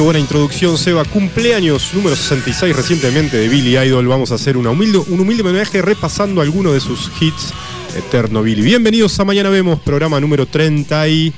[0.00, 1.04] Qué buena introducción, Seba.
[1.04, 4.06] Cumpleaños número 66 recientemente de Billy Idol.
[4.08, 7.52] Vamos a hacer una humilde, un humilde homenaje repasando algunos de sus hits.
[7.94, 8.62] Eterno Billy.
[8.62, 11.34] Bienvenidos a Mañana Vemos, programa número 38.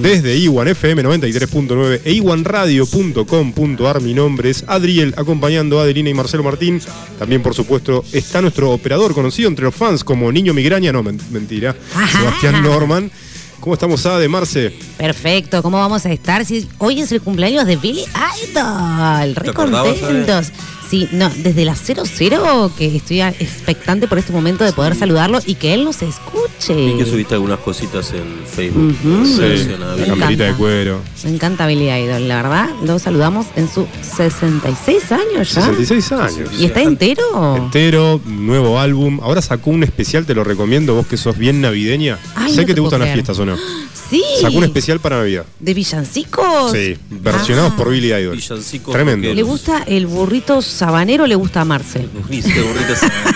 [0.00, 4.00] Desde Iwan FM 93.9 e iwanradio.com.ar.
[4.00, 6.80] Mi nombre es Adriel, acompañando a Adelina y Marcelo Martín.
[7.18, 10.90] También, por supuesto, está nuestro operador conocido entre los fans como Niño Migraña.
[10.90, 11.76] No, men- mentira.
[12.10, 13.10] Sebastián Norman.
[13.62, 14.76] ¿Cómo estamos, Ade, Marce?
[14.98, 16.44] Perfecto, ¿cómo vamos a estar?
[16.44, 18.04] Si hoy es el cumpleaños de Billy
[18.50, 20.50] Idol, re contentos.
[20.92, 25.54] Sí, no, desde la 00 que estoy expectante por este momento de poder saludarlo y
[25.54, 26.74] que él nos escuche.
[26.74, 28.94] Vi que subiste algunas cositas en Facebook.
[29.24, 29.40] Sí.
[29.40, 30.08] relación a Me Billy.
[30.08, 30.58] Camperita de encanta.
[30.58, 31.00] cuero.
[31.24, 32.68] Me encanta Billy Idol, la verdad.
[32.84, 35.62] Lo saludamos en sus 66 años ya.
[35.62, 36.50] 66 años.
[36.58, 37.56] ¿Y está entero?
[37.56, 39.18] Entero, nuevo álbum.
[39.22, 42.18] Ahora sacó un especial, te lo recomiendo, vos que sos bien navideña.
[42.34, 43.56] Ay, sé no que te te gustan las fiestas o no.
[44.12, 44.22] Sí.
[44.42, 45.44] Sacó un especial para Navidad.
[45.58, 46.72] ¿De villancicos?
[46.72, 47.76] Sí, versionados Ah.
[47.76, 48.36] por Billy Idol.
[48.36, 49.32] Villancicos Tremendo.
[49.32, 52.06] ¿Le gusta el burrito sabanero o le gusta a Marce?
[52.20, 53.32] Buenísimo, burrito sabanero.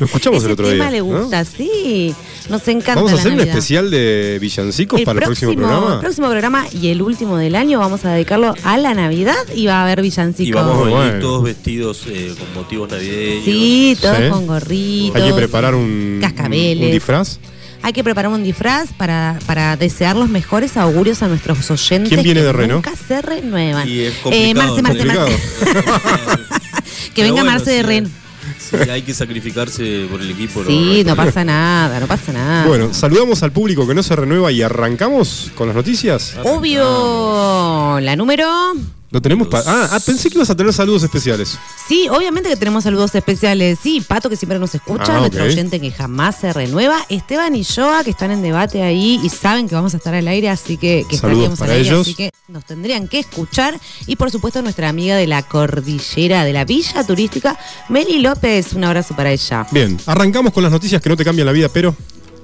[0.00, 0.90] Lo escuchamos Ese el otro tema día.
[0.90, 1.04] le ¿no?
[1.22, 2.12] gusta, sí.
[2.50, 3.56] Nos encanta Vamos a la hacer un Navidad.
[3.56, 5.94] especial de villancicos para el próximo programa.
[5.94, 9.66] el próximo programa y el último del año vamos a dedicarlo a la Navidad y
[9.66, 10.48] va a haber villancicos.
[10.48, 11.20] Y vamos a venir Bueno.
[11.20, 13.44] todos vestidos eh, con motivos navideños.
[13.44, 14.28] Sí, todos Sí.
[14.30, 15.16] con gorritos.
[15.22, 16.84] Hay que preparar un, cascabeles.
[16.86, 17.38] un disfraz.
[17.86, 22.08] Hay que preparar un disfraz para, para desear los mejores augurios a nuestros oyentes.
[22.08, 22.74] ¿Quién viene que de Reno?
[22.74, 23.88] Nunca se renuevan.
[23.88, 25.04] Y es Eh, Marce, Marce.
[25.04, 25.36] Marce.
[27.14, 28.12] que venga bueno, Marce de sí, Ren.
[28.58, 30.64] sí, hay que sacrificarse por el equipo.
[30.66, 32.66] Sí, no no pasa nada, no pasa nada.
[32.66, 36.34] Bueno, saludamos al público que no se renueva y arrancamos con las noticias.
[36.42, 38.74] Obvio, la número.
[39.10, 41.56] Lo tenemos pa- ah, ah, pensé que ibas a tener saludos especiales.
[41.88, 43.78] Sí, obviamente que tenemos saludos especiales.
[43.80, 45.50] Sí, Pato, que siempre nos escucha, Ah, nuestro ok.
[45.50, 46.98] oyente que jamás se renueva.
[47.08, 50.26] Esteban y Joa, que están en debate ahí y saben que vamos a estar al
[50.26, 52.00] aire, así que, que Saludos estaríamos para al aire, ellos.
[52.00, 53.78] así que nos tendrían que escuchar.
[54.08, 57.56] Y por supuesto, nuestra amiga de la cordillera de la Villa Turística,
[57.88, 58.72] Meli López.
[58.72, 59.66] Un abrazo para ella.
[59.70, 61.94] Bien, arrancamos con las noticias que no te cambian la vida, pero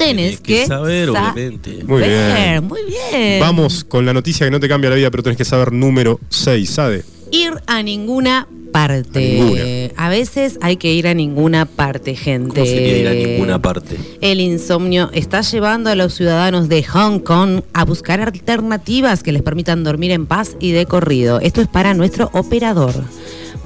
[0.07, 1.33] Tenés que, saber, saber.
[1.33, 1.85] obviamente.
[1.85, 2.65] Muy bien.
[2.65, 3.41] Muy bien.
[3.41, 6.19] vamos con la noticia que no te cambia la vida, pero tenés que saber número
[6.29, 7.05] 6, ¿sabe?
[7.31, 9.41] Ir a ninguna parte.
[9.41, 9.63] A ninguna.
[9.97, 12.61] A veces hay que ir a ninguna parte, gente.
[12.61, 13.97] ¿Cómo sería ir a ninguna parte?
[14.21, 19.43] El insomnio está llevando a los ciudadanos de Hong Kong a buscar alternativas que les
[19.43, 21.41] permitan dormir en paz y de corrido.
[21.41, 22.95] Esto es para nuestro operador.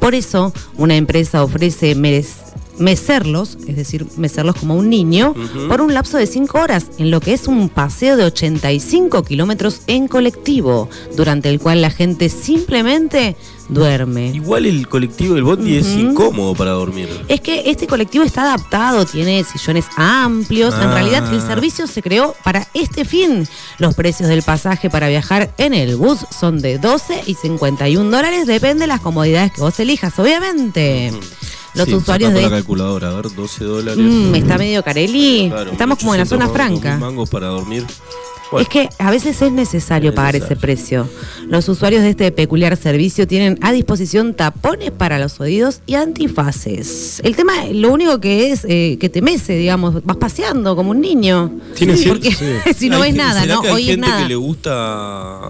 [0.00, 2.46] Por eso, una empresa ofrece merec-
[2.78, 5.34] mecerlos, es decir, mecerlos como un niño,
[5.69, 9.81] por un lapso de 5 horas, en lo que es un paseo de 85 kilómetros
[9.87, 13.36] en colectivo, durante el cual la gente simplemente
[13.69, 14.28] duerme.
[14.28, 17.09] Igual el colectivo del bondi es incómodo para dormir.
[17.26, 20.75] Es que este colectivo está adaptado, tiene sillones amplios.
[20.75, 20.94] En Ah.
[20.94, 23.48] realidad, el servicio se creó para este fin.
[23.78, 28.47] Los precios del pasaje para viajar en el bus son de 12 y 51 dólares,
[28.47, 31.12] depende de las comodidades que vos elijas, obviamente.
[31.76, 32.42] Los Sí, usuarios de.
[32.42, 33.98] la calculadora, a ver, 12 dólares.
[34.04, 35.48] Mm, está medio carelli.
[35.50, 36.97] Claro, Estamos como en la 800 zona franca.
[36.98, 37.84] mangos para dormir.
[38.60, 41.09] Es que a veces es necesario Es pagar ese precio.
[41.48, 47.20] Los usuarios de este peculiar servicio tienen a disposición tapones para los oídos y antifaces.
[47.25, 51.00] El tema, lo único que es eh, que te mece, digamos, vas paseando como un
[51.00, 51.50] niño.
[51.75, 52.47] Tiene Sí, cier- porque sí.
[52.78, 54.22] si no hay ves nada, ¿será no oyes gente nada.
[54.22, 55.41] que le gusta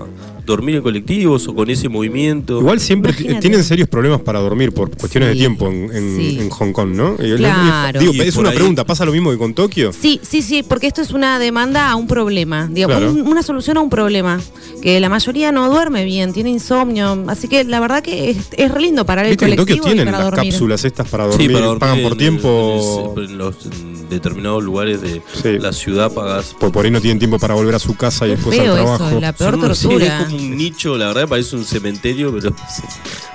[0.46, 2.58] dormir en colectivos o con ese movimiento?
[2.60, 6.38] Igual siempre tienen serios problemas para dormir por cuestiones de Sí, tiempo en, en- sí.
[6.40, 7.16] en Hong Kong, ¿no?
[7.16, 8.00] Claro.
[8.00, 9.92] Digo, es una ahí- pregunta, ¿pasa lo mismo que con Tokio?
[9.92, 13.12] Sí, sí, sí, porque esto es una demanda a un problema, digamos, Claro.
[13.12, 14.40] un- una solución a un problema,
[14.82, 18.70] que la mayoría no duerme bien, tiene insomnio, así que la verdad que es, es
[18.70, 20.52] re lindo parar el Viste que en colectivo Tokio y tienen para las dormir.
[20.52, 23.95] cápsulas estas para Sí, dormir, para dormir pagan por en- tiempo, En, en los en
[24.08, 25.58] determinados lugares de Sí.
[25.58, 26.54] la ciudad pagas.
[26.58, 28.72] por, por ahí no tienen tiempo para volver a su casa y Qué después al
[28.74, 29.08] trabajo.
[29.08, 32.54] eso, la peor Son sí, es como un nicho, la verdad parece un cementerio, pero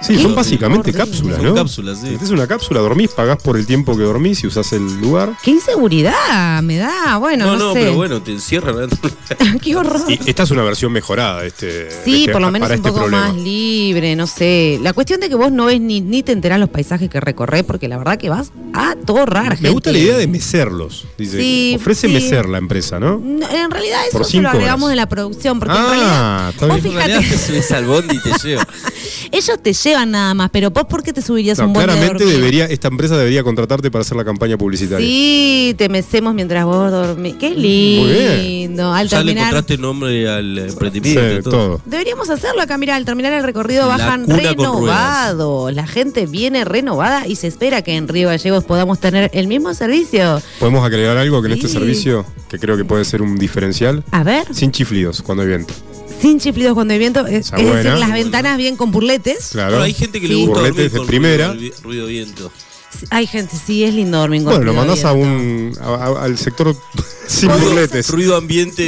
[0.01, 1.53] Sí, Qué son básicamente cápsulas, Son ¿no?
[1.53, 2.17] cápsulas, sí.
[2.21, 5.33] Es una cápsula, dormís, pagás por el tiempo que dormís y usás el lugar.
[5.43, 7.79] Qué inseguridad me da, bueno, no, no, no, sé.
[7.81, 8.89] pero bueno, te encierran.
[9.61, 10.01] Qué horror.
[10.09, 11.89] Y esta es una versión mejorada de este.
[12.03, 13.27] Sí, este- por lo menos para un este poco problema.
[13.27, 14.79] más libre, no sé.
[14.81, 17.63] La cuestión de que vos no ves ni, ni te enterás los paisajes que recorres,
[17.63, 21.05] porque la verdad que vas a torrar, Me gusta la idea de mecerlos.
[21.17, 22.13] Dice, Sí, ofrece sí.
[22.13, 23.19] mecer la empresa, ¿no?
[23.23, 24.93] No, En realidad Por eso se lo agregamos horas.
[24.93, 26.87] en la producción, porque en Ah, realidad está vos bien.
[26.87, 28.67] En realidad fíjate, te subes al bondi y te lleva.
[29.31, 32.25] ellos te llevan nada más, pero vos por qué te subirías No, un bondi claramente
[32.25, 35.05] debería, esta empresa debería contratarte para hacer la campaña publicitaria.
[35.05, 37.35] Sí, te mecemos mientras vos dormís.
[37.35, 38.41] Qué bien.
[38.43, 38.91] lindo.
[38.93, 39.49] Al Ya le terminar.
[39.53, 41.33] encontraste nombre al Sí, emprendimiento.
[41.39, 41.51] y todo.
[41.51, 41.81] todo.
[41.85, 45.73] Deberíamos hacerlo acá, mirá, al terminar el recorrido La bajan renovados.
[45.73, 49.73] La gente viene renovada y se espera que en Río Gallegos podamos tener el mismo
[49.73, 50.41] servicio.
[50.59, 51.73] ¿Podemos agregar algo que en este Sí.
[51.73, 54.03] servicio, que creo que puede ser un diferencial?
[54.11, 55.73] A ver, Sin chiflidos cuando hay viento.
[56.21, 59.49] Sin chiflidos cuando hay viento, es, decir, las ventanas bien con burletes.
[59.51, 59.71] Claro.
[59.71, 60.33] Bueno, hay gente que Sí.
[60.33, 61.47] le gusta Burletes dormir de con primera.
[61.53, 62.51] ruido, vi- ruido viento.
[63.09, 65.27] Hay gente, sí, es lindo dormir con Bueno, lo mandás a viento.
[65.33, 66.75] un, a- a- al sector
[67.27, 68.09] sin burletes.
[68.09, 68.83] Ruido ambiente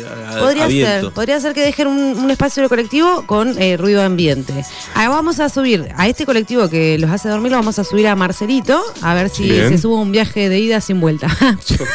[0.00, 3.60] eh, a, Podría a ser, podría ser que dejen un, un espacio de colectivo con
[3.60, 4.64] eh, ruido ambiente.
[4.94, 8.06] Ahora vamos a subir a este colectivo que los hace dormir, lo vamos a subir
[8.06, 9.68] a Marcelito, a ver si Bien.
[9.70, 11.28] se sube un viaje de ida sin vuelta.
[11.40, 11.80] Gracias.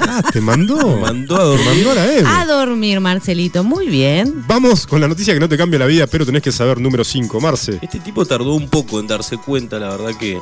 [0.12, 0.76] Ah, te mandó.
[0.98, 1.64] Mandó a dormir.
[1.66, 2.28] Te mandó a la M.
[2.28, 4.44] a dormir, Marcelito, muy bien.
[4.46, 7.04] Vamos con la noticia que no te cambia la vida, pero tenés que saber número
[7.04, 7.78] 5, Marce.
[7.82, 10.38] Este tipo tardó un poco en darse cuenta, la verdad que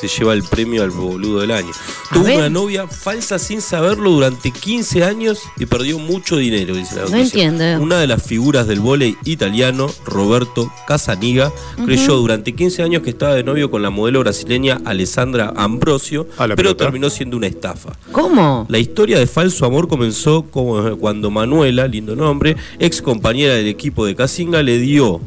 [0.00, 1.72] se lleva el premio al boludo del año.
[2.10, 2.38] A Tuvo ver.
[2.38, 7.08] una novia falsa sin saberlo durante 15 años y perdió mucho dinero, dice la No
[7.10, 7.44] noticia.
[7.44, 7.82] entiendo.
[7.82, 11.50] Una de las figuras del vóley italiano, Roberto Casaniga,
[11.86, 16.54] creyó durante 15 años que estaba de novio con la modelo brasileña Alessandra Ambrosio, pero
[16.54, 16.84] pelota.
[16.84, 17.92] terminó siendo una estafa.
[18.12, 18.66] ¿Cómo?
[18.68, 24.04] La historia de falso amor comenzó como- cuando Manuela, lindo nombre, ex compañera del equipo
[24.04, 25.20] de Casinga, le dio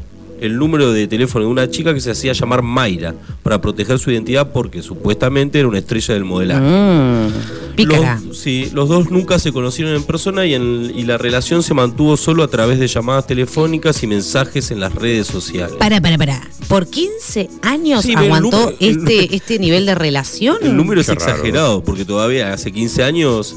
[0.46, 4.10] el número de teléfono de una chica que se hacía llamar Mayra para proteger su
[4.10, 6.60] identidad porque supuestamente era una estrella del modelaje.
[6.60, 8.20] Mm, pícara.
[8.26, 11.74] Los, sí, los dos nunca se conocieron en persona y, en- y la relación se
[11.74, 15.76] mantuvo solo a través de llamadas telefónicas y mensajes en las redes sociales.
[15.78, 16.40] Para, para, para.
[16.68, 20.56] ¿Por 15 años Sí, aguantó número- el- este, este nivel de relación?
[20.62, 21.20] El número es raro.
[21.20, 23.56] exagerado porque todavía hace 15 años,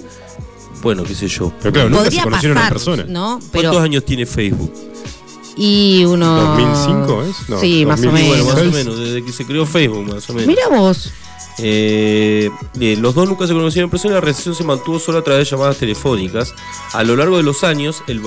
[0.81, 1.51] bueno, qué sé yo.
[1.61, 3.05] Pero claro, nunca Podría se conocieron pasar, en persona.
[3.07, 3.39] ¿no?
[3.51, 4.73] Pero, ¿Cuántos años tiene Facebook?
[5.57, 6.57] Y uno...
[6.57, 7.49] ¿2005 es?
[7.49, 8.23] No, sí, más o 2000.
[8.23, 8.73] Y bueno, más o menos.
[8.73, 10.47] menos, desde que se creó Facebook, más o menos.
[10.47, 11.11] Mira vos.
[11.59, 15.17] Eh, eh, los dos nunca se conocieron en persona y la relación se mantuvo solo
[15.19, 16.53] a través de llamadas telefónicas.
[16.93, 18.19] A lo largo de los años, el,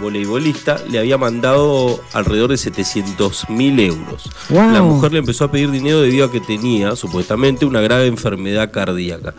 [0.00, 4.24] voleibolista le había mandado alrededor de 700 mil euros.
[4.48, 4.72] Wow.
[4.72, 8.70] La mujer le empezó a pedir dinero debido a que tenía, supuestamente, una grave enfermedad
[8.70, 9.34] cardíaca.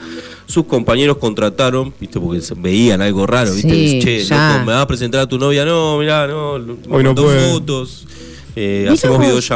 [0.45, 4.87] Sus compañeros contrataron, viste, porque veían algo raro, viste, Sí, che, loco, me vas a
[4.87, 8.05] presentar a tu novia, no, mirá, no, me Hoy no fotos,
[8.55, 9.51] eh, hacemos vos.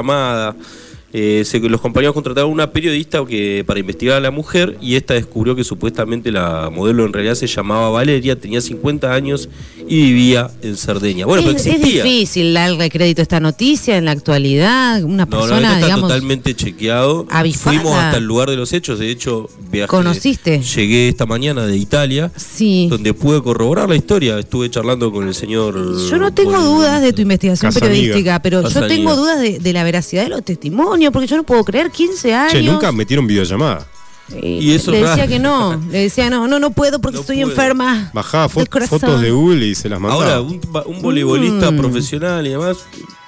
[1.17, 5.13] Eh, se- los compañeros contrataron una periodista que, para investigar a la mujer y esta
[5.13, 9.47] descubrió que supuestamente la modelo en realidad se llamaba Valeria, tenía 50 años
[9.87, 11.25] y vivía en Cerdeña.
[11.25, 12.03] Bueno, pero es, es existía.
[12.03, 15.03] difícil darle crédito a esta noticia en la actualidad.
[15.03, 16.09] Una No, no, persona, esto está digamos.
[16.09, 17.25] totalmente chequeado.
[17.29, 17.77] avisada.
[17.77, 19.87] Fuimos hasta el lugar de los hechos, de hecho, viajé.
[19.87, 20.59] ¿Conociste?
[20.61, 22.87] Llegué esta mañana de Italia, Sí.
[22.89, 24.37] donde pude corroborar la historia.
[24.37, 25.75] Estuve charlando con el señor.
[26.09, 27.89] Yo no tengo dudas de tu investigación Casaniga.
[27.93, 31.43] periodística, pero yo tengo dudas de, de la veracidad de los testimonios, porque yo no
[31.43, 32.53] puedo creer 15 años.
[32.53, 33.87] Che, nunca metieron videollamada.
[34.33, 35.27] Eh, Y eso le decía raro.
[35.29, 37.49] que no, le decía no, no, no puedo porque No estoy puedo.
[37.51, 38.09] enferma.
[38.13, 40.23] Bajaba fo- fotos de Google y se las mandaba.
[40.23, 41.77] Ahora, un, un voleibolista Mm.
[41.77, 42.77] profesional y demás,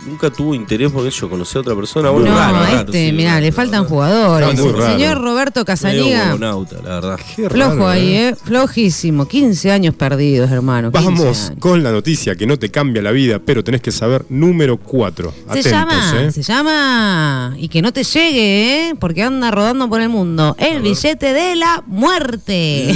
[0.08, 2.10] nunca tuvo interés por eso, conocer a otra persona.
[2.10, 4.60] Bueno, no, raro, raro, este, sí, mirá, raro, le faltan jugadores.
[4.60, 4.86] Raro.
[4.94, 7.20] Señor Roberto Casaniga, huevonauta, la verdad.
[7.36, 8.30] Qué flojo raro, ahí, ¿eh?
[8.30, 8.36] ¿eh?
[8.36, 9.28] Flojísimo.
[9.28, 10.92] 15 años perdidos, hermano.
[10.92, 11.60] 15 Vamos años.
[11.60, 15.32] con la noticia que no te cambia la vida, pero tenés que saber número 4.
[15.32, 16.32] Se Atentos, llama, ¿eh?
[16.32, 18.96] se llama, y que no te llegue, ¿eh?
[19.00, 22.94] porque anda rodando por el mundo, el billete de la muerte.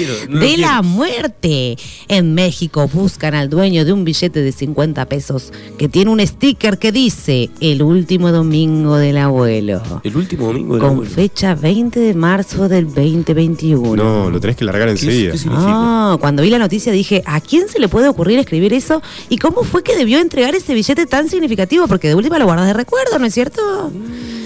[0.00, 0.60] No quiero, no de quiero.
[0.62, 1.76] la muerte.
[2.08, 6.78] En México buscan al dueño de un billete de 50 pesos que tiene un sticker
[6.78, 9.82] que dice el último domingo del abuelo.
[10.04, 11.10] El último domingo del Con abuelo.
[11.10, 13.96] fecha 20 de marzo del 2021.
[13.96, 15.36] No, lo tenés que largar ¿Qué, enseguida.
[15.36, 15.64] significa?
[15.66, 19.02] Ah, cuando vi la noticia dije, ¿a quién se le puede ocurrir escribir eso?
[19.28, 21.86] ¿Y cómo fue que debió entregar ese billete tan significativo?
[21.88, 23.60] Porque de última lo guardas de recuerdo, ¿no es cierto?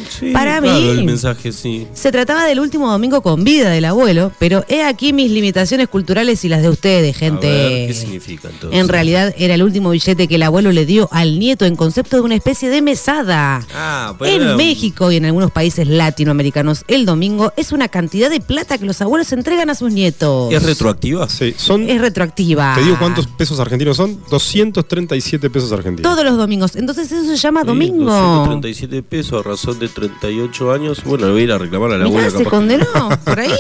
[0.09, 0.88] Sí, para claro, mí.
[0.90, 1.88] el mensaje, sí.
[1.93, 6.43] Se trataba del último domingo con vida del abuelo, pero he aquí mis limitaciones culturales
[6.45, 7.47] y las de ustedes, gente.
[7.49, 8.81] A ver, ¿qué significa entonces?
[8.81, 12.17] En realidad era el último billete que el abuelo le dio al nieto en concepto
[12.17, 13.63] de una especie de mesada.
[13.75, 18.41] Ah, pero En México y en algunos países latinoamericanos, el domingo es una cantidad de
[18.41, 20.53] plata que los abuelos entregan a sus nietos.
[20.53, 21.29] ¿Es retroactiva?
[21.29, 21.89] Sí, son.
[21.89, 22.75] Es retroactiva.
[22.75, 26.11] Te digo cuántos pesos argentinos son: 237 pesos argentinos.
[26.11, 26.75] Todos los domingos.
[26.77, 28.05] Entonces eso se llama Sí, domingo.
[28.11, 31.03] 237 pesos a razón de 38 años.
[31.05, 32.31] Bueno, le voy a ir a reclamar a la Mirá, abuela.
[32.31, 32.51] se capaz.
[32.51, 32.87] condenó
[33.25, 33.51] por ahí.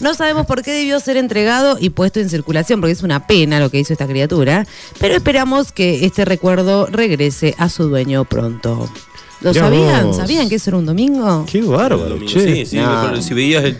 [0.00, 3.60] No sabemos por qué debió ser entregado y puesto en circulación, porque es una pena
[3.60, 4.66] lo que hizo esta criatura,
[4.98, 8.88] pero esperamos que este recuerdo regrese a su dueño pronto.
[9.42, 10.06] ¿Lo Mirá sabían?
[10.06, 10.16] vos.
[10.16, 11.46] ¿Sabían que eso era un domingo?
[11.50, 12.54] Qué bárbaro, Domingo, che.
[12.56, 13.06] Sí, sí, No.
[13.08, 13.78] pero si veías, el-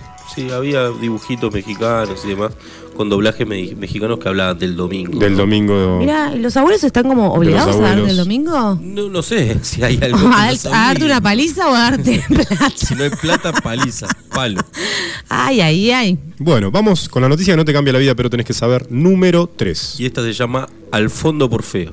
[0.48, 2.52] sí, había dibujitos mexicanos y demás,
[2.96, 5.18] con doblajes me- mexicanos que hablaban del domingo.
[5.18, 5.38] Del ¿no?
[5.38, 5.98] domingo.
[6.00, 8.78] Mira, ¿los abuelos están como obligados a dar del domingo?
[8.82, 10.18] No, no sé si hay algo.
[10.28, 10.54] ¿A, a
[10.88, 12.70] darte una paliza o a darte plata?
[12.74, 14.60] Si no hay plata, paliza, palo.
[15.28, 16.18] Ay, ay, ay.
[16.38, 18.86] Bueno, vamos con la noticia que no te cambia la vida, pero tenés que saber
[18.90, 20.00] número 3.
[20.00, 21.92] Y esta se llama Al fondo por feo.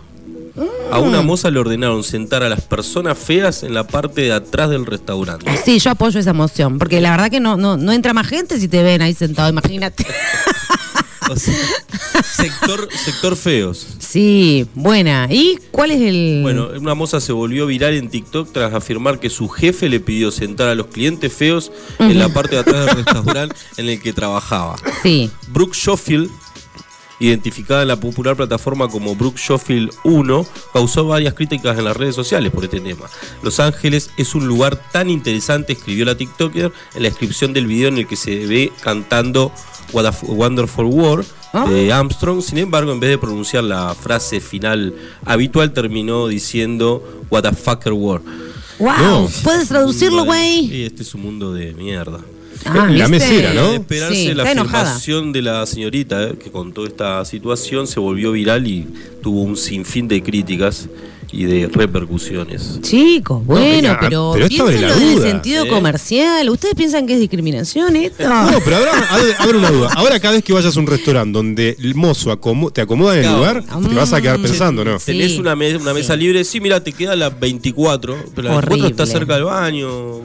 [0.92, 4.70] A una moza le ordenaron sentar a las personas feas en la parte de atrás
[4.70, 5.46] del restaurante.
[5.64, 8.60] Sí, yo apoyo esa emoción, porque la verdad que no, no, no entra más gente
[8.60, 10.06] si te ven ahí sentado, imagínate.
[11.30, 11.54] O sea,
[12.24, 13.86] sector, sector feos.
[14.00, 15.28] Sí, buena.
[15.30, 16.40] ¿Y cuál es el...?
[16.42, 20.32] Bueno, una moza se volvió viral en TikTok tras afirmar que su jefe le pidió
[20.32, 24.14] sentar a los clientes feos en la parte de atrás del restaurante en el que
[24.14, 24.78] trabajaba.
[25.04, 25.30] Sí.
[25.50, 26.30] Brooke Schofield,
[27.20, 32.16] identificada en la popular plataforma como Brooke Schofield 1, causó varias críticas en las redes
[32.16, 33.06] sociales por este tema.
[33.44, 37.90] Los Ángeles es un lugar tan interesante, escribió la TikToker en la descripción del video
[37.90, 39.52] en el que se ve cantando
[39.94, 41.26] What a Wonderful World
[41.70, 42.42] de Armstrong.
[42.42, 44.94] Sin embargo, en vez de pronunciar la frase final
[45.26, 48.26] habitual, terminó diciendo What a fucker world.
[48.80, 48.92] ¡Wow!
[49.00, 49.30] No.
[49.44, 50.84] ¿Puedes traducirlo, güey?
[50.84, 52.20] Este es un mundo de mierda.
[52.70, 53.74] Ah, La mesera, ¿no?
[53.74, 58.68] Esperarse Sí, la afirmación de la señorita eh, que contó esta situación se volvió viral
[58.68, 58.88] y
[59.22, 60.90] tuvo un sinfín de críticas
[61.32, 62.80] y de repercusiones.
[62.82, 65.68] Chicos, bueno, mira, pero, pero piénsenlo en el sentido ¿eh?
[65.68, 66.50] comercial.
[66.50, 68.28] ¿Ustedes piensan que es discriminación esto?
[68.28, 69.90] No, pero habrá, abre, abre una duda.
[69.96, 73.20] Ahora cada vez que vayas a un restaurante donde el mozo acomo- te acomoda en
[73.20, 73.38] el Claro.
[73.62, 74.44] lugar, te vas a quedar Mm.
[74.44, 75.00] pensando, ¿no?
[75.00, 75.06] Sí.
[75.08, 78.88] Tenés una, me- una mesa libre, sí, mira, te queda la 24, pero la 24
[78.88, 79.20] está Horrible.
[79.20, 80.22] cerca del baño.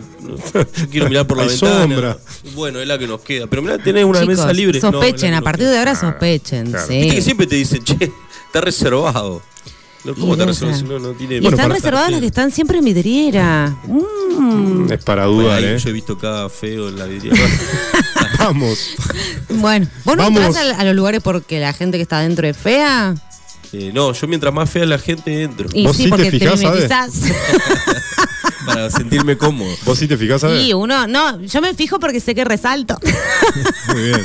[0.91, 1.81] Quiero mirar por la Hay ventana.
[1.83, 2.19] sombra.
[2.55, 3.47] Bueno, es la que nos queda.
[3.49, 4.81] Pero mira, tenés una Chicos, mesa libre.
[4.81, 5.73] No, Sospechen, que a partir queda.
[5.73, 6.67] de ahora sospechen.
[6.71, 6.87] claro.
[6.87, 6.99] sí.
[7.01, 8.13] Viste que siempre te dicen, che,
[8.47, 9.43] está reservado.
[10.05, 12.85] No, ¿Cómo Y está no tiene Y Bueno, están reservadas las que están siempre en
[12.85, 13.77] vidriera.
[13.87, 14.91] Mm.
[14.91, 15.79] Es para dudar, ¿eh?
[15.79, 17.37] Yo he visto cada feo en la vidriera.
[18.39, 18.79] Vamos.
[19.49, 20.43] Bueno, ¿vos no Vamos.
[20.45, 23.15] entras a, a los lugares porque la gente que está adentro es fea?
[23.73, 25.69] Eh, no, yo mientras más fea la gente entro.
[25.73, 26.67] Y ¿Vos sí, sí te porque te, fijás, Ade?
[26.67, 27.13] mimetizás.
[28.67, 29.71] Para sentirme cómodo.
[29.85, 30.63] ¿Vos sí te fijás, ¿sabes?
[30.63, 32.99] Y uno, no, yo me fijo porque sé que resalto.
[33.89, 34.21] Muy bien.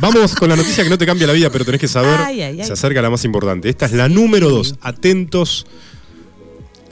[0.00, 2.16] Vamos con la noticia que no te cambia la vida, pero tenés que saber.
[2.18, 2.66] Ay, ay, ay.
[2.66, 3.68] Se acerca la más importante.
[3.68, 4.76] Esta es la número dos.
[4.80, 5.66] Atentos.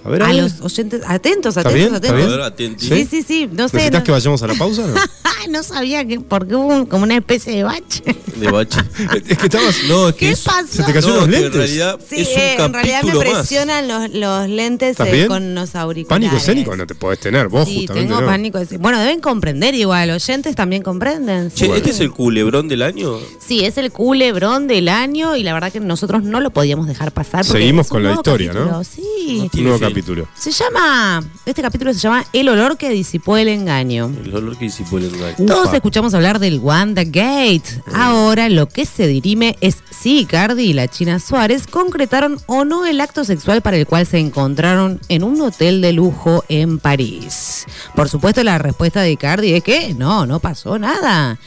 [0.07, 0.43] A ver, A Ale.
[0.43, 2.13] los oyentes, atentos, ¿Está atentos, bien?
[2.31, 2.89] ¿Está atentos.
[2.89, 2.99] ver.
[3.01, 3.77] Sí, sí, sí, no sé.
[3.79, 4.87] ¿Necesitas No, que vayamos a la pausa?
[4.87, 4.95] No?
[5.51, 8.03] no sabía que, porque hubo como una especie de bache.
[8.37, 8.79] De bache.
[9.27, 9.77] es que estabas.
[9.89, 10.69] No, es que ¿Qué es- pasó?
[10.69, 11.47] ¿Se te cayó no, los lentes?
[11.53, 15.27] En realidad Sí, es un eh, en realidad me presionan los, los lentes ¿Estás eh,
[15.27, 16.29] con los auriculares.
[16.29, 18.09] Pánico escénico no te podés tener, vos Sí, justamente.
[18.09, 18.27] tengo no.
[18.27, 18.83] pánico escénico.
[18.83, 21.51] Bueno, deben comprender igual, oyentes también comprenden.
[21.51, 21.73] Che, sí.
[21.73, 23.19] ¿este es el culebrón del año?
[23.45, 27.13] Sí, es el culebrón del año y la verdad que nosotros no lo podíamos dejar
[27.13, 27.45] pasar.
[27.45, 28.85] Seguimos con la historia, ¿no?
[28.85, 29.49] Sí.
[29.53, 29.81] Tiene fin.
[29.97, 30.29] Capítulo.
[30.35, 34.13] Se llama, este capítulo se llama El olor que disipó el engaño.
[34.23, 35.47] El olor que disipó el engaño.
[35.47, 35.77] Todos Upa.
[35.77, 37.81] escuchamos hablar del Wanda Gate.
[37.95, 42.85] Ahora lo que se dirime es si Icardi y la China Suárez concretaron o no
[42.85, 47.65] el acto sexual para el cual se encontraron en un hotel de lujo en París.
[47.95, 51.39] Por supuesto, la respuesta de Icardi es que no, no pasó nada.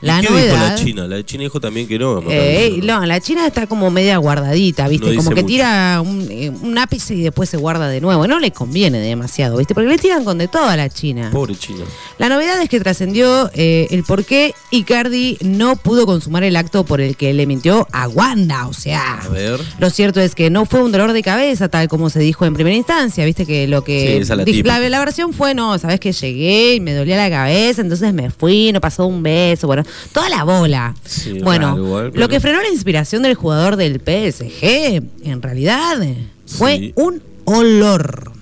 [0.00, 0.54] La ¿Y ¿Qué novedad.
[0.54, 1.06] dijo la China?
[1.08, 2.22] La China dijo también que no.
[2.30, 5.08] Eh, la China está como media guardadita, ¿viste?
[5.10, 5.46] No como que mucho.
[5.46, 8.28] tira un, eh, un ápice y después se guarda de nuevo.
[8.28, 9.74] No le conviene demasiado, ¿viste?
[9.74, 11.30] Porque le tiran con de todo a la China.
[11.32, 11.84] Pobre China.
[12.18, 16.84] La novedad es que trascendió eh, el por qué Icardi no pudo consumar el acto
[16.84, 18.68] por el que le mintió a Wanda.
[18.68, 19.58] O sea, A ver.
[19.80, 22.54] lo cierto es que no fue un dolor de cabeza, tal como se dijo en
[22.54, 23.24] primera instancia.
[23.24, 24.24] Viste que lo que.
[24.64, 28.30] la, la versión fue: no, sabes que llegué y me dolía la cabeza, entonces me
[28.30, 29.66] fui, no pasó un beso.
[29.66, 29.82] Bueno,
[30.12, 30.94] toda la bola.
[31.04, 35.98] Sí, bueno, igual, lo que frenó la inspiración del jugador del PSG, en realidad,
[36.46, 36.92] fue Sí.
[36.96, 38.32] un olor.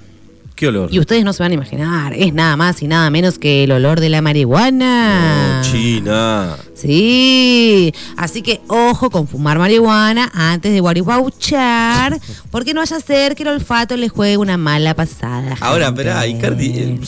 [0.55, 0.88] ¿Qué olor?
[0.91, 3.73] Y ustedes no se van a imaginar, es nada más y nada menos que el
[3.73, 5.59] olor de la marihuana.
[5.62, 6.57] No, China.
[6.76, 13.35] Sí, así que ojo con fumar marihuana antes de guaribauchar, porque no vaya a ser
[13.35, 15.56] que el olfato le juegue una mala pasada.
[15.61, 17.00] Ahora, verá, Icardi, eh,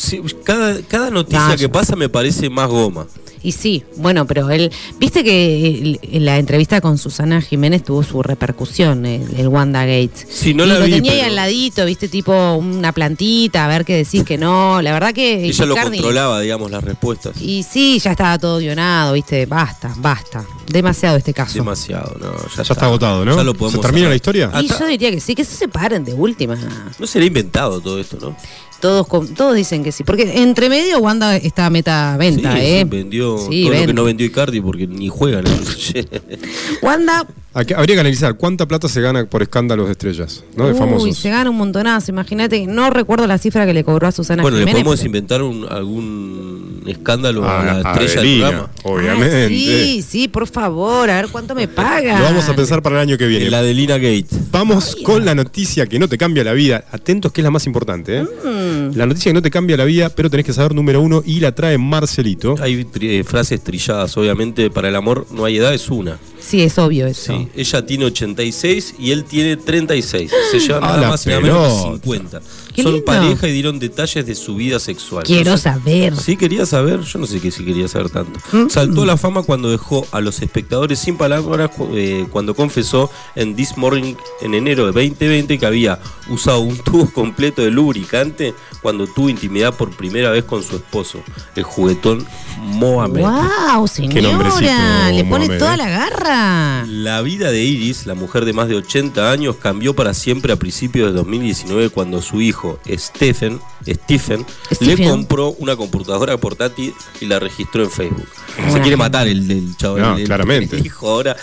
[0.42, 3.06] cada, cada noticia que pasa me parece más goma.
[3.42, 8.22] Y sí, bueno, pero él, viste que en la entrevista con Susana Jiménez tuvo su
[8.22, 10.10] repercusión, el, el Wanda Gate.
[10.28, 13.68] Sí, no y la lo vi, tenía ahí al ladito, viste, tipo una plantita, a
[13.68, 14.82] ver qué decís que no.
[14.82, 17.40] La verdad que Ella lo controlaba, digamos, las respuestas.
[17.40, 20.44] Y sí, ya estaba todo guionado, viste, basta, basta.
[20.68, 21.54] Demasiado este caso.
[21.54, 22.32] Demasiado, no.
[22.56, 23.36] Ya, Ya está agotado, ¿no?
[23.36, 24.10] Ya lo ¿Se podemos termina cerrar.
[24.10, 24.50] la historia?
[24.62, 26.56] Y yo diría que sí, que se separen de última.
[26.98, 28.36] No será inventado todo esto, ¿no?
[28.80, 30.04] Todos, todos dicen que sí.
[30.04, 32.78] Porque entre medio Wanda está meta venta, sí, ¿eh?
[32.84, 35.44] sí, vendió Sí, todo lo que no vendió Icardi porque ni juegan.
[36.82, 37.26] Wanda,
[37.60, 40.66] Aquí Habría que analizar cuánta plata se gana por escándalos de estrellas, ¿no?
[40.66, 41.18] De uy, famosos.
[41.18, 42.10] se gana un montonazo.
[42.12, 45.42] Imagínate, no recuerdo la cifra que le cobró a Susana bueno, le podemos pero- inventar
[45.42, 48.70] un- algún escándalo a, A- la estrella del Adelina, programa.
[48.84, 49.44] obviamente.
[49.44, 52.18] Ah, sí, sí, por favor, a ver cuánto me paga.
[52.18, 53.50] Lo vamos a pensar para el año que viene.
[53.50, 54.26] La de Lina Gate.
[54.52, 56.84] Vamos con la noticia que no te cambia la vida.
[56.92, 58.22] Atentos que es la más importante, ¿eh?
[58.22, 58.96] Mm.
[58.96, 61.40] La noticia que no te cambia la vida, pero tenés que saber número uno y
[61.40, 62.54] la trae Marcelito.
[62.60, 66.18] Hay tri- eh, frases trilladas, obviamente, para el amor no hay edad, es una.
[66.40, 67.32] Sí, es obvio eso.
[67.36, 70.30] Sí, ella tiene 86 y él tiene 36.
[70.50, 72.40] Se llevan nada más y nada menos que pelota.
[72.40, 72.42] 50.
[72.78, 73.06] Qué Son lindo.
[73.06, 75.25] pareja y dieron detalles de su vida sexual.
[75.25, 76.14] Quiero No sé- saber.
[76.16, 77.00] Sí, quería saber.
[77.00, 78.38] Yo no sé qué si quería saber tanto.
[78.52, 78.68] Mm.
[78.70, 83.56] Saltó a la fama cuando dejó a los espectadores sin palabras eh, cuando confesó en
[83.56, 89.06] This Morning en enero de 2020 que había usado un tubo completo de lubricante cuando
[89.08, 91.20] tuvo intimidad por primera vez con su esposo,
[91.56, 92.25] el juguetón
[92.61, 93.23] Mohamed.
[93.23, 95.11] ¡Wow, nombrecito, señora!
[95.12, 95.78] Le pone Mohamed, toda eh.
[95.78, 96.85] la garra.
[96.87, 100.56] La vida de Iris, la mujer de más de 80 años, cambió para siempre a
[100.56, 104.44] principios de 2019 cuando su hijo Stephen, Stephen,
[104.80, 108.26] le compró una computadora portátil y la registró en Facebook.
[108.56, 108.80] Se Bueno.
[108.82, 109.98] quiere matar el, el chavo.
[109.98, 110.76] No, el- claramente.
[110.76, 111.37] el hijo ahora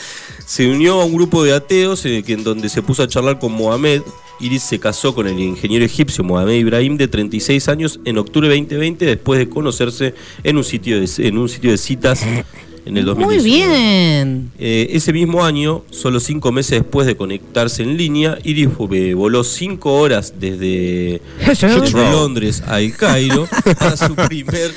[0.45, 3.51] se unió a un grupo de ateos eh, en donde se puso a charlar con
[3.53, 4.01] Mohamed.
[4.41, 8.55] Iris se casó con el ingeniero egipcio Mohamed Ibrahim de 36 años en octubre de
[8.57, 10.13] 2020 después de conocerse
[10.43, 12.21] en un sitio de, en un sitio de citas
[12.85, 13.25] en el 2019.
[13.25, 14.51] Muy bien.
[14.59, 19.43] Eh, ese mismo año, solo cinco meses después de conectarse en línea, Iris eh, voló
[19.43, 23.47] cinco horas desde, desde Londres a El Cairo
[23.79, 24.71] para su primer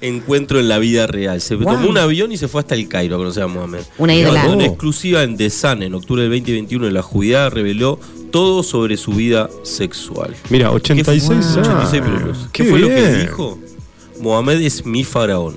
[0.00, 1.40] encuentro en la vida real.
[1.40, 1.74] Se Wow.
[1.74, 3.80] tomó un avión y se fue hasta El Cairo a conocer a Mohamed.
[3.98, 4.48] Una larga.
[4.52, 7.98] una exclusiva en The Sun en octubre del 2021 la Judía reveló
[8.30, 10.36] todo sobre su vida sexual.
[10.50, 11.46] Mira, 86 ¿Qué años.
[11.52, 12.48] fue, 86 minutos.
[12.52, 13.58] ¿Qué Qué fue lo que dijo?
[14.20, 15.56] Mohamed es mi faraón.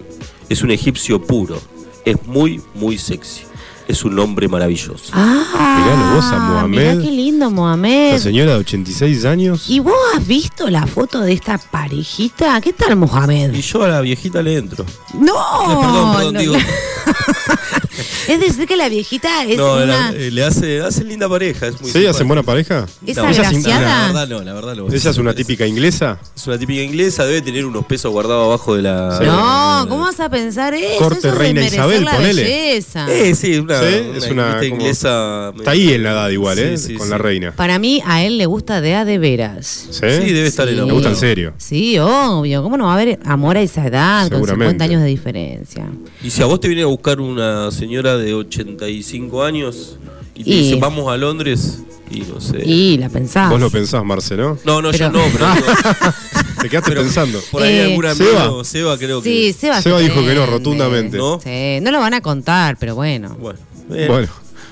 [0.50, 1.62] Es un egipcio puro.
[2.05, 3.41] Es muy, muy sexy.
[3.88, 5.12] Es un hombre maravilloso.
[5.12, 6.96] Ah, Miralo vos a Mohamed.
[6.96, 8.13] Mirá qué lindo, Mohamed.
[8.13, 9.70] La señora de 86 años.
[9.70, 12.62] ¿Y vos has visto la foto de esta parejita?
[12.62, 13.53] ¿Qué tal, Mohamed?
[13.53, 14.86] Y yo a la viejita le entro.
[15.13, 16.53] No, Eh, perdón, perdón, no, digo.
[16.53, 16.60] no.
[18.27, 19.86] Es decir, que la viejita es no, una.
[19.86, 21.67] la- eh, le hace, hace linda pareja.
[21.67, 22.00] Es muy ¿Sí?
[22.00, 22.10] simpática.
[22.12, 22.86] ¿Hacen buena pareja?
[23.05, 23.81] ¿Es No, ella es agraciada?
[23.81, 24.88] La verdad no, la verdad no.
[24.93, 26.19] ¿Ella es una típica inglesa?
[26.36, 29.17] Es una típica inglesa, debe tener unos pesos guardados abajo de la.
[29.17, 29.25] Sí.
[29.25, 30.98] No, ¿cómo vas a pensar eso?
[31.00, 32.43] Corte Eso es Reina Isabel, la ponele.
[32.43, 33.12] belleza.
[33.12, 35.53] Eh, sí, una, Sí, una es una como- inglesa.
[35.57, 36.77] Está ahí en la edad igual, Sí, ¿eh?
[36.77, 37.12] sí, Con sí.
[37.12, 37.51] la reina.
[37.55, 39.88] Para mí, a él le gusta de a de veras.
[39.91, 40.00] ¿Sí?
[40.00, 40.77] Sí, debe estar Sí.
[40.77, 41.53] en Me gusta en serio.
[41.57, 42.63] Sí, obvio.
[42.63, 44.65] ¿Cómo no va a haber amor a esa edad con Seguramente.
[44.71, 45.86] 50 años de diferencia?
[46.23, 49.98] Y si a vos te viene a buscar una señora de 85 años
[50.36, 51.80] y te Y- dice vamos a Londres,
[52.12, 52.62] y no sé.
[52.63, 53.50] Y la pensás.
[53.50, 54.56] Vos lo pensás, Marce, ¿no?
[54.65, 55.65] No, no, yo Pero- no, pero digo,
[56.62, 57.39] Te quedaste Pero- pensando.
[57.50, 58.44] por ahí Eh, algún Seba.
[58.44, 59.54] amigo, Seba creo Sí, que.
[59.54, 60.46] Seba, Seba se dijo que no, prende.
[60.46, 61.17] rotundamente.
[61.17, 61.39] ¿No?
[61.44, 63.36] Sí, no lo van a contar, pero bueno.
[63.39, 63.58] Bueno,
[63.91, 64.28] eh, Bueno,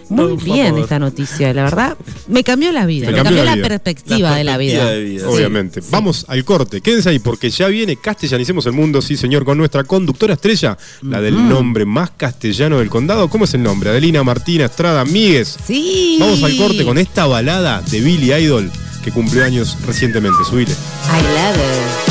[0.09, 1.97] Muy bien esta noticia, la verdad.
[2.27, 3.67] Me cambió la vida, me cambió cambió, la la, vida.
[3.67, 4.73] perspectiva La de la vida.
[4.79, 5.19] perspectiva de vida.
[5.21, 5.35] Sí.
[5.35, 5.81] obviamente.
[5.91, 6.81] Vamos al corte.
[6.81, 11.21] Quédense ahí porque ya viene Castellanicemos el Mundo, sí señor, con nuestra conductora estrella, la
[11.21, 13.29] del nombre más castellano del condado.
[13.29, 13.89] ¿Cómo es el nombre?
[13.91, 15.57] Adelina Martina Estrada Míguez.
[15.65, 16.17] Sí.
[16.19, 18.71] Vamos al corte con esta balada de Billy Idol
[19.03, 20.37] que cumplió años recientemente.
[20.49, 20.71] Subile.
[20.71, 22.08] I love it.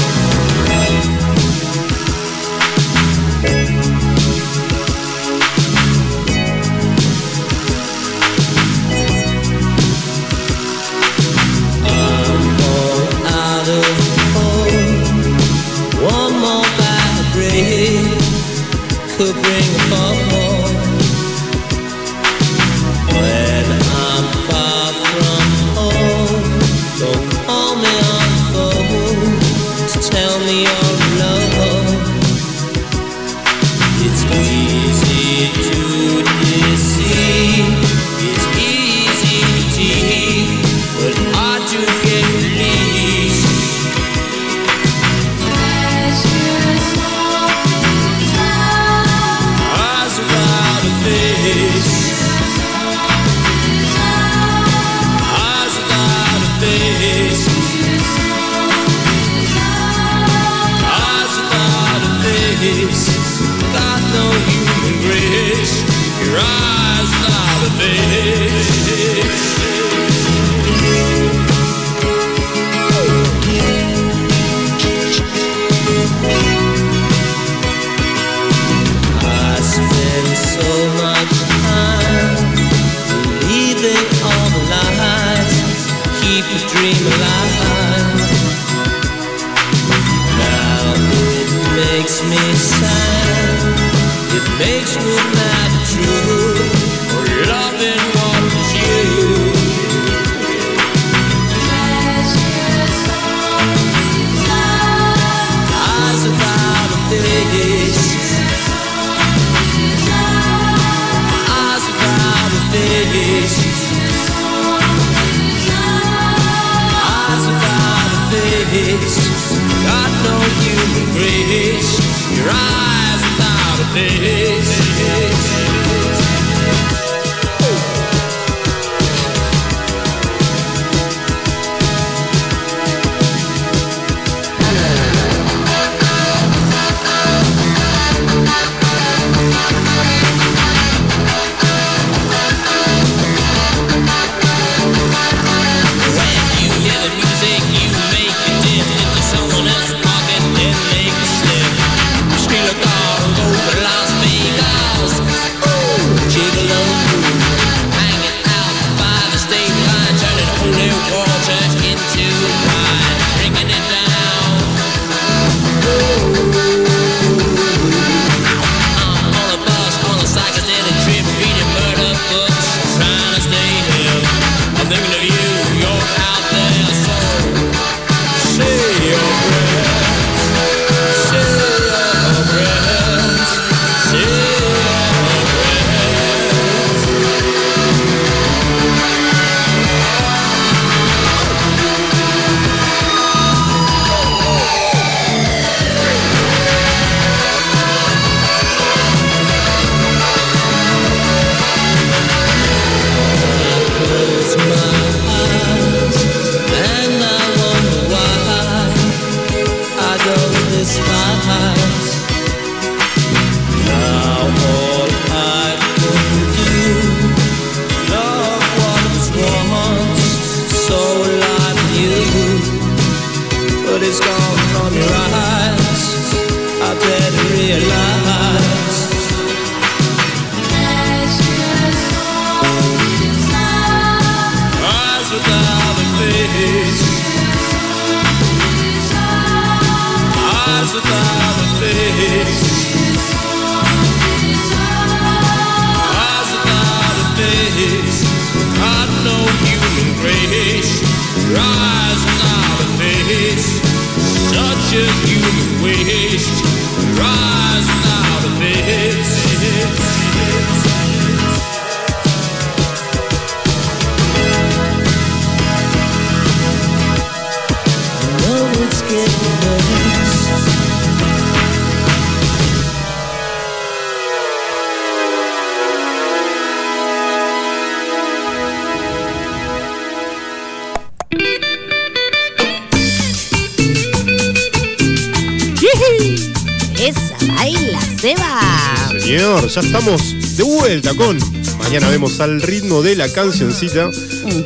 [289.81, 291.39] Ya estamos de vuelta con
[291.79, 294.11] Mañana vemos al ritmo de la cancioncita.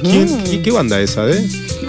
[0.03, 1.47] ¿Quién- qué, qué banda es esa, eh?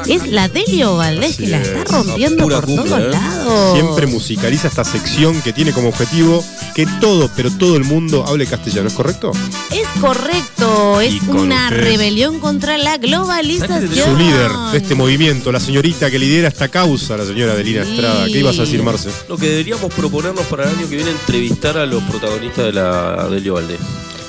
[0.08, 1.88] Es la Delio Valdés que la está es.
[1.90, 3.08] rompiendo por todos ¿eh?
[3.10, 3.74] lados.
[3.74, 6.44] Siempre musicaliza esta sección que tiene como objetivo
[6.76, 9.32] que todo, pero todo el mundo hable castellano, ¿es correcto?
[9.74, 11.84] Es correcto, es una ustedes.
[11.84, 13.90] rebelión contra la globalización.
[13.94, 17.92] Su líder de este movimiento, la señorita que lidera esta causa, la señora Adelina Sí.
[17.96, 18.26] Estrada.
[18.26, 19.10] ¿Qué ibas a decir, Marce?
[19.28, 23.28] Lo que deberíamos proponernos para el año que viene entrevistar a los protagonistas de la
[23.30, 23.80] Delio Valdés.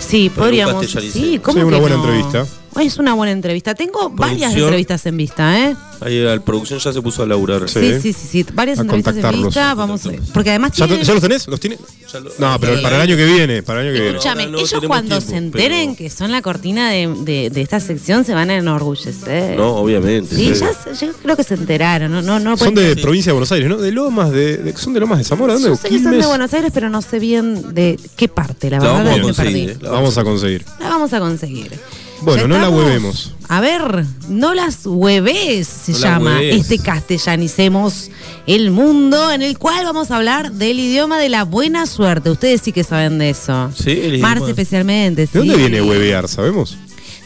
[0.06, 0.86] Sí, podríamos.
[0.86, 2.04] Sí, ¿cómo Sí, una que buena no?
[2.04, 2.46] entrevista.
[2.80, 3.74] Es una buena entrevista.
[3.74, 5.76] Tengo varias entrevistas en vista, ¿eh?
[6.00, 7.68] Ahí la producción ya se puso a laburar.
[7.68, 7.80] Sí.
[7.80, 8.46] Sí, sí, sí, sí.
[8.52, 9.54] Varias A entrevistas en contactarlos.
[9.54, 9.74] vista.
[9.74, 10.00] Vamos,
[10.34, 11.46] porque además ¿Ya, tienen- ¿Ya los tenés?
[11.46, 11.78] ¿Los tiene?
[12.12, 14.16] Lo- No, pero para el año que viene, para el año que viene.
[14.18, 17.60] Escúchame, no ellos cuando tiempo, se enteren pero- que son la cortina de, de- de
[17.62, 19.56] esta sección se van a enorgullecer.
[19.56, 20.34] No, obviamente.
[20.36, 20.60] Sí, sí.
[20.60, 22.12] ya yo creo que se enteraron.
[22.12, 23.76] No, no, no Son pueden- de provincia de Buenos Aires, ¿no?
[23.78, 25.68] De Lomas, de, de- son de Lomas de Zamora, ¿dónde?
[25.70, 26.26] Yo sé que son de.
[26.26, 29.44] Buenos Aires, pero no sé bien de qué parte, la La verdad vamos a.
[29.44, 30.64] La vamos a conseguir.
[30.80, 31.72] La vamos a conseguir.
[32.24, 33.32] Bueno, ¿Ya no la huevemos.
[33.48, 38.10] A ver, no las hueves se No llama este castellanicemos
[38.46, 42.30] el mundo en el cual vamos a hablar del idioma de la buena suerte.
[42.30, 43.70] Ustedes sí que saben de eso.
[43.76, 44.28] Sí, el idioma.
[44.28, 45.26] Marce especialmente.
[45.26, 46.78] ¿De dónde viene huevear, sabemos?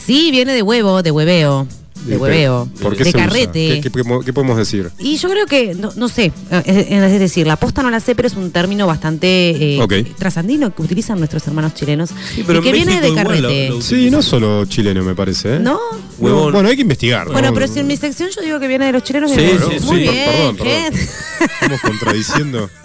[0.05, 1.69] Sí, viene de huevo, de hueveo,
[2.07, 3.27] de Eh, hueveo, ¿Por qué de se usa?
[3.29, 3.81] carrete.
[3.83, 4.91] ¿Qué, qué- qué podemos decir?
[4.99, 8.01] Y yo creo que, no, no sé, eh, es, es decir, la posta no la
[8.01, 12.61] sé, pero es un término bastante eh, trasandino que utilizan nuestros hermanos chilenos Sí, pero
[12.61, 13.69] y que en viene de carrete.
[13.69, 15.57] lo- lo- Sí, no solo chileno, me parece.
[15.57, 15.59] ¿eh?
[15.61, 15.79] ¿No?
[16.19, 16.53] Huevón.
[16.53, 17.27] Bueno, hay que investigar.
[17.29, 17.55] Bueno, ¿no?
[17.55, 19.97] pero si en mi sección yo digo que viene de los chilenos, Sí, sí, muy
[19.97, 20.03] sí.
[20.03, 20.95] bien, Perdón, perdón.
[21.41, 22.71] Estamos contradiciendo.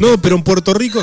[0.00, 1.02] No, pero en Puerto Rico.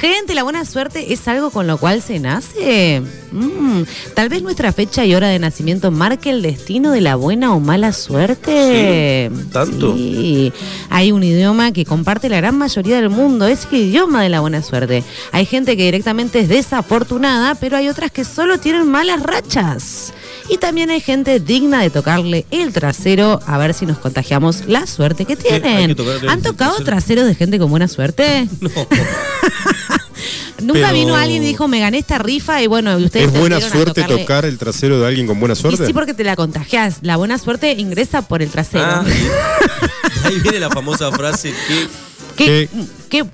[0.00, 3.02] Gente, la buena suerte es algo con lo cual se nace.
[3.32, 3.82] Mm,
[4.14, 7.60] Tal vez nuestra fecha y hora de nacimiento marque el destino de la buena o
[7.60, 9.30] mala suerte.
[9.30, 9.94] Sí, ¿tanto?
[9.94, 10.52] Sí.
[10.88, 13.46] Hay un idioma que comparte la gran mayoría del mundo.
[13.46, 15.04] Es el idioma de la buena suerte.
[15.32, 20.14] Hay gente que directamente es desafortunada, pero hay otras que solo tienen malas rachas.
[20.50, 24.86] Y también hay gente digna de tocarle el trasero a ver si nos contagiamos la
[24.86, 25.96] suerte que tienen.
[26.28, 26.84] ¿Han tocado trasero?
[26.84, 28.48] traseros de gente con buena suerte?
[28.60, 28.70] No.
[30.60, 33.38] Nunca Pero- vino alguien y dijo, me gané esta rifa y bueno, y ustedes ¿Es
[33.40, 35.86] buena suerte tocarle- tocar el trasero de alguien con buena Y suerte?
[35.86, 36.98] sí, porque te la contagias.
[37.00, 38.84] La buena suerte ingresa por el trasero.
[38.84, 41.88] Ah, y- ahí viene la famosa frase que
[42.36, 42.68] ¿Qué,
[43.08, 43.24] qué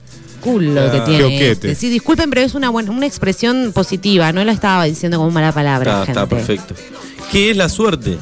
[0.51, 1.51] culo Ah, que tiene.
[1.51, 1.75] este.
[1.75, 4.33] Sí, disculpen, pero es una buena, una expresión positiva.
[4.33, 6.13] No la estaba diciendo como mala palabra, Ah, gente.
[6.21, 6.75] está perfecto.
[7.33, 8.17] ¿Qué es la suerte?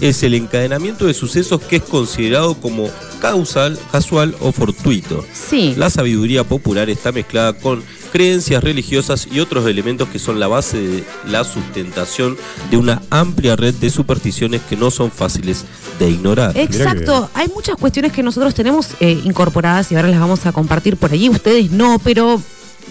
[0.00, 2.90] Es el encadenamiento de sucesos que es considerado como
[3.20, 5.24] causal, casual o fortuito.
[5.32, 5.74] Sí.
[5.76, 7.82] La sabiduría popular está mezclada con
[8.14, 12.36] creencias religiosas y otros elementos que son la base de la sustentación
[12.70, 15.64] de una amplia red de supersticiones que no son fáciles
[15.98, 16.56] de ignorar.
[16.56, 20.96] Exacto, hay muchas cuestiones que nosotros tenemos eh, incorporadas y ahora las vamos a compartir
[20.96, 22.40] por allí, ustedes no, pero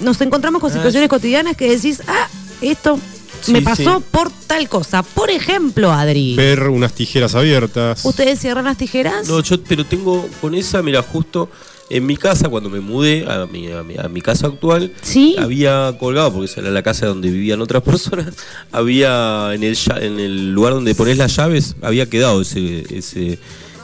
[0.01, 2.27] nos encontramos con Ah, situaciones cotidianas que decís, ah,
[2.59, 2.99] esto
[3.41, 4.03] Sí, me pasó sí.
[4.11, 5.03] por tal cosa.
[5.03, 8.03] Por ejemplo, Adri, Ver unas tijeras abiertas.
[8.03, 9.27] ¿ustedes cierran las tijeras?
[9.29, 11.49] No, yo pero tengo con esa, mira, justo
[11.89, 15.35] en mi casa, cuando me mudé a mi, a mi, a mi casa actual, Sí.
[15.37, 18.33] había colgado, porque esa era la casa donde vivían otras personas,
[18.71, 23.37] había en el, en el lugar donde pones las llaves, había quedado ese, ese,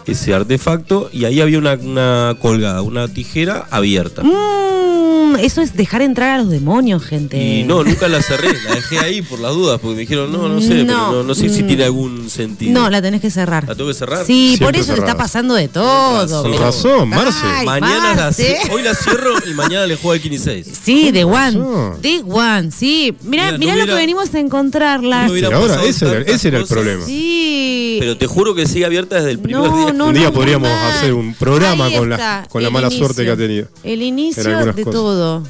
[0.07, 4.23] ese artefacto y ahí había una, una colgada, una tijera abierta.
[4.23, 5.08] Mm,
[5.39, 7.37] eso es dejar entrar a los demonios, gente.
[7.37, 10.47] Y no, nunca la cerré, la dejé ahí por las dudas, porque me dijeron, no,
[10.49, 11.67] no sé, pero No, no, no sé si mm.
[11.67, 12.71] tiene algún sentido.
[12.73, 13.67] No, la tenés que cerrar.
[13.67, 14.25] ¿La tengo que cerrar?
[14.25, 15.11] Sí, por Siempre eso te cerrada.
[15.11, 16.43] está pasando de todo.
[16.43, 17.39] Con razón, Marce.
[17.45, 18.57] Ay, Mañana la Marce.
[18.63, 21.59] cie- hoy la cierro y mañana le juego al 15 Sí, de One.
[22.01, 23.13] De One, sí.
[23.23, 25.27] Mirá, Mira, mirá no lo hubiera- que venimos a encontrarla.
[25.27, 27.05] no ahora ese era, ese era el problema.
[27.05, 29.93] Sí, Pero te juro que sigue abierta desde el primer No, día.
[29.93, 30.91] no, Un día no, podríamos mal.
[30.93, 34.43] hacer un programa Ahí con la- con la mala suerte que ha tenido El inicio
[34.73, 34.98] de todo.
[35.01, 35.43] Mira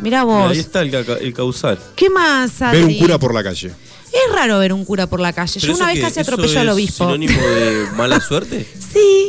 [0.00, 0.50] Mira, vos.
[0.50, 1.78] ahí está el, el causal.
[1.94, 2.98] ¿Qué más, ver un Adri?
[2.98, 3.68] cura por la calle.
[4.12, 5.58] Es raro ver un cura por la calle.
[5.60, 7.04] Pero Yo una vez qué, casi ¿eso atropello al es obispo.
[7.04, 8.66] sinónimo de mala suerte?
[8.92, 9.21] Sí.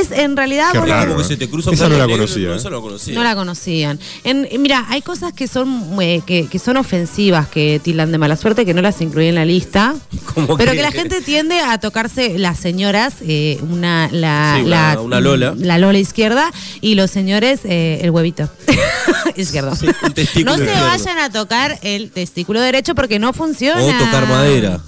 [0.00, 1.16] Es en realidad Qué raro.
[1.16, 2.56] Que se te cruza un Esa no gato la negro, conocía, No, ¿eh?
[2.56, 3.14] esa no la conocía.
[3.14, 3.98] No la conocían.
[4.24, 8.36] En, mira, hay cosas que son eh, que, que son ofensivas que tildan de mala
[8.36, 9.94] suerte que no las incluí en la lista.
[10.34, 10.76] ¿Cómo Pero que?
[10.78, 15.20] que la gente tiende a tocarse las señoras, eh, una la, Sí, una- la- una
[15.20, 15.54] Lola.
[15.56, 18.48] la Lola izquierda y los señores eh, el huevito
[19.36, 19.74] izquierdo.
[19.76, 20.86] Sí, un testículo no se izquierdo.
[20.88, 23.82] vayan a tocar el testículo derecho porque no funciona.
[23.82, 24.80] O tocar madera.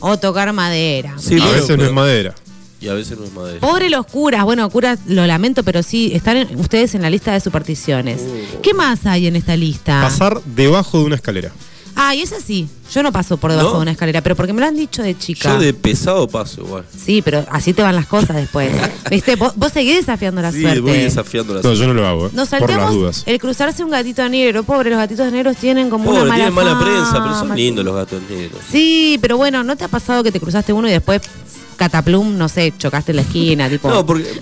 [0.00, 1.14] O tocar madera.
[1.18, 2.34] Sí, a pero- veces no es madera.
[2.84, 3.60] Y a veces no es madera.
[3.60, 7.32] Pobre los curas, bueno, curas lo lamento, pero sí, están en- ustedes en la lista
[7.32, 8.20] de supersticiones.
[8.20, 8.60] Uh.
[8.62, 10.02] ¿Qué más hay en esta lista?
[10.02, 11.50] Pasar debajo de una escalera.
[11.96, 12.68] Ah, y es así.
[12.92, 13.76] Yo no paso por debajo ¿No?
[13.76, 15.50] de una escalera, pero porque me lo han dicho de chica.
[15.54, 16.84] Yo de pesado paso igual.
[17.04, 18.68] Sí, pero así te van las cosas después.
[19.10, 19.36] ¿Viste?
[19.36, 20.80] Vos, vos seguís desafiando la Sí, suerte.
[20.80, 21.80] voy desafiando la No, suerte.
[21.80, 22.30] yo no lo hago, ¿eh?
[22.32, 23.22] Nos por las dudas.
[23.26, 24.64] el cruzarse un gatito negro.
[24.64, 26.84] Pobre, los gatitos negros tienen como Pobre, una mala tienen mala fama.
[26.84, 28.60] prensa, pero son lindos los gatos negros.
[28.72, 31.22] Sí, pero bueno, ¿no te ha pasado que te cruzaste uno y después
[31.74, 33.88] cataplum, no sé, chocaste en la esquina, tipo?
[33.88, 34.26] No, porque.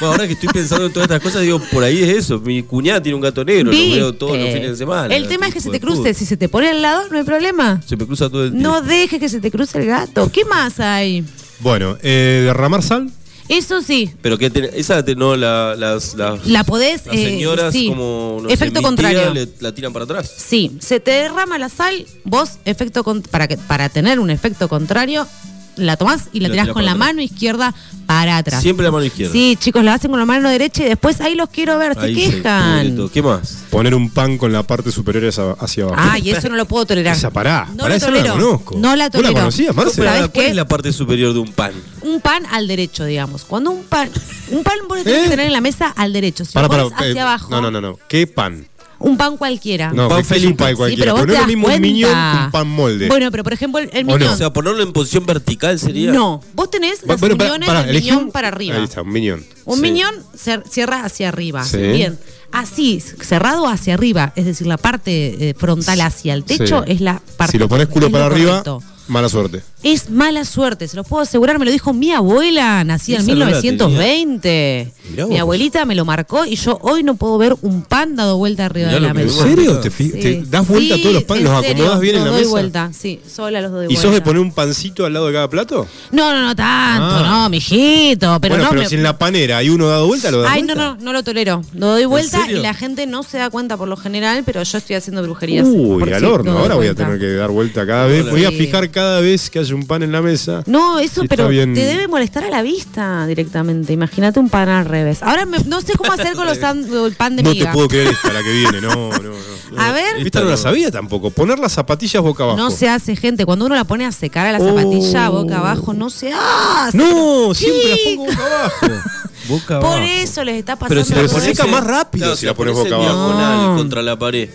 [0.00, 2.40] Bueno, ahora que estoy pensando en todas estas cosas, digo, por ahí es eso.
[2.40, 3.96] Mi cuñada tiene un gato negro, lo ¿Viste?
[3.96, 5.14] veo todos los fines de semana.
[5.14, 6.14] El tema es que se te cruce.
[6.14, 7.80] Si se te pone al lado, no hay problema.
[7.86, 8.68] Se me cruza todo el tiempo.
[8.68, 10.30] No dejes que se te cruce el gato.
[10.32, 11.24] ¿Qué más hay?
[11.60, 13.10] Bueno, eh, derramar sal.
[13.48, 17.04] Eso sí, Pero que te- esa te- no la, las, las, la podés.
[17.06, 17.88] las eh, señoras sí.
[17.88, 19.34] como no sé, efecto tía contrario.
[19.34, 20.32] le- la tiran para atrás.
[20.34, 24.66] Sí, se te derrama la sal, vos efecto con- para que para tener un efecto
[24.68, 25.28] contrario
[25.76, 27.06] la tomás y la La tirás con para la atrás.
[27.08, 27.74] mano izquierda
[28.06, 28.62] para atrás.
[28.62, 29.32] Siempre la mano izquierda.
[29.32, 32.00] Sí, chicos, lo hacen con la mano derecha y después ahí los quiero ver, se
[32.00, 32.80] Ahí quejan.
[32.82, 33.10] pudre todo.
[33.10, 33.64] ¿Qué más?
[33.70, 36.00] Poner un pan con la parte superior hacia, hacia abajo.
[36.12, 37.16] Ay, eso no lo puedo tolerar.
[37.16, 38.34] Esa pará, No pará, lo esa no la tolero.
[38.46, 38.74] conozco.
[38.78, 39.34] No la ¿Vos la tolero.
[39.34, 39.92] conocías, Marce?
[39.96, 40.50] Pero, ¿Sabes ¿Cuál qué?
[40.50, 41.72] es la parte superior de un pan?
[42.02, 43.44] Un pan al derecho, digamos.
[43.44, 44.10] Cuando un pan,
[44.50, 45.22] un pan vos lo tenés ¿Eh?
[45.24, 46.44] que tener en la mesa al derecho.
[46.44, 47.98] Si Pará, lo pones hacia eh, abajo, No, no, no, no.
[48.08, 48.66] ¿Qué pan?
[48.98, 49.92] Un pan cualquiera.
[49.92, 50.54] No, pan es un Felipe.
[50.54, 51.02] pan Sí, cualquiera.
[51.02, 53.08] pero vos pero no es lo mismo un minion que un pan molde.
[53.08, 54.32] Bueno, pero por ejemplo, el, el ¿O no?
[54.32, 56.12] O sea, ponerlo en posición vertical sería.
[56.12, 58.76] no, vos tenés Va- los bueno, pará, miñones pará, del elegí miñón un- para arriba.
[58.76, 59.44] Ahí está, un minion.
[59.64, 59.82] Un Sí.
[59.82, 61.64] miñón cer- cierra hacia arriba.
[61.64, 61.78] Sí.
[61.78, 62.18] Bien.
[62.54, 66.92] Así, cerrado hacia arriba, es decir, la parte eh, frontal hacia el techo Sí.
[66.92, 68.80] es la parte Si lo pones culo para arriba, correcto.
[69.08, 69.60] mala suerte.
[69.82, 73.32] Es mala suerte, se los puedo asegurar, me lo dijo mi abuela, nacida en Esa
[73.32, 74.92] no la 1920.
[75.10, 78.38] Mirá Mi abuelita me lo marcó y yo hoy no puedo ver un pan dado
[78.38, 79.34] vuelta arriba Mirá de la ¿En mesa.
[79.42, 79.78] vos- serio?
[79.80, 80.20] ¿Te, fi- Sí.
[80.20, 81.44] te das vuelta a todos los panes?
[81.44, 82.50] en ¿Los acomodas bien en los la doy mesa?
[82.50, 84.02] vuelta, sí, sola los doy ¿Y vuelta.
[84.02, 85.86] sos de poner un pancito al lado de cada plato?
[86.12, 87.28] No, no, no tanto, Ah.
[87.42, 90.30] no, mijito, pero bueno, no pero me- si en la panera hay uno dado vuelta,
[90.30, 91.62] lo das Ay, no, no, no lo tolero.
[91.74, 94.78] Lo doy vuelta y la gente no se da cuenta por lo general, pero yo
[94.78, 95.66] estoy haciendo brujerías.
[95.66, 96.58] Uy, por al horno.
[96.58, 98.28] Ahora voy a tener que dar vuelta cada vez.
[98.30, 100.62] Voy a fijar cada vez que haya un pan en la mesa.
[100.66, 101.74] No, eso, pero bien.
[101.74, 103.92] te debe molestar a la vista directamente.
[103.92, 105.22] Imagínate un pan al revés.
[105.22, 106.58] Ahora me- no sé cómo hacer con los
[107.06, 107.66] el pan de No miga.
[107.66, 108.80] te puedo creer esta, la que viene.
[108.80, 109.18] No, no,
[109.72, 109.80] no.
[109.80, 110.16] A ver.
[110.24, 111.30] Esta no la sabía tampoco.
[111.30, 112.58] Poner las zapatillas boca abajo.
[112.58, 113.44] No se hace, gente.
[113.44, 114.66] Cuando uno la pone a secar a la Oh.
[114.68, 116.96] zapatilla boca abajo, no se hace.
[116.96, 118.86] No, siempre las pongo boca abajo.
[119.48, 120.02] Boca Por abajo.
[120.04, 120.94] eso les está pasando.
[120.94, 123.02] Pero si la se todo pones seca más rápido Claro, si la pones boca abajo.
[123.02, 123.76] diagonal No.
[123.76, 124.50] contra la pared.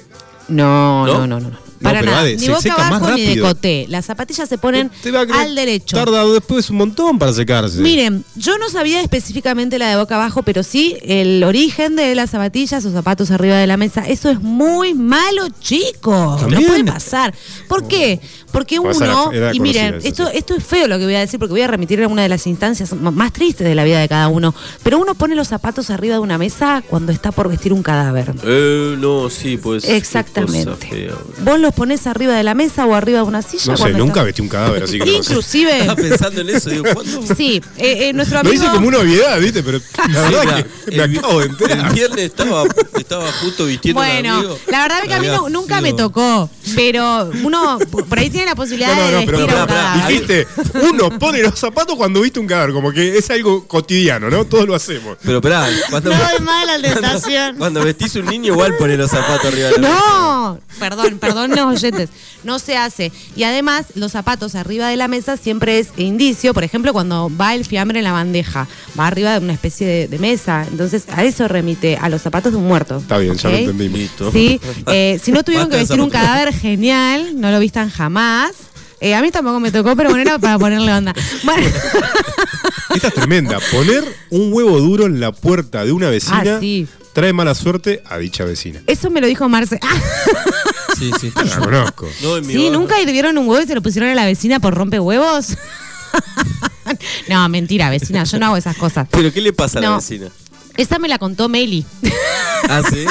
[0.48, 1.28] No, ¿No?
[1.28, 1.69] no, no, no.
[1.82, 2.20] Para nada.
[2.20, 3.86] Ade, ni se boca seca más abajo ni de coté.
[3.88, 5.96] Las zapatillas se ponen Te va a creer- al derecho.
[5.96, 7.80] Tarda después un montón para secarse.
[7.80, 12.32] Miren, yo no sabía específicamente la de boca abajo, pero sí el origen de las
[12.32, 14.02] zapatillas o zapatos arriba de la mesa.
[14.08, 16.42] Eso es muy malo, chicos.
[16.42, 16.62] ¿También?
[16.64, 17.34] No puede pasar.
[17.68, 18.20] ¿Por qué?
[18.52, 18.92] Porque uno,
[19.32, 20.32] era- era y miren, esto, sí.
[20.38, 22.30] esto es feo lo que voy a decir porque voy a remitir a una de
[22.30, 24.54] las instancias más tristes de la vida de cada uno.
[24.84, 28.34] Pero uno pone los zapatos arriba de una mesa cuando está por vestir un cadáver.
[28.44, 29.84] Eh, no, sí, pues.
[29.84, 30.88] qué cosa Exactamente.
[30.88, 31.14] fea.
[31.44, 33.64] Vos los pones arriba de la mesa o arriba de una silla.
[33.72, 35.12] No sé, nunca estás- vestí un cadáver, así que no.
[35.12, 37.36] Inclusive, Estaba pensando en eso, digo, ¿cuándo?
[37.36, 38.56] sí, eh, eh, nuestro Lo amigo...
[38.64, 39.64] hice como una obviedad, ¿viste?
[39.64, 39.80] Pero
[40.12, 41.94] la verdad Sí, que me el- acabo de El enterar.
[41.94, 42.64] viernes estaba,
[42.98, 44.60] estaba justo vistiendo un Bueno, amigo.
[44.68, 48.46] la verdad es que a mí no- nunca me tocó, pero uno por ahí tiene
[48.48, 50.08] la posibilidad No, no, no, de pero vestir un cadáver.
[50.08, 50.48] dijiste,
[50.92, 54.46] uno pone los zapatos cuando viste un cadáver, como que es algo cotidiano, ¿no?
[54.46, 55.18] Todos lo hacemos.
[55.24, 57.58] Pero esperá, cuando, No doy más la tentación.
[57.58, 59.94] cuando vestís un niño, igual pone los zapatos arriba de la mesa.
[60.40, 62.10] No, perdón, perdón los oyentes,
[62.46, 63.12] no se hace.
[63.36, 67.56] Y además, los zapatos arriba de la mesa siempre es indicio, por ejemplo, cuando va
[67.56, 71.26] el fiambre en la bandeja, va arriba de una especie de, de mesa, entonces a
[71.26, 72.98] eso remite, a los zapatos de un muerto.
[72.98, 73.58] Está bien, ya lo.
[73.74, 74.32] Listo.
[74.32, 78.52] Sí, eh, si no tuvieron que vestir un cadáver genial, no lo vistan jamás.
[79.02, 81.14] Eh, a mí tampoco me tocó, pero bueno, era para ponerle onda.
[81.44, 81.68] Bueno,
[82.96, 83.60] Esta es tremenda.
[83.72, 86.88] Poner un huevo duro en la puerta de una vecina Ah, sí.
[87.14, 88.82] trae mala suerte a dicha vecina.
[88.88, 89.80] eso me lo dijo Marce.
[89.82, 89.96] Ah,
[90.98, 91.32] Sí, sí.
[91.36, 92.10] La conozco.
[92.22, 92.78] No, en mi sí, barrio.
[92.80, 95.56] nunca hirvieron un huevo y se lo pusieron a la vecina por rompehuevos.
[97.30, 99.08] no, mentira, vecina, yo no hago esas cosas.
[99.12, 100.28] ¿Pero qué le pasa a la vecina?
[100.76, 101.86] Esa me la contó Meli.
[102.68, 103.06] Ah, sí.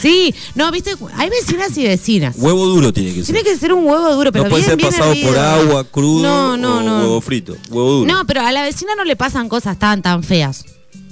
[0.00, 2.36] Sí, no, viste, hay vecinas y vecinas.
[2.38, 3.34] Huevo duro tiene que ser.
[3.34, 5.84] Tiene que ser un huevo duro, pero no puede bien, ser bien pasado por agua,
[5.84, 6.98] crudo No, no, o no.
[7.00, 7.56] huevo frito.
[7.70, 8.12] Huevo duro.
[8.12, 10.64] No, pero a la vecina no le pasan cosas tan, tan feas.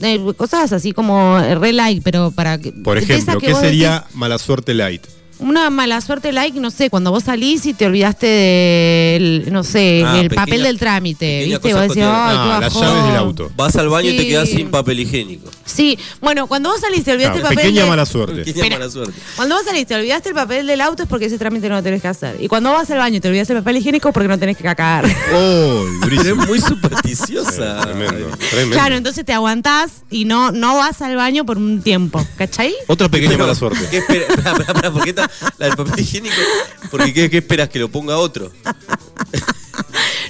[0.03, 2.71] Eh, cosas así como eh, re like, pero para que.
[2.73, 5.03] Por ejemplo, que ¿qué sería mala suerte light?
[5.39, 10.03] una mala suerte like, no sé, cuando vos salís y te olvidaste del, no sé,
[10.07, 11.73] Ah, el pequeña- papel del trámite, ¿viste?
[11.75, 12.89] Vos decís, ay, Ah, las bajón".
[12.89, 13.51] llaves del auto.
[13.55, 14.29] Vas al baño y te Sí.
[14.29, 15.51] quedas sin papel higiénico.
[15.67, 18.45] Sí, bueno, cuando vos salís te olvidaste Claro, el papel pequeña de- mala suerte.
[18.45, 19.13] Pequeña mala suerte.
[19.37, 21.83] Cuando vos salís te olvidaste el papel del auto es porque ese trámite no lo
[21.83, 22.37] tenés que hacer.
[22.41, 24.57] Y cuando vas al baño y te olvidaste el papel higiénico es porque no tenés
[24.57, 25.05] que cagar.
[25.35, 25.85] ¡Oh!
[26.11, 27.81] Es muy supersticiosa.
[27.83, 28.75] Tremendo, tremendo.
[28.75, 32.75] Claro, entonces te aguantás y no, no vas al baño por un tiempo, ¿cachai?
[32.87, 33.81] Otra pequeña Pero, mala suerte.
[33.91, 34.25] ¿Qué espera?
[34.29, 36.35] Espera, espera, espera, ¿por qué está la del papel higiénico?
[36.91, 37.69] Porque ¿qué, qué esperas?
[37.69, 38.51] ¿Que lo ponga otro?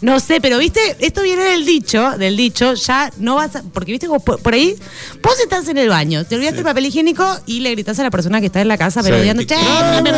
[0.02, 3.92] No sé, pero viste, esto viene del dicho, del dicho, ya no vas a, porque
[3.92, 4.76] viste como por, por ahí,
[5.22, 8.11] vos estás en el baño, te olvidaste el papel higiénico y le gritas a la
[8.11, 10.09] persona que está en la casa, pero odiando, che, no, no,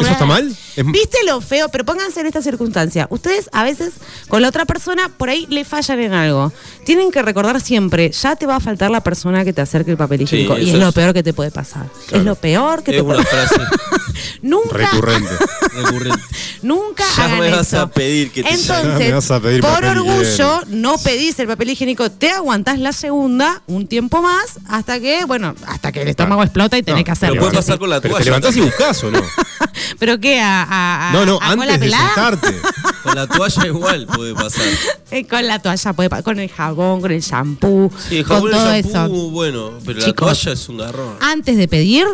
[0.00, 0.54] ¿Eso está mal?
[0.76, 1.68] ¿Viste lo feo?
[1.68, 3.06] Pero pónganse en esta circunstancia.
[3.10, 3.92] Ustedes a veces
[4.28, 6.52] con la otra persona por ahí le fallan en algo.
[6.84, 9.96] Tienen que recordar siempre, ya te va a faltar la persona que te acerque el
[9.96, 10.58] papel Sí, higiénico.
[10.58, 11.86] y es lo peor que te puede pasar.
[12.06, 12.18] Claro.
[12.20, 13.54] Es lo peor que Es te puede frase
[14.42, 14.76] Nunca.
[14.76, 15.30] Recurrente.
[15.74, 16.22] recurrente.
[16.62, 17.80] Nunca Ya hagan me vas eso.
[17.80, 21.46] a pedir que te Entonces, Ya me vas a pedir por orgullo, no pedís el
[21.46, 26.08] papel higiénico, te aguantás la segunda un tiempo más hasta que, bueno, hasta que el
[26.08, 27.34] estómago explota y tenés No, que hacerlo.
[27.34, 28.24] Pero puede pasar con la Pero toalla.
[28.24, 29.22] te levantás y buscás o no.
[29.98, 30.40] ¿Pero qué?
[30.40, 32.60] ¿A, a, a- No, no, a cola antes de sentarte.
[33.02, 34.66] Con la toalla igual puede pasar.
[35.10, 38.36] Eh, con la toalla, puede pa- con el jabón, con el shampoo, Sí, el con
[38.36, 39.30] jabón y todo el shampoo, eso.
[39.30, 40.26] bueno, pero Chicos.
[40.28, 41.16] la toalla es un garrón.
[41.20, 42.04] Antes de pedir,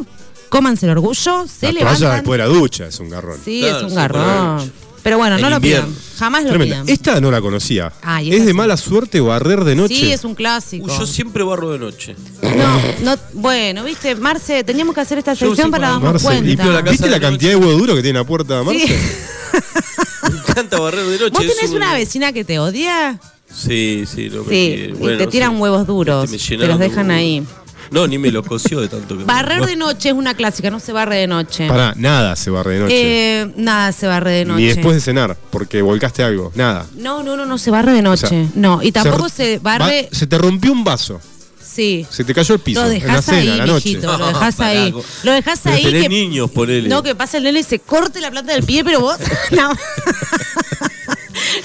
[0.48, 2.00] cómanse el orgullo, se La levantan.
[2.00, 3.38] toalla después de la ducha es un garrón.
[3.44, 4.72] Sí, Claro, es un sí, garrón.
[5.02, 5.94] Pero bueno, no lo pidan.
[6.18, 6.82] Jamás lo Tremenda.
[6.82, 6.88] pidan.
[6.88, 7.92] Esta no la conocía.
[8.02, 8.54] Ay, ¿Es de sí.
[8.54, 9.94] mala suerte barrer de noche?
[9.94, 10.86] Sí, es un clásico.
[10.86, 12.16] Uy, yo siempre barro de noche.
[12.42, 12.80] No,
[13.14, 16.42] no, bueno, viste, Marce, teníamos que hacer esta Yo sección sí, para darnos Marce, cuenta.
[16.44, 17.30] limpio la casa ¿Viste de la noche.
[17.30, 18.86] cantidad de huevo duro que tiene la puerta, Marce?
[18.88, 18.94] Sí.
[20.32, 21.30] Me encanta barrer de noche.
[21.34, 23.20] ¿Vos es tenés un- una vecina que te odia?
[23.48, 24.86] Sí, sí, no me Sí, quiere.
[24.88, 25.56] y Bueno, te tiran sí.
[25.60, 27.20] huevos duros, Este, me te llenaron los de dejan huevos.
[27.20, 27.46] ahí.
[27.90, 30.70] No, ni me lo coció de tanto que me- Barrer de noche es una clásica,
[30.70, 31.68] no se barre de noche.
[31.68, 33.40] Pará, nada se barre de noche.
[33.42, 34.60] Eh, nada se barre de noche.
[34.62, 36.50] Ni después de cenar, porque volcaste algo.
[36.54, 36.86] Nada.
[36.96, 38.26] No, no, no, no se barre de O noche.
[38.28, 40.08] sea, no, y tampoco se, barre.
[40.12, 41.20] se te rompió un vaso.
[41.62, 42.06] sí.
[42.10, 42.80] Se te cayó el piso.
[42.80, 43.88] Lo en la dejás cena, ahí, la noche.
[43.90, 44.94] mijito, lo No, dejás ahí.
[45.22, 45.82] Lo dejás pero ahí.
[45.84, 46.88] tenés que, niños, ponele.
[46.88, 49.18] No, que pasa el nene y se corte la planta del pie, pero vos.
[49.50, 49.70] no.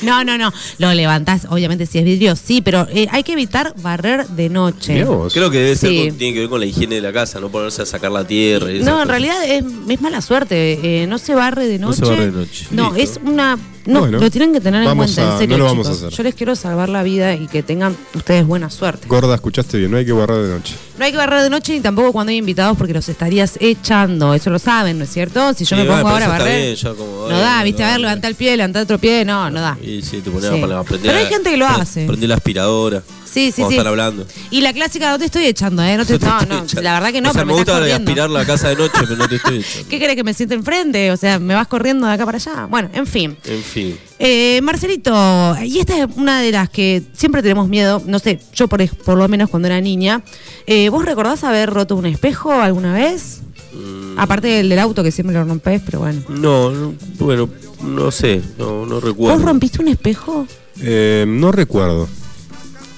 [0.02, 0.52] No, no, no.
[0.78, 5.06] Lo levantás, obviamente, si es vidrio, sí, pero eh, hay que evitar barrer de noche.
[5.34, 6.08] Creo que debe ser Sí.
[6.10, 8.26] con- tiene que ver con la higiene de la casa, no ponerse a sacar la
[8.26, 8.72] tierra.
[8.72, 9.08] y esas No, en cosas.
[9.10, 11.02] realidad es, es mala suerte.
[11.04, 12.00] eh, no se barre de No noche.
[12.06, 12.66] se barre de noche.
[12.72, 13.20] No, Listo.
[13.20, 13.58] es una.
[13.86, 15.58] No, Bueno, lo tienen que tener en vamos cuenta, a- en serio.
[15.58, 16.10] no lo vamos a hacer.
[16.10, 19.08] Yo les quiero salvar la vida y que tengan ustedes buena suerte.
[19.08, 20.76] Gorda, escuchaste bien, no hay que barrer de noche.
[21.00, 24.34] No hay que barrer de noche ni tampoco cuando hay invitados porque los estarías echando.
[24.36, 25.54] Eso lo saben, ¿no es cierto?
[25.54, 26.62] Si yo Sí, me pongo ahora a barrer.
[26.64, 29.26] bien, ya como, no da, no viste, a ver, levanta el pie, levanta otro pie.
[29.26, 29.78] No, no da.
[29.82, 30.62] Y sí, te pones Sí.
[30.62, 32.06] a, a prender Pero hay gente que lo hace.
[32.06, 33.02] Prender la aspiradora.
[33.26, 33.76] Sí, sí, Cuando sí.
[33.78, 34.26] están hablando.
[34.52, 35.96] Y la clásica, no te estoy echando, ¿eh?
[35.96, 37.96] No, te, te no, no, la verdad que no, O sea, pero me me gusta
[37.96, 39.88] aspirar la casa de noche, pero no te estoy echando.
[39.90, 41.12] ¿Qué querés que me siente enfrente?
[41.12, 42.66] O sea, me vas corriendo de acá para allá.
[42.70, 43.38] Bueno, en fin.
[43.46, 43.71] En fin.
[44.20, 48.68] Eh, Marcelito, y esta es una de las que siempre tenemos miedo, no sé, yo
[48.68, 50.24] por, por lo menos cuando era niña,
[50.68, 53.42] eh, ¿vos recordás haber roto un espejo alguna vez?
[53.74, 56.22] Mm, Aparte del del auto que siempre lo rompés, pero bueno.
[56.30, 57.50] No, no, bueno,
[57.84, 59.38] no sé, no, no recuerdo.
[59.38, 60.46] ¿Vos rompiste un espejo?
[60.82, 62.08] Eh, no recuerdo.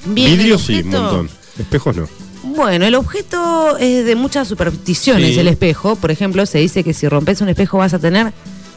[0.06, 1.30] Bien, Vidrio sí, un montón.
[1.60, 2.08] Espejos no.
[2.44, 5.40] Bueno, el objeto es de muchas supersticiones, Sí.
[5.40, 5.96] el espejo.
[5.96, 8.34] Por ejemplo, se dice que si rompes un espejo vas a tener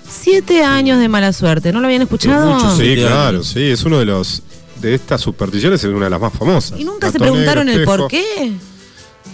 [0.09, 1.73] siete años de mala suerte.
[1.73, 2.55] ¿No lo habían escuchado?
[2.55, 4.43] mucho, Sí, claro, sí, es uno de los
[4.81, 6.79] de estas supersticiones es una de las más famosas.
[6.79, 8.53] ¿Y nunca se preguntaron negro, el por qué?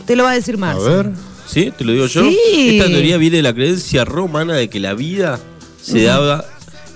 [0.06, 0.88] Te lo va a decir A Marce.
[0.88, 1.10] ver.
[1.46, 1.72] ¿Sí?
[1.76, 2.22] ¿Te lo digo yo?
[2.22, 2.78] Sí.
[2.78, 5.40] Esta teoría viene de la creencia romana de que la vida
[5.82, 6.44] se daba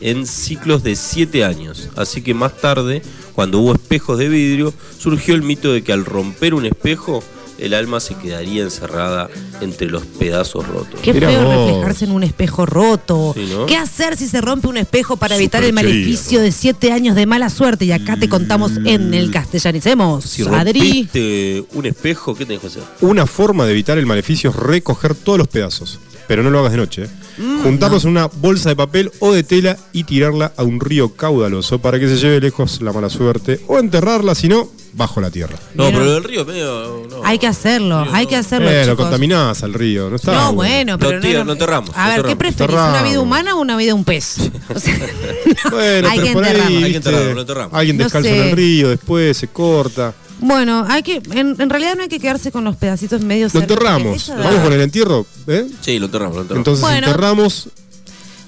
[0.01, 1.89] en ciclos de siete años.
[1.97, 3.03] Así que más tarde,
[3.35, 7.22] cuando hubo espejos de vidrio, surgió el mito de que al romper un espejo,
[7.59, 9.28] el alma se quedaría encerrada
[9.61, 11.00] entre los pedazos rotos.
[11.00, 11.66] Qué Mirá feo vos.
[11.68, 13.32] reflejarse en un espejo roto.
[13.36, 13.66] Sí, ¿no?
[13.66, 17.26] ¿Qué hacer si se rompe un espejo para evitar el maleficio de siete años de
[17.26, 17.84] mala suerte?
[17.84, 20.24] Y acá te contamos en el castellanicemos.
[20.24, 20.80] Si Adri.
[20.80, 22.82] rompiste un espejo, ¿qué tenés que hacer?
[23.00, 25.98] Una forma de evitar el maleficio es recoger todos los pedazos.
[26.29, 27.05] Pero no lo hagas de noche.
[27.05, 27.09] ¿eh?
[27.39, 31.14] Mm, Juntarlos en una bolsa de papel o de tela y tirarla a un río
[31.14, 33.61] caudaloso para que se lleve lejos la mala suerte.
[33.68, 35.57] O enterrarla, si no, bajo la tierra.
[35.74, 36.01] No, ¿Vieron?
[36.01, 37.07] pero del río es medio.
[37.11, 37.20] no.
[37.24, 38.29] Hay que hacerlo, Río, hay no.
[38.31, 38.70] que hacerlo.
[38.70, 40.33] Eh, lo contaminás al río, no está.
[40.35, 42.74] No, bueno, pero Lo no, enterramos, A ver, ¿qué preferís?
[42.74, 44.39] ¿Una vida humana o una vida de un pez?
[44.74, 44.95] O sea,
[45.70, 46.66] Bueno, hay pero que por ahí, enterrarlo.
[46.66, 47.74] Hay que viste, enterrarlo, lo enterramos.
[47.74, 48.18] Alguien sé.
[48.18, 50.14] en el río, después se corta.
[50.39, 53.55] Bueno, hay que, en, en realidad no hay que quedarse con los pedacitos medios.
[53.55, 54.28] Lo enterramos.
[54.28, 55.66] Vamos con el entierro, ¿eh?
[55.80, 56.61] Sí, lo enterramos, lo enterramos.
[56.61, 57.68] Entonces Bueno, enterramos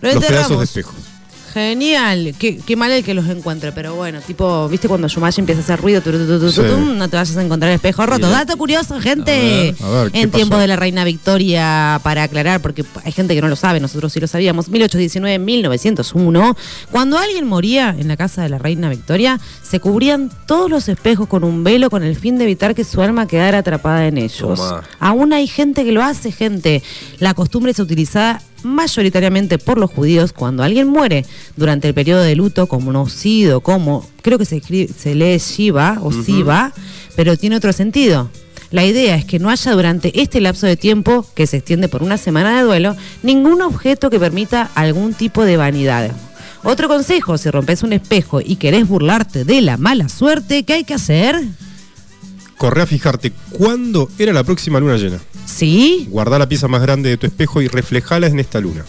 [0.03, 0.63] Lo los pedazos de enterramos.
[0.65, 0.93] espejo.
[1.53, 5.61] Genial, qué, qué mal el que los encuentre, pero bueno, tipo, ¿viste cuando Shumashi empieza
[5.61, 6.01] a hacer ruido?
[6.03, 6.61] Tu, tu, tu, tu, Sí.
[6.63, 8.27] tum, no te vayas a encontrar el espejo roto.
[8.27, 8.33] Bien.
[8.33, 9.75] Dato curioso, gente.
[9.81, 13.13] A ver, a ver, ¿qué en tiempos de la reina Victoria, para aclarar, porque hay
[13.13, 16.57] gente que no lo sabe, nosotros sí lo sabíamos, 1819-1901,
[16.91, 21.29] cuando alguien moría en la casa de la reina Victoria, se cubrían todos los espejos
[21.29, 24.59] con un velo con el fin de evitar que su alma quedara atrapada en ellos.
[24.59, 24.83] Tomá.
[25.01, 26.83] Aún hay gente que lo hace, gente.
[27.19, 31.25] La costumbre es utilizada mayoritariamente por los judíos cuando alguien muere
[31.57, 36.13] durante el periodo de luto, conocido como, creo que se, escribe, se lee Shiva o
[36.13, 36.73] Siva,
[37.17, 38.31] pero tiene otro sentido.
[38.71, 42.03] La idea es que no haya durante este lapso de tiempo, que se extiende por
[42.03, 46.11] una semana de duelo, ningún objeto que permita algún tipo de vanidad.
[46.65, 50.85] Otro consejo, si rompes un espejo y querés burlarte de la mala suerte, ¿qué hay
[50.85, 51.41] que hacer?
[52.59, 55.19] Corre a fijarte cuándo era la próxima luna llena.
[55.47, 56.07] ¿Sí?
[56.11, 58.85] Guardá la pieza más grande de tu espejo y reflejala en esta luna.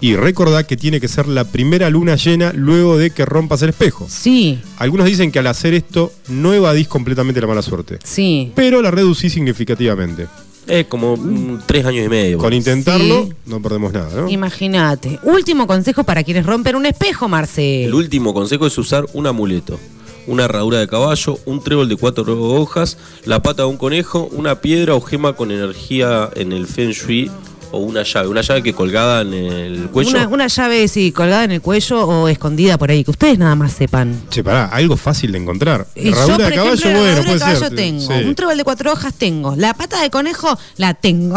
[0.00, 3.68] Y recordá que tiene que ser la primera luna llena luego de que rompas el
[3.68, 4.06] espejo.
[4.08, 8.50] Sí, Algunos dicen que al hacer esto no evadís completamente la mala suerte, sí.
[8.54, 10.26] pero la reducís significativamente.
[10.66, 12.38] Es como mm, tres años y medio.
[12.38, 13.32] Con intentarlo Sí.
[13.46, 14.28] no perdemos nada, ¿no?
[14.28, 15.20] Imagínate.
[15.22, 17.84] Último consejo para quienes rompen un espejo, Marce.
[17.84, 19.78] El último consejo es usar un amuleto.
[20.26, 24.60] Una herradura de caballo, un trébol de cuatro hojas, la pata de un conejo, una
[24.60, 27.30] piedra o gema con energía en el feng shui
[27.70, 28.28] o una llave.
[28.28, 30.10] Una llave que colgada en el cuello.
[30.10, 33.54] Una, una llave, sí, colgada en el cuello o escondida por ahí, que ustedes nada
[33.54, 34.22] más sepan.
[34.30, 35.86] Che, pará, algo fácil de encontrar.
[35.94, 37.74] Y Herradura yo, por de caballo, ejemplo, bueno, puede de caballo ser.
[37.74, 38.00] tengo.
[38.06, 38.24] Sí.
[38.24, 39.54] Un trébol de cuatro hojas tengo.
[39.56, 41.36] La pata de conejo la tengo.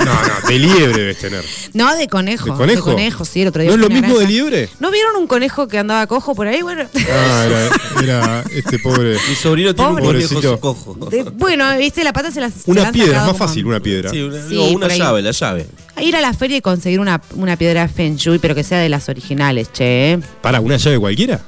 [0.00, 1.44] No, no, de liebre debes tener.
[1.72, 2.56] no, de conejo.
[2.56, 3.24] ¿De conejo?
[3.24, 4.68] sí, el otro día ¿No es lo mismo de liebre?
[4.80, 6.62] ¿No vieron un conejo que andaba cojo por ahí?
[6.62, 6.84] Bueno.
[7.10, 7.70] Ah, era,
[8.02, 9.16] era este pobre.
[9.28, 10.94] Mi sobrino tiene un conejo cojo.
[11.10, 14.10] De- bueno, viste, la pata se las Una piedra, es más fácil una piedra.
[14.10, 15.53] Sí, una, Sí, una llave, la llave.
[15.96, 18.78] A ir a la feria y conseguir una, una piedra Feng Shui, pero que sea
[18.78, 20.18] de las originales, che.
[20.42, 21.40] Para, ¿una llave cualquiera?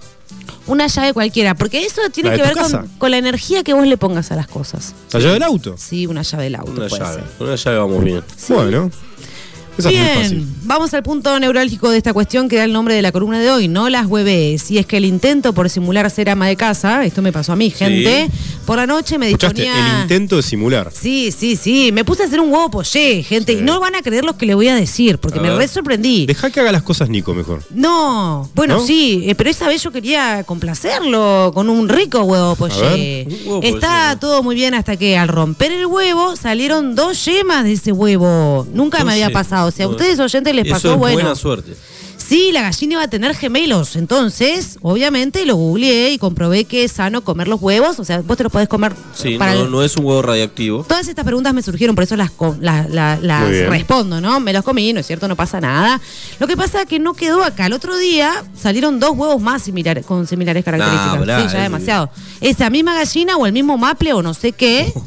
[0.66, 3.86] Una llave cualquiera, porque eso tiene ¿La que ver con, con la energía que vos
[3.86, 4.94] le pongas a las cosas.
[5.12, 5.76] ¿La llave del auto?
[5.78, 7.22] Sí, una llave del auto Una puede llave.
[7.22, 7.46] ser.
[7.46, 8.22] Una llave vamos bien.
[8.48, 8.90] Bueno.
[9.79, 10.47] Esa es muy Bien, fácil.
[10.64, 13.51] vamos al punto neurálgico de esta cuestión que da el nombre de la columna de
[13.51, 14.70] hoy, no las hueves.
[14.70, 17.57] Y es que el intento por simular ser ama de casa, esto me pasó a
[17.57, 18.29] mí, gente,
[18.64, 19.97] por la noche me disponía...
[19.97, 20.91] el intento de simular.
[20.93, 23.59] Sí, sí, sí, me puse a hacer un huevo poché, gente, Sí.
[23.59, 25.68] y no van a creer lo que le voy a decir, porque A me re
[25.68, 26.27] sorprendí.
[26.27, 27.62] Deja que haga las cosas Nico mejor.
[27.70, 28.87] No, bueno, ¿No?
[28.87, 34.43] sí, eh, pero esa vez yo quería complacerlo con un rico huevo huevo Está todo
[34.43, 38.66] muy bien hasta que al romper el huevo salieron dos yemas de ese huevo.
[38.72, 39.35] Nunca me había Entonces,
[39.67, 39.77] pasado.
[39.77, 41.14] Si a ustedes oyentes les eso pasó, es bueno.
[41.14, 41.75] buena suerte.
[42.17, 43.95] Sí, la gallina iba a tener gemelos.
[43.95, 48.01] Entonces, obviamente lo googleé y comprobé que es sano comer los huevos.
[48.01, 50.23] O sea, vos te los podés comer Sí, para no, el- no es un huevo
[50.23, 50.83] radiactivo.
[50.89, 52.33] Todas estas preguntas me surgieron, por eso las,
[53.69, 54.41] respondo, ¿no?
[54.41, 55.29] Me los comí, ¿no es cierto?
[55.29, 56.01] No pasa nada.
[56.41, 57.67] Lo que pasa es que no quedó acá.
[57.67, 61.19] El otro día salieron dos huevos más similares, con similares características.
[61.19, 62.11] pará, sí, ya es- demasiado.
[62.41, 64.93] Esa misma gallina o el mismo maple o no sé qué.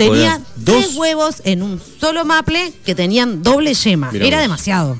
[0.00, 0.40] Tenía Hola.
[0.64, 4.10] tres Dos- huevos en un solo maple que tenían doble yema.
[4.12, 4.42] Mirá Era vos.
[4.44, 4.98] demasiado.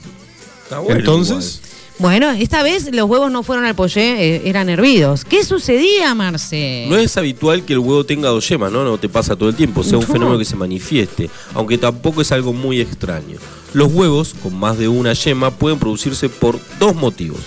[0.65, 1.61] Está bueno Entonces,
[1.99, 5.25] Bueno, esta vez los huevos no fueron al pollé, eh, eran hervidos.
[5.27, 6.87] ¿Qué sucedía, Marce?
[6.89, 8.85] No es habitual que el huevo tenga dos yemas, ¿no?
[8.85, 10.13] No te pasa todo el tiempo, sea un No.
[10.13, 13.37] fenómeno que se manifieste, aunque tampoco es algo muy extraño.
[13.75, 17.41] Los huevos, con más de una yema, pueden producirse por dos motivos.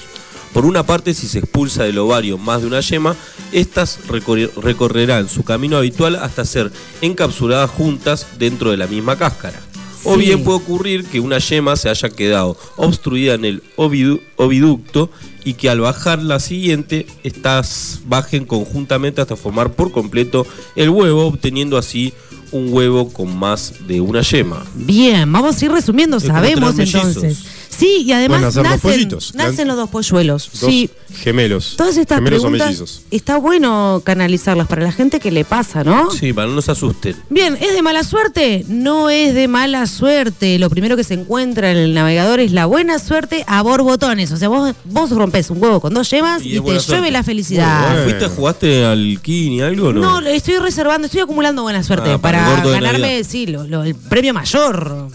[0.53, 3.15] Por una parte, si se expulsa del ovario más de una yema,
[3.51, 9.59] estas recorrerán su camino habitual hasta ser encapsuladas juntas dentro de la misma cáscara.
[10.05, 15.09] O bien puede ocurrir que una yema se haya quedado obstruida en el ovidu- oviducto
[15.45, 20.45] y que al bajar la siguiente, estas bajen conjuntamente hasta formar por completo
[20.75, 22.13] el huevo, obteniendo así
[22.51, 24.65] un huevo con más de una yema.
[24.75, 27.43] Bien, vamos a ir resumiendo, Es sabemos entonces.
[27.77, 29.33] Sí, y además nacen, pollitos.
[29.35, 30.49] nacen los dos polluelos.
[30.59, 31.75] dos Sí, gemelos.
[31.77, 33.01] todas estas gemelos o preguntas mellizos.
[33.11, 36.11] está bueno canalizarlas para la gente que le pasa, ¿no?
[36.11, 37.15] Sí, para no se asusten.
[37.29, 38.65] Bien, ¿es de mala suerte?
[38.67, 40.59] No es de mala suerte.
[40.59, 44.31] Lo primero que se encuentra en el navegador es la buena suerte a borbotones.
[44.31, 47.87] O sea, vos, vos rompes un huevo con dos yemas Y te llueve la felicidad.
[47.89, 48.03] Bueno.
[48.03, 50.21] ¿Fuiste, jugaste al Kini algo no?
[50.21, 54.33] No, estoy reservando, estoy acumulando buena suerte Ah, para ganarme, sí, lo- lo- el premio
[54.33, 55.07] mayor.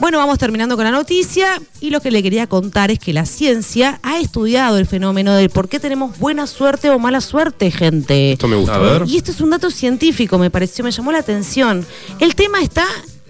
[0.00, 3.26] Bueno, vamos terminando con la noticia y lo que le quería contar es que la
[3.26, 8.32] ciencia ha estudiado el fenómeno del por qué tenemos buena suerte o mala suerte, gente.
[8.32, 8.76] Esto me gusta.
[8.76, 9.02] A ver.
[9.06, 11.84] Y esto es un dato científico, me pareció, me llamó la atención.
[12.20, 12.86] El tema está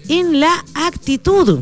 [0.07, 1.59] en la actitud.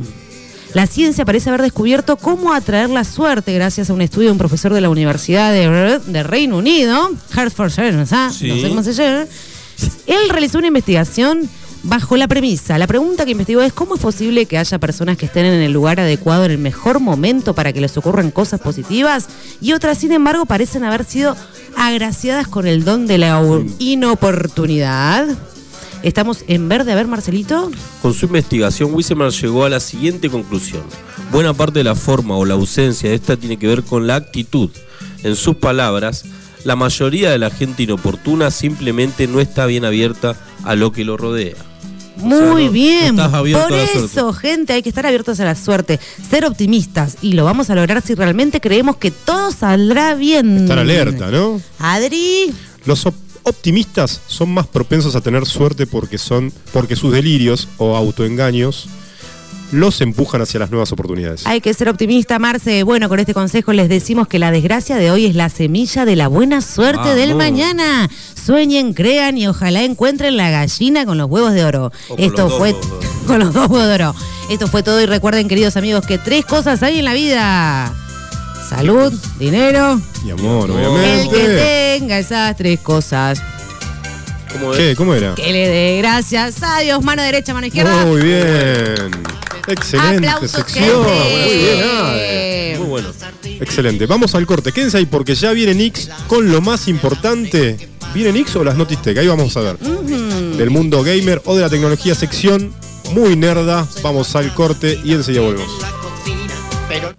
[0.74, 4.38] La ciencia parece haber descubierto cómo atraer la suerte gracias a un estudio de un
[4.38, 8.30] profesor de la Universidad de, de Reino Unido, Hertfordshire, ¿ah?
[8.38, 8.50] Sí.
[8.50, 9.26] no sé cómo se llama.
[10.06, 11.50] Él realizó una investigación
[11.88, 12.78] bajo la premisa.
[12.78, 15.72] La pregunta que investigó es cómo es posible que haya personas que estén en el
[15.72, 19.28] lugar adecuado en el mejor momento para que les ocurran cosas positivas
[19.62, 21.36] y otras, sin embargo, parecen haber sido
[21.76, 23.42] agraciadas con el don de la
[23.80, 25.28] inoportunidad.
[26.04, 27.72] Estamos en verde, a ver, Marcelito.
[28.02, 30.84] Con su investigación, Wissemer llegó a la siguiente conclusión.
[31.32, 34.16] Buena parte de la forma o la ausencia de esta tiene que ver con la
[34.16, 34.70] actitud.
[35.24, 36.26] En sus palabras,
[36.64, 41.18] la mayoría de la gente inoportuna simplemente no está bien abierta a lo que lo
[41.18, 41.56] rodea.
[42.18, 43.16] Muy no- bien.
[43.16, 46.00] no Por eso, gente, hay que estar abiertos a la suerte,
[46.30, 50.58] ser optimistas y lo vamos a lograr si realmente creemos que todo saldrá bien.
[50.64, 51.62] Estar alerta, ¿no?
[51.80, 52.54] Adri,
[52.86, 57.96] Los op- optimistas son más propensos a tener suerte porque son porque sus delirios o
[57.96, 58.88] autoengaños
[59.72, 61.46] los empujan hacia las nuevas oportunidades.
[61.46, 62.84] hay que ser optimista, Marce.
[62.84, 66.16] Bueno, con este consejo les decimos que la desgracia de hoy es la semilla de
[66.16, 68.10] la buena suerte del mañana.
[68.46, 71.92] Sueñen, crean y ojalá encuentren la gallina con los huevos de oro.
[72.18, 72.76] Esto fue
[73.28, 74.16] con los dos huevos de oro.
[74.50, 77.94] Esto fue todo y recuerden, queridos amigos, que tres cosas hay en la vida.
[78.70, 81.98] Salud, dinero, Y amor, El el que obviamente.
[82.00, 83.42] tenga esas tres cosas.
[84.52, 84.78] ¿Cómo es?
[84.78, 84.96] ¿Qué?
[84.96, 85.36] ¿Cómo era?
[85.36, 88.06] Que le dé gracias a Dios, mano derecha, mano izquierda.
[88.06, 89.12] Muy bien.
[89.68, 91.06] Excelente Aplausos, sección.
[91.06, 91.46] gente.
[91.46, 92.80] Muy bien.
[92.80, 93.10] Muy bueno.
[93.60, 94.06] Excelente.
[94.06, 94.72] Vamos al corte.
[94.72, 97.78] Quédense ahí porque ya viene Nix con lo más importante.
[98.14, 99.18] ¿Viene Nix o las Notis Tech?
[99.18, 99.78] Ahí vamos a ver.
[99.78, 102.74] Del mundo gamer o de la tecnología, sección
[103.14, 103.86] muy nerda.
[104.02, 105.70] Vamos al corte y enseguida volvemos.
[106.88, 107.14] pero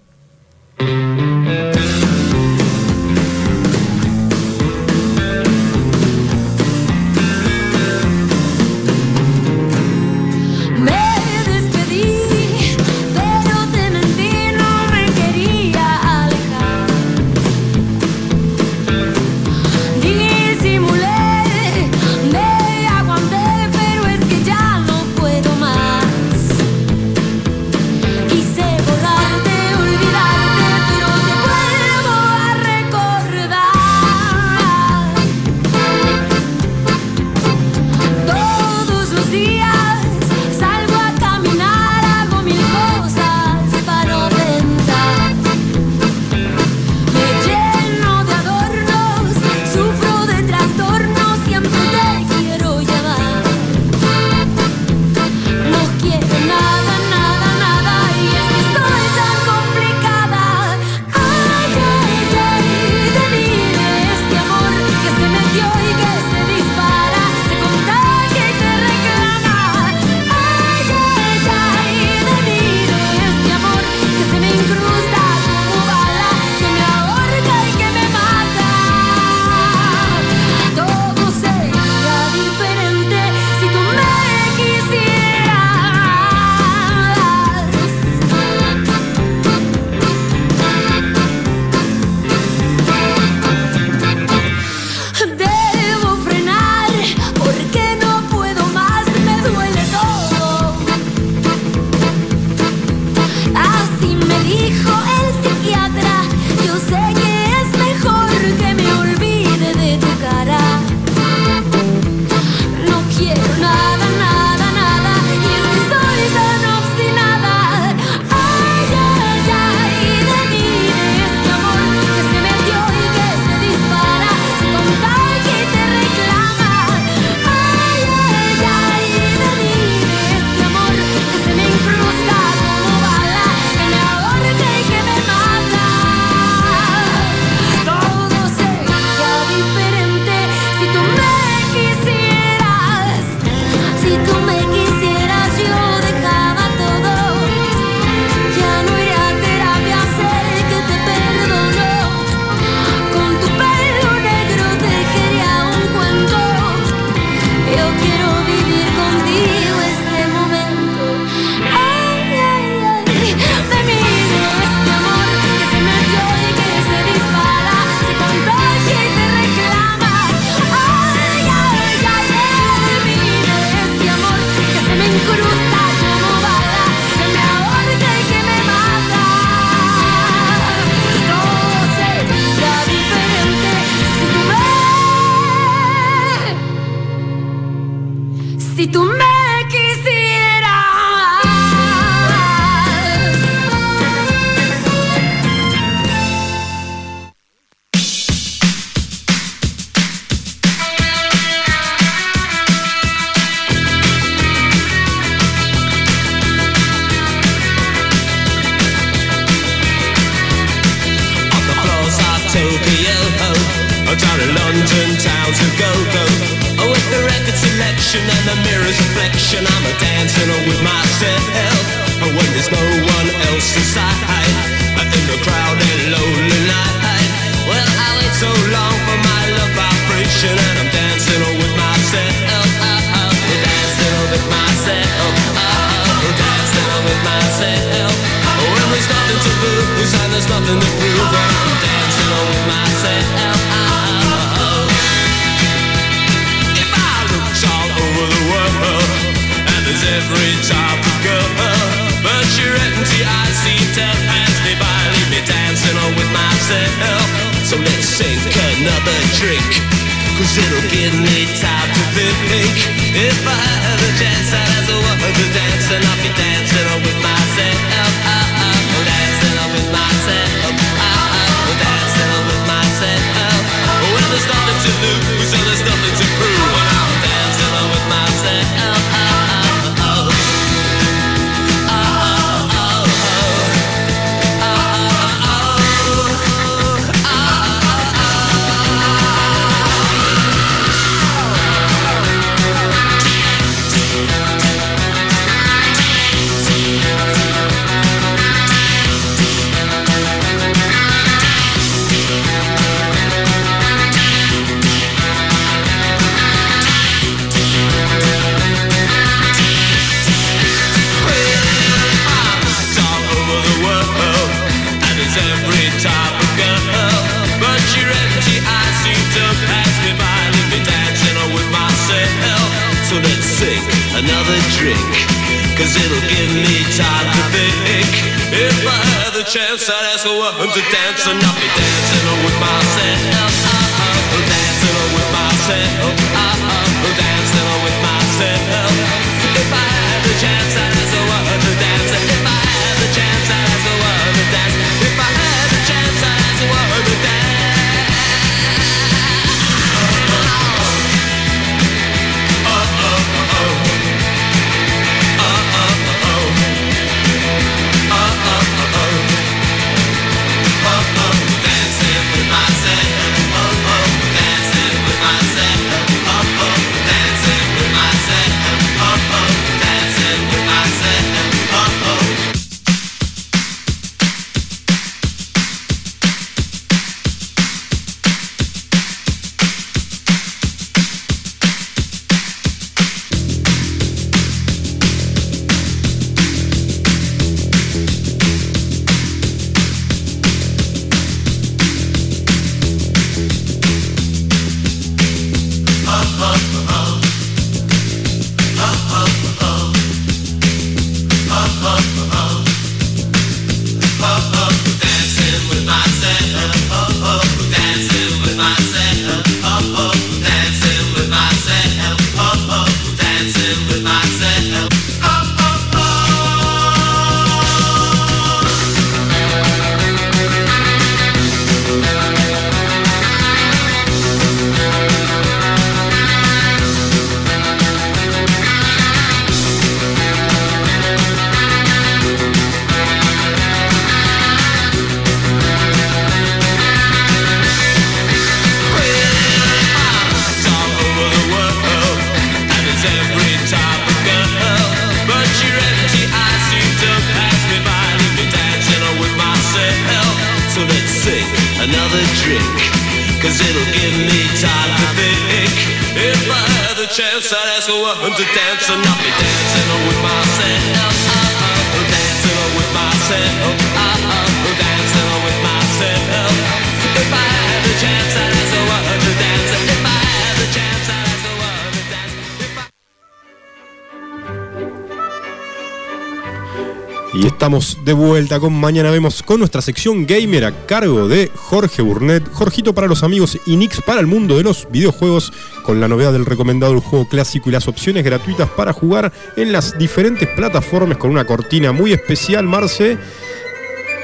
[478.09, 482.91] de vuelta con Mañana Vemos con nuestra sección gamer a cargo de Jorge Burnett, Jorgito
[482.95, 485.53] para los amigos y Nix para el mundo de los videojuegos,
[485.83, 489.71] con la novedad del recomendado del juego clásico y las opciones gratuitas para jugar en
[489.71, 493.19] las diferentes plataformas con una cortina muy especial, Marce,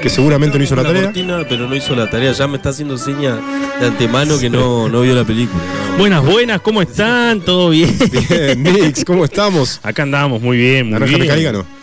[0.02, 1.04] que seguramente no hizo la tarea.
[1.04, 2.32] cortina, pero no hizo la tarea.
[2.32, 3.36] Ya me está haciendo seña
[3.78, 5.62] de antemano que no, no vio la película.
[5.96, 7.40] Buenas, buenas, ¿cómo están?
[7.40, 7.96] ¿Todo bien?
[8.28, 9.78] Bien, Nix, ¿cómo estamos?
[9.84, 11.20] Acá andamos, muy bien, muy ¿Naranja bien.
[11.20, 11.75] mecánica no?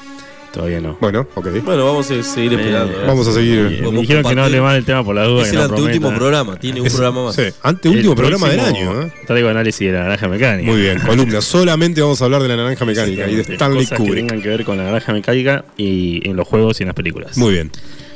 [0.54, 0.96] Todavía no.
[1.02, 1.48] Bueno, ok.
[1.66, 2.94] Bueno, vamos a seguir esperando.
[2.94, 3.06] ¿eh?
[3.08, 3.80] Vamos a seguir.
[3.84, 5.42] Eh, me dijeron que no hable más del tema por la duda.
[5.42, 6.20] Es que el no anteúltimo prometa.
[6.20, 7.36] programa, tiene un Es- programa más.
[7.36, 9.12] Sí, anteúltimo programa del año, ¿eh?
[9.26, 10.72] Traigo análisis de la naranja mecánica.
[10.72, 11.42] Muy bien, columna.
[11.42, 13.42] Solamente vamos a hablar de la naranja mecánica y de.
[13.42, 14.16] Stanley Cosas que Kubrick.
[14.28, 17.36] tengan que ver con la naranja mecánica y en los juegos y en las películas.
[17.36, 17.72] Muy bien,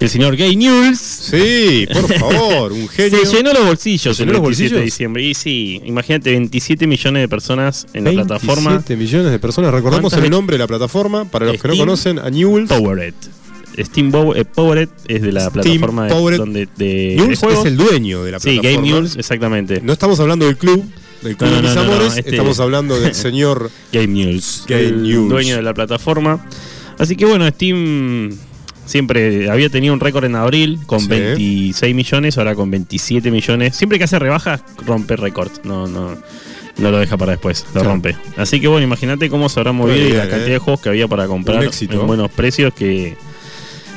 [0.00, 3.26] El señor Gay News Sí, por favor, un genio.
[3.26, 5.24] se llenó los bolsillos ¿Se el llenó los 27 de diciembre.
[5.24, 9.72] Y sí, imagínate, 27 millones de personas en la plataforma 27 millones de personas.
[9.72, 11.24] Recordemos ¿Cuántas el nombre de la plataforma.
[11.24, 12.68] Para los que no conocen, a Newell's.
[12.68, 13.14] Powered.
[13.84, 17.60] Steam Bow- eh, Powered es de la Steam plataforma de, donde, de, de juegos.
[17.60, 18.76] es el dueño de la sí, plataforma.
[18.86, 19.80] Game News, exactamente.
[19.82, 20.84] No estamos hablando del club,
[21.22, 22.16] del club No, de mis no, no, amores.
[22.16, 23.70] este- Estamos hablando del señor.
[23.92, 24.64] Game News.
[24.66, 25.28] Game el News.
[25.30, 26.44] dueño de la plataforma.
[26.98, 28.36] Así que bueno, Steam
[28.86, 31.08] siempre había tenido un récord en abril con Sí.
[31.08, 33.76] 26 millones, ahora con 27 millones.
[33.76, 35.50] Siempre que hace rebajas, rompe récord.
[35.64, 36.16] No, no.
[36.78, 37.88] No lo deja para después, lo Claro.
[37.90, 38.16] rompe.
[38.36, 40.52] Así que bueno, imagínate cómo se habrá movido y la cantidad eh.
[40.52, 43.16] de juegos que había para comprar en buenos precios que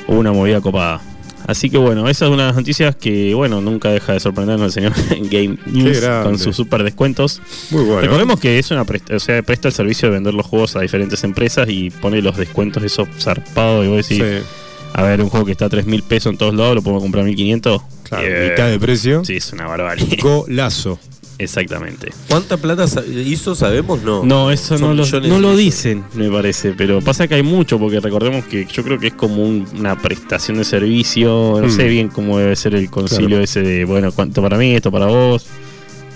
[0.08, 1.00] hubo una movida copada.
[1.46, 4.66] Así que bueno, esa es una de las noticias que, bueno, nunca deja de sorprendernos
[4.66, 4.92] el señor
[5.30, 7.42] Game News con sus super descuentos.
[7.70, 8.00] Muy bueno.
[8.02, 10.80] Recordemos que es una presta, o sea, presta el servicio de vender los juegos a
[10.80, 14.46] diferentes empresas y pone los descuentos esos zarpados y vos decís, Sí,
[14.94, 17.02] a ver, un juego que está a 3 mil pesos en todos lados, lo podemos
[17.02, 17.82] comprar a 1500.
[18.04, 19.24] claro, Eh, mitad de precio.
[19.24, 20.06] Sí, es una barbaridad.
[20.20, 21.00] Golazo.
[21.42, 22.12] Exactamente.
[22.28, 22.86] ¿Cuánta plata
[23.24, 23.54] hizo?
[23.54, 24.02] ¿Sabemos?
[24.02, 24.22] No.
[24.24, 27.98] No, eso Son no lo, no dicen, me parece, pero pasa que hay mucho, porque
[28.00, 31.70] recordemos que yo creo que es como un- una prestación de servicio, no Mm.
[31.70, 33.44] sé bien cómo debe ser el concilio Claro.
[33.44, 35.46] ese de, bueno, cuánto para mí, esto para vos,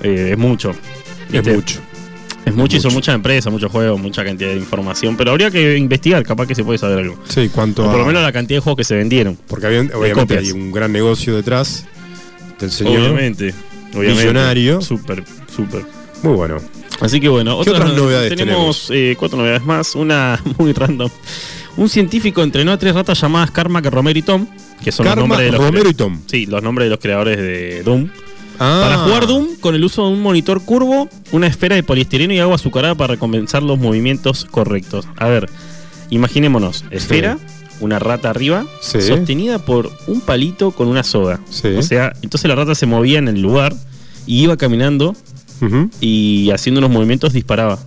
[0.02, 0.72] Eh, es mucho.
[1.32, 1.80] Es mucho.
[2.44, 5.76] Es mucho y son muchas empresas, muchos juegos, mucha cantidad de información, pero habría que
[5.78, 7.18] investigar, capaz que se puede saber algo.
[7.26, 7.82] Sí, cuánto.
[7.82, 9.36] O por a- lo menos la cantidad de juegos que se vendieron.
[9.48, 11.86] Porque había- obviamente hay un gran negocio detrás
[12.60, 12.98] del señor.
[12.98, 13.52] Obviamente.
[13.94, 14.22] Obviamente.
[14.22, 14.80] Millonario.
[14.80, 15.24] Súper,
[15.54, 15.84] súper.
[16.22, 16.56] Muy bueno.
[17.00, 18.90] Así que bueno, ¿Qué otras no- novedades tenemos?
[18.92, 19.94] eh, cuatro novedades más.
[19.94, 21.10] Una muy random.
[21.76, 24.46] Un científico entrenó a tres ratas llamadas Karma, Romero y Tom,
[24.82, 26.20] que son los nombres de los Romero crea- y Tom.
[26.26, 28.08] Sí, los nombres de los creadores de Doom.
[28.58, 32.32] Ah, Para jugar Doom con el uso de un monitor curvo, una esfera de poliestireno
[32.32, 35.06] y agua azucarada para recompensar los movimientos correctos.
[35.18, 35.50] A ver,
[36.08, 37.36] imaginémonos, esfera,
[37.80, 39.00] una rata arriba, Sí.
[39.02, 41.40] sostenida por un palito con una soga.
[41.50, 41.68] Sí.
[41.76, 43.74] O sea, entonces la rata se movía en el lugar
[44.26, 45.14] y iba caminando
[46.00, 47.78] y haciendo unos movimientos disparaba.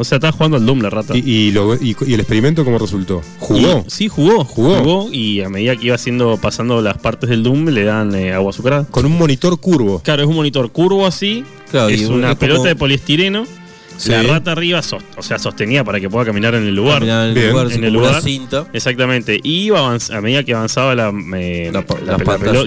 [0.00, 1.16] O sea, estaba jugando al Doom la rata.
[1.16, 3.20] y, y lo- y- y el experimento cómo resultó?
[3.40, 3.84] ¿Jugó?
[3.88, 4.76] Sí, jugó, Jugó.
[4.76, 5.08] jugó.
[5.12, 8.50] y a medida que iba haciendo, pasando las partes del Doom, le dan eh, agua
[8.50, 8.84] azucarada.
[8.84, 10.00] Con un monitor curvo.
[10.04, 13.44] Claro, es un monitor curvo así, Claro, es una es como- pelota de poliestireno.
[13.98, 14.10] Sí.
[14.12, 14.80] La rata arriba,
[15.16, 17.00] o sea, sostenía para que pueda caminar en el lugar.
[17.00, 17.50] Caminar en el Bien.
[17.50, 18.22] lugar, En el lugar.
[18.22, 18.66] cinta.
[18.72, 19.40] Exactamente.
[19.42, 22.16] Y iba a medida que avanzaba la, eh, La la-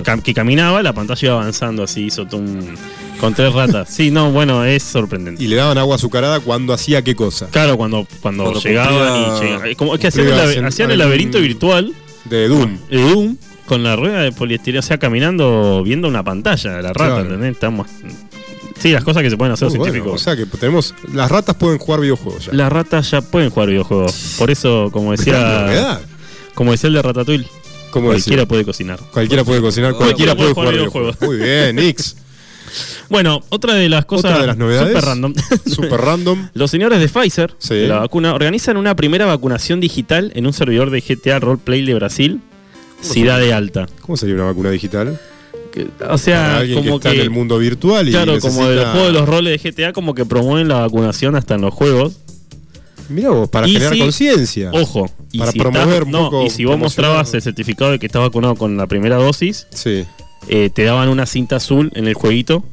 [0.04, 2.76] cam- que caminaba, la pantalla iba avanzando así, hizo un-
[3.20, 3.90] con tres ratas.
[3.90, 5.42] Sí, no, bueno, es sorprendente.
[5.42, 7.48] Y le daban agua azucarada cuando hacía qué cosa.
[7.50, 8.92] Claro, cuando, cuando, Cuando llegaban
[9.24, 9.76] cumplía- y llegaban.
[9.76, 11.94] Como es que hacían, el, hacían laberinto virtual
[12.26, 12.78] De Doom.
[12.90, 16.94] de Doom con la rueda de poliestireno, o sea, caminando, viendo una pantalla, la rata,
[16.94, 17.22] Claro.
[17.22, 17.54] ¿entendés?
[17.54, 17.88] Estamos.
[18.82, 20.22] Sí, las cosas que se pueden hacer bueno, científicos.
[20.22, 20.96] O sea que tenemos.
[21.14, 22.54] Las ratas pueden jugar videojuegos ya.
[22.54, 24.36] Las ratas ya pueden jugar videojuegos.
[24.38, 26.00] Por eso, como decía,
[26.56, 27.48] como decía el de Ratatouille,
[27.92, 29.00] ¿Cómo cualquiera puede cocinar.
[29.12, 31.18] Cualquiera puede cocinar, cualquiera puede jugar videojuegos.
[31.22, 32.16] Muy bien, Nix.
[33.10, 34.94] Bueno, otra de las cosas de las novedades.
[34.94, 35.34] super random.
[35.68, 36.50] Super random.
[36.54, 37.76] Los señores de Pfizer, Sí.
[37.76, 41.94] de la vacuna, organizan una primera vacunación digital en un servidor de GTA Roleplay de
[41.94, 42.40] Brasil,
[43.02, 43.88] Ciudad de Alta.
[44.02, 45.20] ¿Cómo sería una vacuna digital?
[45.72, 48.62] Que- o sea, alguien que como está que, en el mundo virtual y claro, como
[48.62, 51.62] necesita- del juego de los roles de GTA, como que promueven la vacunación hasta en
[51.62, 52.14] los juegos.
[53.10, 54.72] Mirá vos, para Y generar si- conciencia.
[54.74, 58.00] Ojo, y Para si promover estás- un no, y si vos mostrabas el certificado de
[58.00, 60.06] que estás vacunado con la primera dosis, Sí.
[60.48, 62.64] eh, te daban una cinta azul en el jueguito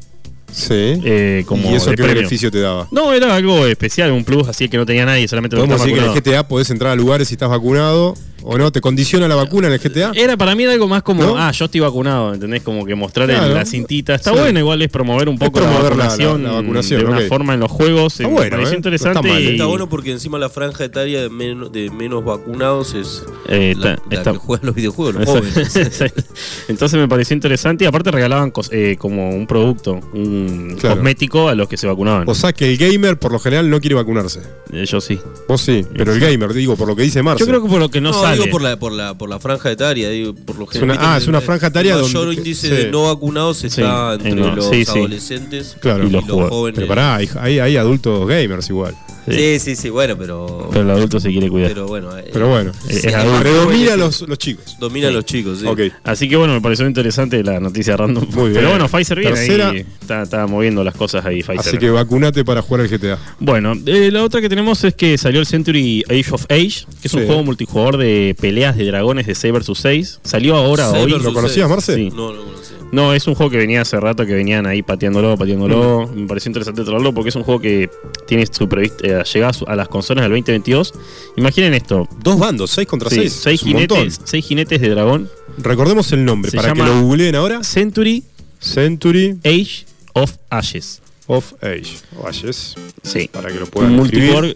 [0.52, 0.74] Sí.
[1.04, 2.14] eh, como ¿Y eso qué premio.
[2.16, 2.86] beneficio te daba?
[2.92, 5.98] No, era algo especial, un plus así que no tenía nadie, solamente Podemos decir que
[5.98, 6.32] en el vacunados.
[6.32, 8.70] GTA podés entrar a lugares si estás vacunado o no.
[8.72, 10.12] ¿Te condiciona la vacuna en el GTA?
[10.14, 11.36] Era para mí era algo más como, ¿No?
[11.38, 12.62] ah, yo estoy vacunado, ¿entendés?
[12.62, 14.14] Como que mostrar la cintita.
[14.14, 14.38] Está Sí.
[14.38, 17.54] bueno, igual es promover un poco promover la, vacunación la- la vacunación, de una forma
[17.54, 18.14] en los juegos.
[18.14, 18.76] Está me bueno, pareció ¿eh?
[18.76, 19.14] interesante.
[19.14, 22.24] No está mal, y- Está bueno porque encima la franja etaria de menos, de menos
[22.24, 25.76] vacunados es Eh, la, está- la que juega los videojuegos, los jóvenes.
[26.68, 30.96] Entonces me pareció interesante y aparte regalaban cos- eh, como un producto, un Claro.
[30.96, 32.28] cosmético a los que se vacunaban.
[32.28, 34.40] O sea que el gamer por lo general no quiere vacunarse.
[34.72, 35.18] Eh, Yo sí.
[35.48, 37.40] Vos sí, pero el gamer, digo, por lo que dice Marce.
[37.40, 38.37] Yo creo que por lo que no, No, sale.
[38.44, 40.96] Digo por la, por la, por la franja etaria, digo, por lo Es general.
[40.98, 42.74] una- ah, es una franja etaria el donde- mayor índice sí.
[42.74, 46.06] de no vacunados está Sí, entre en- los sí, adolescentes Claro.
[46.06, 46.74] Y los jóvenes.
[46.76, 48.94] Pero pará, hay, hay, hay adultos gamers igual.
[49.30, 50.70] Sí, sí, sí, bueno, pero.
[50.72, 51.68] Pero el adulto se quiere cuidar.
[51.68, 52.16] Pero bueno.
[52.16, 53.40] eh, Pero bueno, Es- es adulto.
[53.40, 54.76] predomina los, los chicos.
[54.80, 55.66] Domina a los chicos, sí.
[55.66, 55.80] Ok.
[56.02, 58.24] Así que bueno, me pareció interesante la noticia random.
[58.32, 58.54] Muy bien.
[58.54, 59.68] Pero bueno, Pfizer viene Tercera.
[59.68, 59.84] ahí.
[60.00, 61.58] Está, está moviendo las cosas ahí, Pfizer.
[61.60, 63.18] Así que vacunate para jugar al GTA.
[63.38, 67.08] Bueno, eh, la otra que tenemos es que salió el Century Age of Age, que
[67.08, 70.20] es un juego multijugador de peleas de dragones de 6 vs 6.
[70.24, 71.10] Salió ahora, hoy.
[71.10, 71.68] ¿Lo conocías.
[71.68, 71.94] Marce?
[71.94, 72.10] Sí.
[72.10, 72.76] No, no conocía.
[72.90, 76.10] No, es un juego que venía hace rato, que venían ahí pateándolo, pateándolo.
[76.14, 77.90] Me pareció interesante traerlo porque es un juego que
[78.26, 80.94] tiene su prevista eh, llegada a las consolas del 2022.
[81.36, 82.08] Imaginen esto.
[82.22, 83.32] Dos bandos, seis contra Sí, seis.
[83.42, 83.98] seis, Es un montón.
[83.98, 85.28] jinetes, seis jinetes de dragón.
[85.58, 87.62] Recordemos el nombre Se para que lo googleen ahora.
[87.62, 88.22] Century
[88.58, 91.00] Century Age of Ashes.
[91.26, 91.96] of Age.
[92.18, 92.74] O Ashes.
[93.02, 93.28] Sí.
[93.30, 94.00] Para que lo puedan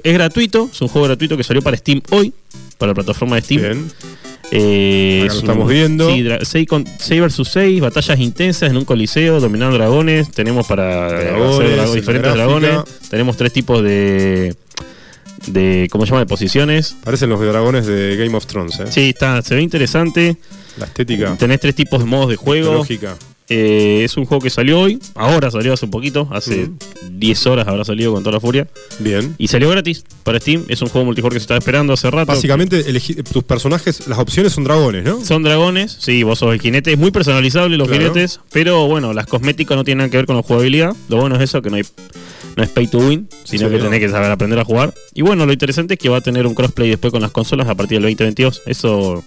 [0.02, 2.32] es gratuito, es un juego gratuito que salió para Steam hoy,
[2.82, 3.60] para la plataforma de Steam.
[3.62, 3.90] Bien.
[4.50, 6.10] Eh, Acá es lo un- estamos viendo.
[6.10, 6.26] Sí,
[6.98, 10.30] 6 vs 6, batallas intensas en un coliseo, dominando dragones.
[10.32, 12.80] Tenemos para Dragones, hacer diferentes dragones.
[13.08, 14.54] Tenemos tres tipos de.
[15.46, 16.20] de ¿Cómo se llama?
[16.20, 16.96] De posiciones.
[17.04, 18.84] Parecen los dragones de Game of Thrones, ¿eh?
[18.90, 20.36] Sí, está, se ve interesante.
[20.78, 21.36] La estética.
[21.38, 22.74] Tenés tres tipos de modos de juego.
[22.74, 23.16] Lógica.
[23.48, 24.98] Eh, es un juego que salió hoy.
[25.14, 26.28] Ahora salió hace un poquito.
[26.32, 26.76] Hace Ujú.
[27.12, 28.66] 10 horas habrá salido con toda la furia.
[29.00, 29.34] Bien.
[29.38, 30.64] Y salió gratis para Steam.
[30.68, 32.26] Es un juego multijugador que se estaba esperando hace rato.
[32.32, 32.82] Básicamente,
[33.32, 35.22] tus personajes, las opciones son dragones, ¿no?
[35.24, 36.92] Son dragones, sí, vos sos el jinete.
[36.92, 38.02] Es muy personalizable los Claro.
[38.04, 40.94] jinetes, pero bueno, las cosméticas no tienen nada que ver con la jugabilidad.
[41.08, 41.82] Lo bueno es eso, que no hay
[42.56, 43.84] no es pay to win, sino Sí, que no.
[43.84, 44.92] tenés que saber aprender a jugar.
[45.14, 47.66] Y bueno, lo interesante es que va a tener un crossplay después con las consolas
[47.68, 48.62] a partir del 2022.
[48.66, 49.24] Eso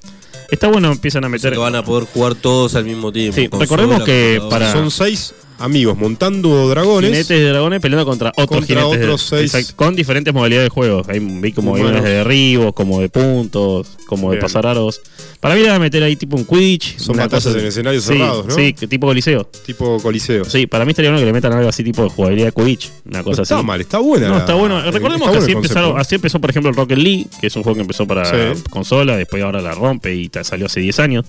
[0.50, 1.54] está bueno, empiezan a O sea meter.
[1.54, 3.36] que van a poder jugar todos al mismo tiempo.
[3.36, 7.12] Sí, recordemos que para- Son seis amigos montando dragones.
[7.12, 9.00] Jinetes de dragones peleando contra otros Contra jinetes.
[9.00, 9.54] de- otros seis.
[9.54, 11.02] exacto, con diferentes modalidades de juego.
[11.08, 15.02] Hay, vi como hay de derribos, como de puntos, como de pasar aros.
[15.40, 16.98] Para mí le van a meter ahí tipo un Quidditch.
[16.98, 18.56] Son batallas en escenarios Sí, cerrados, ¿no?
[18.56, 19.46] Sí, tipo coliseo.
[19.66, 20.46] Tipo coliseo.
[20.46, 22.92] Sí, para mí estaría bueno que le metan algo así tipo de jugabilidad de Quidditch,
[23.06, 23.66] una No cosa está así.
[23.66, 24.28] mal, está buena.
[24.30, 24.82] No, está bueno.
[24.92, 27.64] Recordemos está que así, empezaron, así empezó, por ejemplo, el Rocket League, que es un
[27.64, 28.26] juego que empezó para
[28.56, 28.62] Sí.
[28.70, 31.26] consola, después ahora la rompe y salió hace 10 años.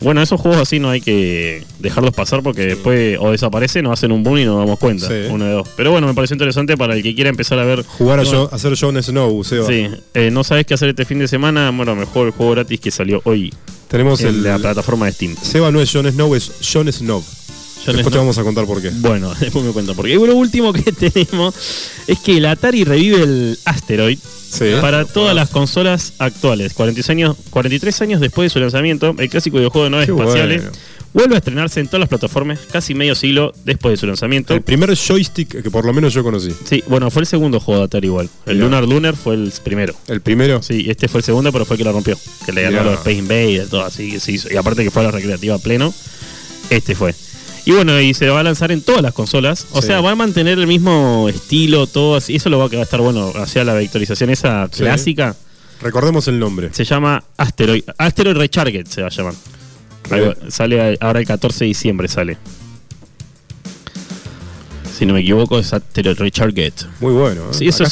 [0.00, 4.12] Bueno, esos juegos así no hay que dejarlos pasar porque después o desaparecen o hacen
[4.12, 5.08] un boom y nos damos cuenta.
[5.08, 5.28] Sí.
[5.30, 5.68] Uno de dos.
[5.76, 7.84] Pero bueno, me pareció interesante para el que quiera empezar a ver.
[7.84, 9.66] Jugar a, ser Jon Snow, Seba.
[9.66, 11.70] Sí, eh, no sabes qué hacer este fin de semana.
[11.70, 13.52] Bueno, mejor el juego gratis que salió hoy
[13.88, 14.42] Tenemos en el.
[14.42, 15.36] la plataforma de Steam.
[15.40, 17.24] Seba no es Jon Snow, es Jon Snow.
[17.86, 18.90] Después te vamos a contar por qué.
[18.90, 19.94] Bueno, después me cuento.
[19.94, 21.54] Porque lo último que tenemos
[22.06, 24.18] es que el Atari revive el Asteroid
[24.50, 24.66] Sí.
[24.80, 26.74] para todas las consolas actuales.
[26.74, 30.62] 46 años, 43 años después de su lanzamiento, el clásico videojuego de naves Qué espaciales
[30.62, 30.78] bueno.
[31.12, 34.54] vuelve a estrenarse en todas las plataformas casi medio siglo después de su lanzamiento.
[34.54, 36.52] El primer joystick que por lo menos yo conocí.
[36.64, 38.28] Sí, bueno, fue el segundo juego de Atari igual.
[38.46, 38.66] El Mirá.
[38.66, 39.94] Lunar Lunar fue el primero.
[40.06, 40.62] El primero.
[40.62, 42.16] Sí, este fue el segundo, pero fue el que la rompió.
[42.46, 42.84] Que le ganó Mirá.
[42.84, 44.52] los Space Invaders, todo así que se hizo.
[44.52, 45.92] Y aparte que fue a la recreativa pleno,
[46.70, 47.14] este fue.
[47.66, 49.66] Y bueno, y se va a lanzar en todas las consolas.
[49.72, 49.86] O Sí.
[49.88, 52.36] sea, va a mantener el mismo estilo, todo así.
[52.36, 53.32] Eso lo va a, que va a estar bueno.
[53.36, 54.82] Hacia la vectorización esa Sí.
[54.82, 55.34] clásica.
[55.80, 56.68] Recordemos el nombre.
[56.72, 57.84] Se llama Asteroid.
[57.98, 59.34] Asteroid Recharged se va a llamar.
[60.10, 62.36] Algo- sale ahora el 14 de diciembre sale.
[64.96, 66.72] Si no me equivoco, es Asteroid Recharged.
[67.00, 67.42] Muy bueno.
[67.42, 67.52] ¿eh?
[67.52, 67.90] Sí, eso Acá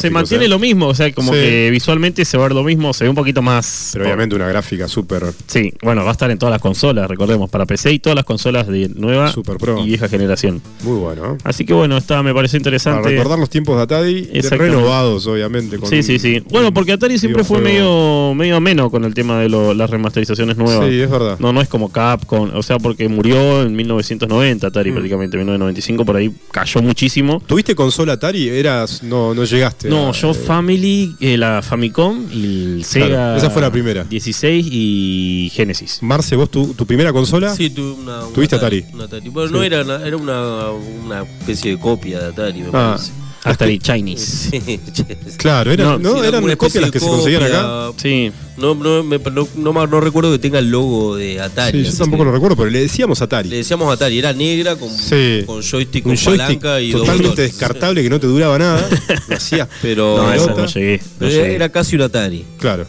[0.00, 0.48] se, mantiene ¿eh?
[0.48, 1.38] lo mismo, o sea, como Sí.
[1.40, 3.90] que visualmente se va a ver lo mismo, se ve un poquito más.
[3.92, 5.24] Pero obviamente una gráfica súper.
[5.46, 8.24] Sí, bueno, va a estar en todas las consolas, recordemos, para PC y todas las
[8.24, 9.80] consolas de nueva Super Pro.
[9.82, 10.62] y vieja generación.
[10.82, 11.34] Muy bueno.
[11.34, 11.38] ¿eh?
[11.44, 13.08] Así que bueno, está, me parece Para interesante.
[13.10, 15.78] recordar los tiempos de Atari, renovados, obviamente.
[15.78, 16.42] con- Sí, sí, sí.
[16.50, 20.56] Bueno, porque Atari siempre fue medio, medio ameno con el tema de lo- las remasterizaciones
[20.56, 20.88] nuevas.
[20.88, 21.36] Sí, es verdad.
[21.38, 24.94] No, no es como Capcom, o sea, porque murió en 1990 Atari Mm.
[24.94, 27.40] prácticamente, 1995 por ahí cayó muchísimo.
[27.46, 28.48] ¿Tuviste consola Atari?
[28.48, 29.02] Eras.
[29.02, 29.88] No, no llegaste.
[29.88, 33.06] No, a- yo eh, Family, eh, la Famicom y el Sega.
[33.08, 34.04] Claro, esa fue la primera.
[34.04, 35.98] 16 y Genesis.
[36.02, 37.54] Marce, vos tu, tu primera consola.
[37.54, 38.84] Sí, tuve una, una ¿Tuviste Atari?
[38.92, 39.28] una Atari.
[39.28, 39.54] Bueno, Sí.
[39.54, 40.70] no era, una- era una,
[41.04, 43.12] una especie de copia de Atari, me Ah, parece.
[43.44, 44.50] Atari Chinese.
[44.50, 44.80] Sí,
[45.38, 46.20] Claro, eran, No, ¿no?
[46.22, 47.90] Sí, eran copias las que se conseguían acá.
[47.96, 48.32] Sí.
[48.56, 51.84] No, no, me- no, no me- no recuerdo que tenga el logo de Atari.
[51.84, 53.48] Sí, yo tampoco que lo recuerdo, pero le decíamos Atari.
[53.48, 55.44] Le decíamos Atari, era negra con, Sí.
[55.46, 58.88] con joystick, Un con joystick palanca y totalmente descartable que no te duraba nada.
[59.28, 60.62] Lo hacías, Pero, No, esa pelota.
[60.62, 60.98] no llegué.
[60.98, 61.54] no pero llegué.
[61.54, 62.44] era casi un Atari.
[62.58, 62.86] claro.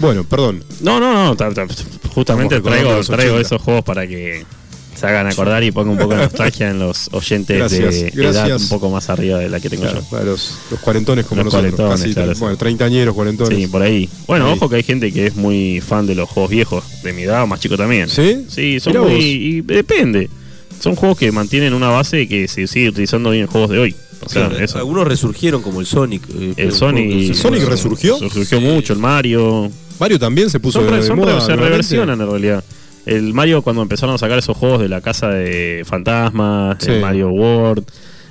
[0.00, 0.62] Bueno, perdón.
[0.80, 1.34] No, no, no.
[1.36, 1.66] ta- ta-
[2.14, 3.40] justamente traigo, traigo 80.
[3.40, 4.44] esos juegos para que
[4.98, 8.46] se hagan acordar y ponga un poco de nostalgia en los oyentes Gracias, de gracias.
[8.48, 10.06] edad un poco más arriba de la que tengo Claro, yo.
[10.10, 11.74] para los, los cuarentones como Los nosotros.
[11.76, 13.58] cuarentones, casi, claro, bueno, treintañeros, cuarentones.
[13.58, 14.08] Sí, por ahí.
[14.26, 14.52] Bueno, Ahí.
[14.54, 17.44] ojo que hay gente que es muy fan de los juegos viejos, de mi edad
[17.44, 18.08] o más chico también.
[18.08, 18.44] ¿Sí?
[18.48, 19.14] Sí, son Mirá muy.
[19.20, 20.28] Y depende.
[20.80, 23.94] Son juegos que mantienen una base que se sigue utilizando hoy en juegos de hoy.
[24.24, 24.78] O sea, Sí, eso.
[24.78, 26.22] Algunos resurgieron como el Sonic.
[26.34, 27.34] eh, El Sonic.
[27.34, 28.18] ¿Sonic resurgió?
[28.20, 28.64] Resurgió Sí.
[28.64, 29.70] mucho, el Mario.
[30.00, 31.34] Mario también se puso Son, de son moda.
[31.38, 32.64] re- se reversionan en realidad.
[33.08, 36.90] El Mario cuando empezaron a sacar esos juegos de la casa de fantasmas, Sí.
[36.92, 37.84] el Mario World,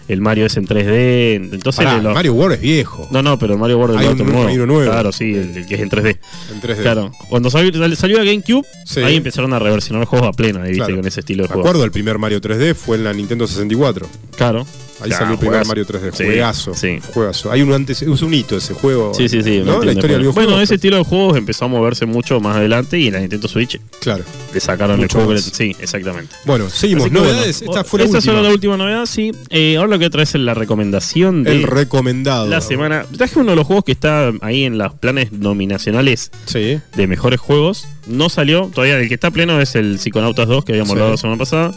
[0.07, 3.07] el Mario es en 3D, entonces Pará, lo- Mario World es viejo.
[3.11, 4.47] No, no, pero el Mario World el un- otro nuevo.
[4.47, 4.89] hay uno nuevo.
[4.91, 6.17] Claro, sí, el, el que es en 3D.
[6.53, 6.81] En 3D.
[6.81, 9.01] Claro, cuando salió, salió a GameCube, Sí.
[9.01, 10.77] ahí empezaron a reversionar juegos a pleno, ahí, ¿viste?
[10.85, 10.95] Claro.
[10.97, 11.61] con ese estilo de Me juego.
[11.67, 14.07] acuerdo del primer Mario 3D, fue en la Nintendo 64.
[14.37, 14.65] Claro.
[15.01, 15.67] Ahí Ah, salió el primer juegazo.
[15.69, 16.11] Mario 3D.
[16.15, 16.73] Sí, Juegazo.
[16.73, 16.99] Sí.
[17.13, 17.51] Juegazo.
[17.51, 19.13] Hay un antes, es un hito ese juego.
[19.13, 19.59] Sí, sí, sí.
[19.63, 20.29] La historia del.
[20.29, 23.47] Bueno, ese estilo de juegos empezó a moverse mucho más adelante y en la Nintendo
[23.47, 24.23] Switch Claro.
[24.53, 25.39] le sacaron Mucho el juego.
[25.39, 25.51] más.
[25.53, 26.33] Sí, exactamente.
[26.45, 27.11] Bueno, seguimos.
[27.11, 27.59] Novedades.
[27.63, 28.41] bueno, Esta fue la esa última.
[28.41, 29.31] la última novedad, sí.
[29.49, 32.47] Eh, ahora lo que traes es la recomendación de El recomendado.
[32.47, 33.05] la semana.
[33.15, 36.79] Traje uno de los juegos que está ahí en los planes nominacionales Sí.
[36.95, 37.85] de mejores juegos.
[38.07, 41.17] No salió, todavía el que está pleno es el Psiconautas 2 que habíamos hablado la
[41.17, 41.71] semana pasada.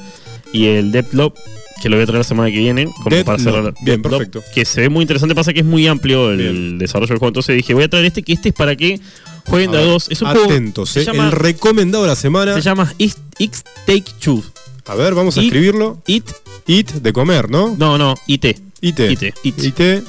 [0.53, 1.35] Y el Deathloop,
[1.81, 2.91] que lo voy a traer la semana que viene.
[3.03, 3.75] Como para cerrar.
[3.83, 4.43] Bien, perfecto.
[4.55, 7.29] Que se ve muy interesante, pasa que es muy amplio el, desarrollo del juego.
[7.31, 9.01] Entonces dije, voy a traer este, que este es para que
[9.47, 10.09] jueguen A de a dos.
[10.11, 11.03] Es un Atentos, juego.
[11.03, 11.05] eh.
[11.05, 12.55] Se llama, El recomendado de la semana.
[12.55, 14.43] se llama X, Take Two.
[14.87, 16.03] A ver, vamos a escribirlo.
[16.07, 16.29] It.
[16.67, 17.75] It de comer, ¿no?
[17.79, 18.45] No, no, IT.
[18.81, 19.01] IT.
[19.01, 19.23] IT.
[19.45, 19.65] It.
[19.65, 20.05] IT.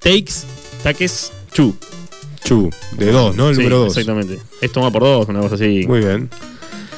[0.00, 0.32] Takes.
[0.82, 1.74] Takes Two.
[2.44, 2.70] Chu.
[2.96, 3.48] De dos, ¿no?
[3.48, 3.96] El Sí, número dos.
[3.96, 4.38] Exactamente.
[4.60, 5.84] Esto va por dos, una cosa así.
[5.86, 6.30] Muy bien.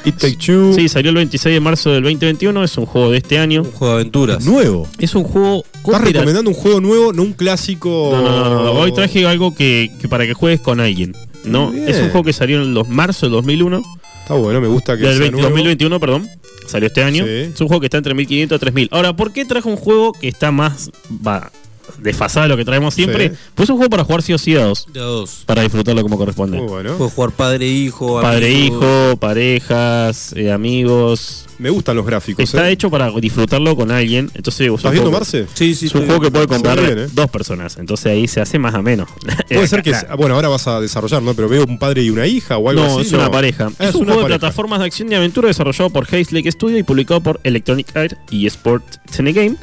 [0.09, 0.73] It Take Two.
[0.75, 2.65] Sí, salió el 26 de marzo del 2021.
[2.65, 3.63] Es un juego de este año.
[3.63, 4.45] Un juego de aventuras.
[4.45, 4.87] Nuevo.
[4.99, 8.11] Es un juego Estás recomendando un juego nuevo, no un clásico.
[8.13, 8.73] No, no, no, no.
[8.73, 11.15] Hoy traje algo que, que para que juegues con alguien.
[11.45, 11.89] No, Bien.
[11.89, 13.83] es un juego que salió en los marzo del 2001.
[14.23, 15.49] Está bueno, me gusta que Del sea 20 nuevo.
[15.51, 16.29] 2021, perdón.
[16.67, 17.25] Salió este año.
[17.25, 17.31] Sí.
[17.55, 18.89] Es un juego que está entre 1500 a 3000.
[18.93, 20.91] Ahora, ¿por qué traje un juego que está más
[21.27, 21.51] va,
[21.99, 23.31] desfasado de lo que traemos siempre?
[23.31, 23.37] Sí.
[23.55, 24.87] Pues es un juego para jugar sí o sí a dos.
[24.93, 25.43] De a dos.
[25.47, 26.59] Para disfrutarlo como corresponde.
[26.59, 26.97] Muy bueno.
[26.97, 28.21] Puedes jugar padre-hijo.
[28.21, 28.85] Padre, amigos.
[28.85, 31.47] hijo, parejas, eh, amigos.
[31.59, 32.45] Me gustan los gráficos.
[32.45, 32.73] Está eh.
[32.73, 34.31] hecho para disfrutarlo con alguien.
[34.35, 35.47] Entonces, es un ¿Estás viendo, juego- Marce?
[35.55, 35.87] Sí, sí.
[35.87, 37.09] Es un juego que puede comprar bien, ¿eh?
[37.13, 37.79] dos personas.
[37.79, 39.07] Entonces ahí se hace más ameno.
[39.49, 39.93] Puede ser que.
[40.17, 41.35] Bueno, ahora vas a desarrollar, ¿no?
[41.35, 43.09] Pero veo un padre y una hija o algo No, así.
[43.09, 43.71] es una pareja.
[43.79, 46.79] Ah, es, un juego de plataformas de acción y aventura desarrollado por Haze Lake Studio
[46.79, 48.85] y publicado por Electronic Arts y Sport
[49.19, 49.57] Game,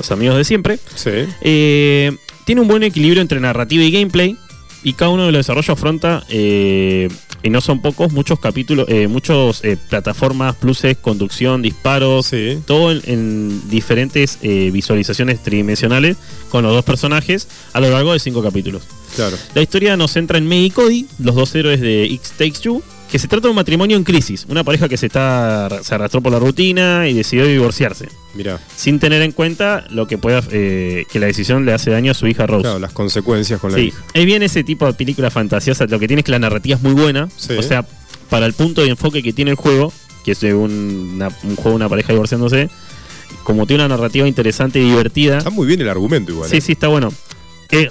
[0.00, 0.78] los amigos de siempre.
[0.96, 1.10] Sí.
[1.42, 4.36] Eh, tiene un buen equilibrio entre narrativa y gameplay.
[4.82, 7.08] Y cada uno de los desarrollos afronta, eh,
[7.42, 12.58] y no son pocos, muchos capítulos, eh, muchos eh, plataformas, pluses, conducción, disparos, Sí.
[12.66, 16.16] todo en, en diferentes visualizaciones tridimensionales
[16.50, 18.82] con los dos personajes a lo largo de cinco capítulos.
[19.16, 19.36] Claro.
[19.54, 22.82] La historia nos centra en May y Cody, los dos héroes de X Takes Two,
[23.10, 26.20] que se trata de un matrimonio en crisis, una pareja que se está se arrastró
[26.20, 28.60] por la rutina y decidió divorciarse, Mirá.
[28.76, 32.14] sin tener en cuenta lo que pueda eh, que la decisión le hace daño a
[32.14, 32.62] su hija Rose.
[32.62, 34.04] Claro, las consecuencias con la Sí, hija.
[34.14, 35.86] es bien ese tipo de película fantasiosa.
[35.86, 37.28] Lo que tiene es que la narrativa es muy buena.
[37.36, 37.54] Sí.
[37.58, 37.84] O sea,
[38.28, 39.92] para el punto de enfoque que tiene el juego,
[40.24, 42.70] que es de un, una- un juego de una pareja divorciándose,
[43.42, 45.38] como tiene una narrativa interesante y divertida.
[45.38, 46.48] Está muy bien el argumento igual.
[46.48, 46.60] Sí, eh.
[46.60, 47.12] sí, está bueno.
[47.72, 47.88] Eh,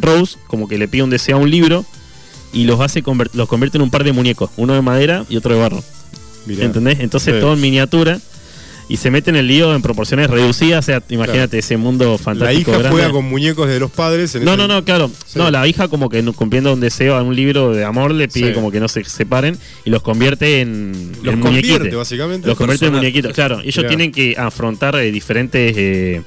[0.00, 1.84] Rose, como que le pide un deseo a un libro
[2.54, 5.36] y los hace conver- los convierte en un par de muñecos, uno de madera y
[5.36, 5.82] otro de barro.
[6.46, 6.64] Mirá.
[6.64, 7.00] ¿Entendés?
[7.00, 7.40] Entonces Sí.
[7.40, 8.18] todo en miniatura
[8.86, 10.84] y se mete en el lío en proporciones reducidas.
[10.84, 12.70] O sea, imagínate ese mundo La fantástico.
[12.70, 12.90] hija grande.
[12.98, 14.34] juega con muñecos de los padres.
[14.34, 15.10] En No, ese- no, no, claro.
[15.26, 15.38] Sí.
[15.38, 18.48] No, la hija como que cumpliendo un deseo a un libro de amor le pide
[18.48, 18.54] Sí.
[18.54, 21.98] como que no se separen y los convierte en, Los en convierte, muñequitos.
[21.98, 22.46] básicamente.
[22.46, 23.60] Los convierte en muñequitos, claro.
[23.64, 26.22] Ellos tienen que afrontar eh, diferentes eh,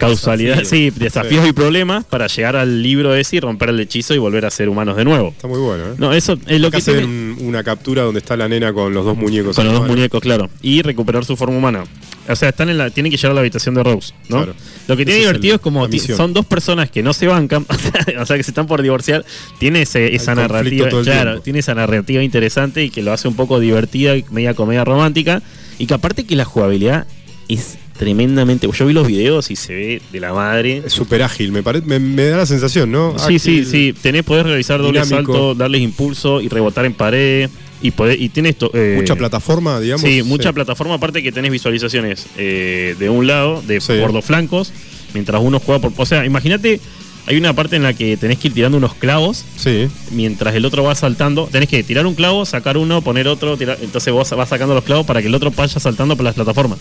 [0.00, 1.50] causalidades, sí, desafíos Sí.
[1.50, 4.68] y problemas para llegar al libro ese y romper el hechizo y volver a ser
[4.68, 5.28] humanos de nuevo.
[5.28, 5.94] Está muy bueno, ¿eh?
[5.98, 8.92] No, eso es lo Acá que se tiene una captura donde está la nena con
[8.92, 9.54] los dos muñecos.
[9.56, 9.94] con los dos mano.
[9.94, 11.84] muñecos, claro, y recuperar su forma humana.
[12.28, 14.36] O sea, están en la, tienen que llegar a la habitación de Rose, ¿no?
[14.38, 14.54] Claro.
[14.86, 17.66] Lo que tiene es divertido el- es como son dos personas que no se bancan,
[18.20, 19.24] o sea, que se están por divorciar,
[19.58, 21.40] tiene ese- esa narrativa, claro, tiempo.
[21.42, 25.42] tiene esa narrativa interesante y que lo hace un poco divertida y media comedia romántica
[25.78, 27.06] y que aparte que la jugabilidad
[27.48, 30.82] es tremendamente, yo vi los videos y se ve de la madre.
[30.86, 33.14] Es súper ágil, me, pare- me, me da la sensación, ¿no?
[33.18, 33.66] Sí, sí, Ágil.
[33.66, 33.94] sí.
[34.00, 35.32] Tenés, podés realizar doble dinámico.
[35.34, 37.50] salto, darles impulso y rebotar en pared.
[37.82, 38.70] Y, podés, y tiene esto.
[38.72, 40.00] eh, Mucha plataforma, digamos.
[40.02, 43.92] Sí, mucha plataforma, aparte que tenés visualizaciones eh, de un lado, de Sí.
[44.00, 44.72] por los flancos,
[45.12, 45.92] Mientras uno juega por.
[45.96, 46.80] O sea, imagínate,
[47.26, 49.88] hay una parte en la que tenés que ir tirando unos clavos Sí.
[50.12, 51.48] mientras el otro va saltando.
[51.52, 54.84] Tenés que tirar un clavo, sacar uno, poner otro, tirar- entonces vos vas sacando los
[54.84, 56.78] clavos para que el otro vaya saltando por las plataformas.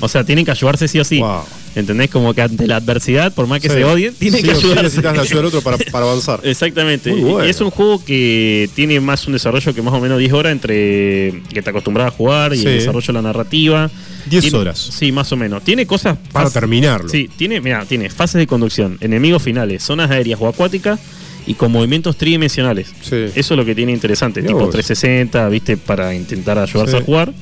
[0.00, 1.18] O sea, tienen que ayudarse sí o sí.
[1.20, 1.42] Wow.
[1.76, 2.10] ¿Entendés?
[2.10, 3.74] Como que ante la adversidad, por más que Sí.
[3.76, 4.82] se odien, tienen Sí que o sí ayudarse.
[4.82, 6.40] necesitas la ayuda del otro para, para avanzar.
[6.44, 7.12] Exactamente.
[7.12, 7.46] Bueno.
[7.46, 10.52] Y es un juego que tiene más un desarrollo que más o menos 10 horas
[10.52, 13.90] entre que te acostumbras a jugar y el desarrollo de la narrativa.
[14.26, 14.78] 10 Tiene- horas.
[14.78, 15.62] Sí, más o menos.
[15.62, 17.08] Tiene cosas Para terminarlo.
[17.08, 20.98] Sí, tiene, mira, tiene fases de conducción, enemigos finales, zonas aéreas o acuáticas
[21.46, 22.88] y con movimientos tridimensionales.
[23.02, 23.16] Sí.
[23.34, 24.70] Eso es lo que tiene interesante, Mirá tipo vos.
[24.70, 27.02] 360, viste, para intentar ayudarse Sí.
[27.02, 27.32] a jugar.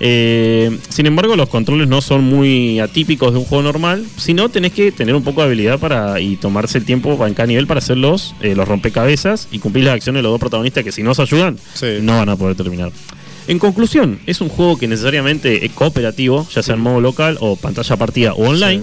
[0.00, 4.72] Eh, sin embargo, los controles no son muy atípicos de un juego normal, sino tenés
[4.72, 7.78] que tener un poco de habilidad para y tomarse el tiempo en cada nivel para
[7.78, 11.02] hacer los, eh, los rompecabezas y cumplir las acciones de los dos protagonistas que si
[11.02, 11.86] no se ayudan, Sí.
[12.00, 12.90] no van a poder terminar.
[13.46, 17.56] En conclusión, es un juego que necesariamente es cooperativo, ya sea en modo local o
[17.56, 18.82] pantalla partida o online.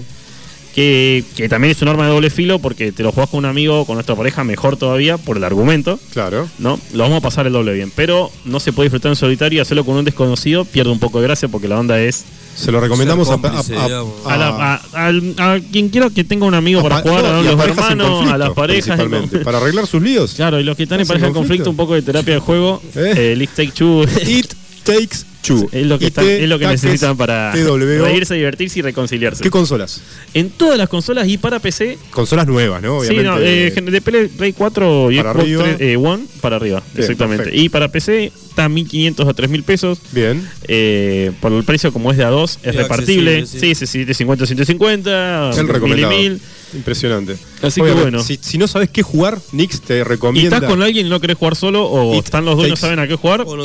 [0.76, 3.46] Que, que también es un arma de doble filo porque te lo jugás con un
[3.46, 6.00] amigo con nuestra pareja, mejor todavía por el argumento.
[6.14, 6.48] Claro.
[6.60, 6.80] ¿no?
[6.94, 7.92] Lo vamos a pasar el doble bien.
[7.94, 11.20] Pero no se puede disfrutar en solitario y hacerlo con un desconocido pierde un poco
[11.20, 12.24] de gracia porque la onda es.
[12.56, 14.34] Se lo recomendamos cómplice, a- a-.
[14.34, 17.42] A, la- a- al- a quien quiera que tenga un amigo para jugar, no, a
[17.42, 18.86] los hermanos, a las parejas.
[18.98, 19.40] principalmente.
[19.40, 20.34] Para arreglar sus líos.
[20.36, 22.40] Claro, y los que están en ¿Estás pareja en conflicto, un poco de terapia de
[22.40, 22.82] juego.
[22.96, 23.14] ¿Eh?
[23.38, 24.04] Eh, It Take Two.
[24.28, 24.54] It
[24.84, 25.26] takes
[25.72, 27.78] Es lo que, están- es lo que necesitan para TWO.
[28.06, 29.42] reírse, divertirse y reconciliarse.
[29.44, 30.02] ¿Qué consolas?
[30.34, 31.98] en todas las consolas y para PC.
[32.12, 33.02] Consolas nuevas, ¿no?
[33.02, 35.64] Sí, no, eh, de Play, Play 4 y Para Xbox arriba.
[35.64, 36.82] 3, eh, One para arriba.
[36.94, 37.44] Bien, exactamente.
[37.46, 37.64] perfecto.
[37.64, 40.00] Y para PC está 1500 a 3000 pesos.
[40.12, 40.48] Bien.
[40.68, 43.46] Eh, por el precio como es de A2, es Es repartible.
[43.46, 46.14] Sí, sí, sí, de 50 a 150, El 1000 y recomendado.
[46.18, 46.42] 1000.
[46.74, 47.34] Impresionante.
[47.62, 48.24] Así que Obviamente, bueno.
[48.24, 50.56] Si, si no sabes qué jugar, Nix te Y recomienda.
[50.58, 52.76] estás con alguien y no querés jugar solo, o It están los dos y no
[52.78, 53.58] saben a qué jugar, O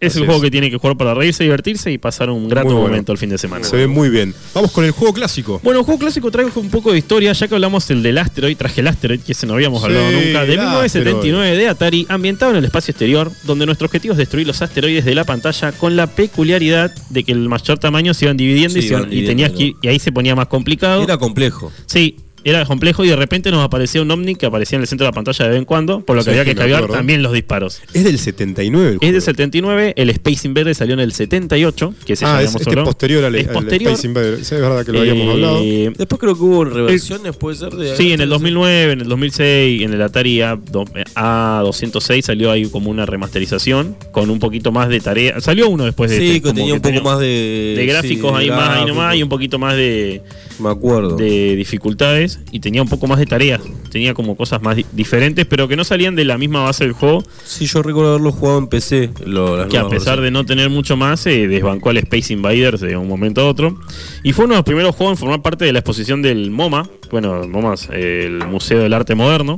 [0.00, 0.44] es Así el juego es.
[0.46, 2.82] que tiene que jugar para reírse, divertirse y pasar un grato bueno.
[2.82, 3.64] momento el fin de semana.
[3.64, 4.34] Se ve muy bien.
[4.54, 5.60] Vamos con el juego clásico.
[5.62, 8.56] Bueno, el juego clásico traigo un poco de historia, ya que hablamos el del Asteroid,
[8.56, 12.06] traje el Asteroid, que ese no habíamos Sí, hablado nunca, de el 1979 de Atari,
[12.08, 15.72] ambientado en el espacio exterior, donde nuestro objetivo es destruir los asteroides de la pantalla
[15.72, 19.12] con la peculiaridad de que el mayor tamaño se iban dividiendo y, se iban- iban
[19.24, 19.80] y tenías que dividiendo.
[19.82, 21.02] y ahí se ponía más complicado.
[21.02, 21.72] Era complejo.
[21.86, 25.04] Sí, era complejo y de repente nos aparecía un ovni que aparecía en el centro
[25.04, 26.78] de la pantalla de vez en cuando, por lo que Sí, había que me escabear
[26.78, 26.94] acuerdo.
[26.96, 27.80] también los disparos.
[27.92, 29.12] Es del 79 el Es juego.
[29.12, 33.24] del 79, el Space Invader salió en el 78, que se Ah, es este posterior
[33.24, 33.92] al, Es al posterior.
[33.92, 34.44] Space Invader.
[34.44, 35.62] Sí, es verdad que lo Eh, habíamos hablado.
[35.62, 37.72] Después creo que hubo reversiones, puede ser.
[37.72, 40.84] De Sí, en el 2009, en el 2006, en el Atari A- do-
[41.14, 45.40] A206 salió ahí como una remasterización con un poquito más de tarea.
[45.40, 47.74] Salió uno después de Sí, este, que tenía un poco más de.
[47.76, 50.22] de gráficos sí, ahí más ahí nomás y un poquito más de,
[50.58, 51.16] Me acuerdo.
[51.16, 53.60] de dificultades y tenía un poco más de tareas.
[53.90, 56.92] Tenía como cosas más di- diferentes, pero que no salían de la misma base del
[56.92, 59.10] juego, Sí, yo recuerdo haberlo jugado en PC.
[59.24, 62.96] lo- que a pesar de no tener mucho más, se desbancó al Space Invaders de
[62.96, 63.78] un momento a otro.
[64.22, 66.88] Y fue uno de los primeros juegos en formar parte de la exposición del MoMA.
[67.10, 69.56] Bueno, el MoMA es el Museo del Arte Moderno.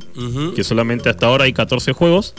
[0.54, 2.34] Que solamente hasta ahora hay 14 juegos.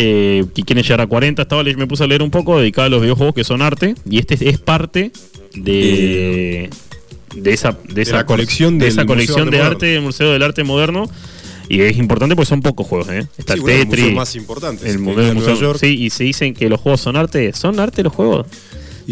[0.00, 1.42] Eh, que quieren llegar a 40.
[1.42, 3.94] Estaba, me puse a leer un poco dedicado a los videojuegos que son arte.
[4.08, 5.10] Y este es, es parte
[5.54, 6.70] de,
[7.42, 10.32] de esa, de esa la colección de esa Museo colección de de Arte del Museo
[10.32, 11.08] del Arte Moderno.
[11.70, 13.08] Y es importante porque son pocos juegos.
[13.10, 13.26] ¿eh?
[13.36, 14.00] Está Sí, el uno de los Tetris.
[14.04, 14.88] museos más importantes.
[14.88, 15.78] El museo, el museo- Nueva York.
[15.80, 17.52] sí, y se dicen que los juegos son arte.
[17.52, 18.46] ¿Son arte los juegos?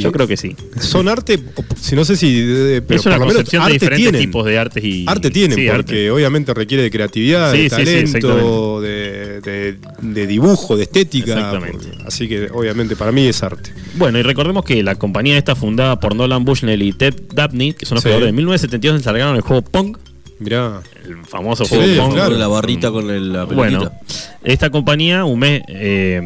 [0.02, 0.54] Yo creo que sí.
[0.78, 1.38] Son arte,
[1.80, 2.38] si no sé si.
[2.46, 4.20] eh, Pero es una por lo menos concepción de arte diferentes tienen.
[4.20, 5.04] tipos de artes y.
[5.08, 6.10] Arte tienen, sí, porque arte.
[6.10, 11.32] obviamente requiere de creatividad, Sí, de sí, sí, talento, de, de- de dibujo, de estética.
[11.32, 11.86] Exactamente.
[12.06, 13.72] Así que obviamente para mí es arte.
[13.94, 17.86] Bueno, y recordemos que la compañía esta fundada por Nolan Bushnell y Ted Dabney, que
[17.86, 18.08] son los Sí.
[18.08, 19.96] creadores de 1972, encargaron el juego Pong,
[20.38, 20.82] Mirá.
[21.06, 22.12] el famoso Sí, juego Pong.
[22.14, 22.36] claro.
[22.36, 24.00] La barrita con el- la Bueno, pelotita.
[24.44, 26.20] esta compañía, un mes, eh,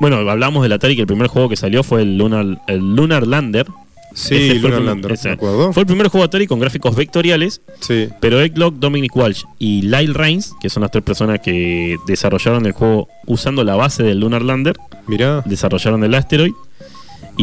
[0.00, 3.26] bueno, hablamos del Atari que el primer juego que salió fue el Lunar, el Lunar
[3.26, 3.66] Lander.
[4.12, 5.28] Sí, fue Lunar Lander, ese.
[5.28, 5.72] ¿me acuerdo?
[5.72, 8.08] Fue el primer juego Atari con gráficos vectoriales, Sí.
[8.20, 12.66] pero Ed Locke, Dominic Walsh y Lyle Rains, que son las tres personas que desarrollaron
[12.66, 15.42] el juego usando la base del Lunar Lander, Mirá.
[15.44, 16.52] desarrollaron el Asteroid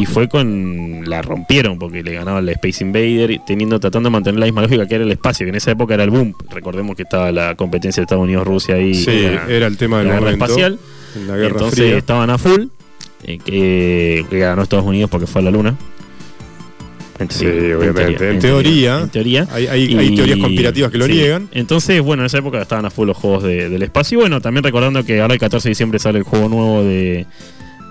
[0.02, 4.40] y fue con la rompieron porque le ganaba el Space Invader teniendo tratando de mantener
[4.40, 6.96] la misma lógica que era el espacio que en esa época era el boom recordemos
[6.96, 9.12] que estaba la competencia de Estados Unidos Rusia ahí Sí,
[9.48, 10.80] era el tema del la guerra espacial
[11.16, 11.98] En la Guerra entonces Fría.
[11.98, 12.66] estaban a full
[13.24, 15.76] eh, que, que ganó Estados Unidos porque fue a la luna
[17.30, 18.30] Sí, teoría, obviamente.
[18.30, 21.14] En teoría, en teoría Hay, hay- hay y- teorías conspirativas que lo sí.
[21.14, 21.50] niegan.
[21.52, 24.20] Entonces, bueno, en esa época estaban a full los juegos de- del espacio.
[24.20, 27.26] Y bueno, también recordando que ahora el 14 de diciembre sale el juego nuevo de,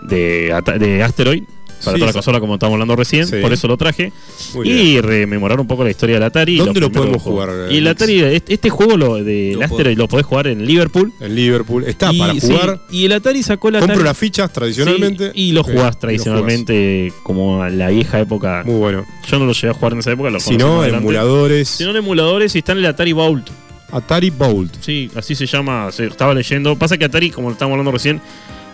[0.02, 1.42] de Asteroid.
[1.84, 3.36] Para Sí, toda la consola como estábamos hablando recién, Sí.
[3.42, 4.12] por eso lo traje.
[4.54, 6.56] Muy y rememorar un poco la historia del Atari.
[6.56, 7.86] ¿Dónde lo podemos jugar, Y el?
[7.86, 11.12] Atari, este, este juego lo de Lo Asteroid lo podés jugar en Liverpool.
[11.20, 11.84] En Liverpool.
[11.84, 12.80] Está y, para sí, jugar.
[12.90, 13.86] y el Atari sacó Atari.
[13.86, 15.32] Compro las fichas tradicionalmente.
[15.34, 18.62] Y lo jugás tradicionalmente como a la vieja época.
[18.64, 19.04] Muy bueno.
[19.30, 21.68] Yo no lo llegué a jugar en esa época, lo Si no, emuladores.
[21.68, 23.48] Si no, en emuladores y está en el Atari Vault.
[23.90, 24.74] Atari Bolt.
[24.80, 25.90] Sí, así se llama.
[25.92, 26.76] Se estaba leyendo.
[26.76, 28.20] Pasa que Atari, como lo estábamos hablando recién,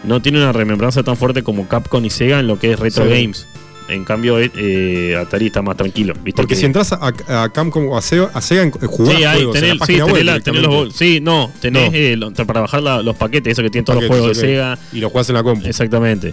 [0.05, 3.05] no tiene una remembranza tan fuerte como Capcom y Sega en lo que es retro
[3.05, 3.11] Sí.
[3.11, 3.47] games.
[3.89, 6.15] En cambio, eh, eh, Atari está más tranquilo.
[6.23, 6.41] ¿viste?
[6.41, 9.25] Porque Que- si entras a, a Capcom o a Sega, a Sega eh, jugás Sí,
[9.25, 11.97] hay, juegos en la sí, tenés web la- tenés los Sí, no, tenés No.
[11.99, 14.35] eh, lo- para bajar la- los paquetes, eso que tienen todos los juegos de.
[14.37, 14.79] Sega.
[14.93, 15.67] Y lo jugás en la compu.
[15.67, 16.33] Exactamente.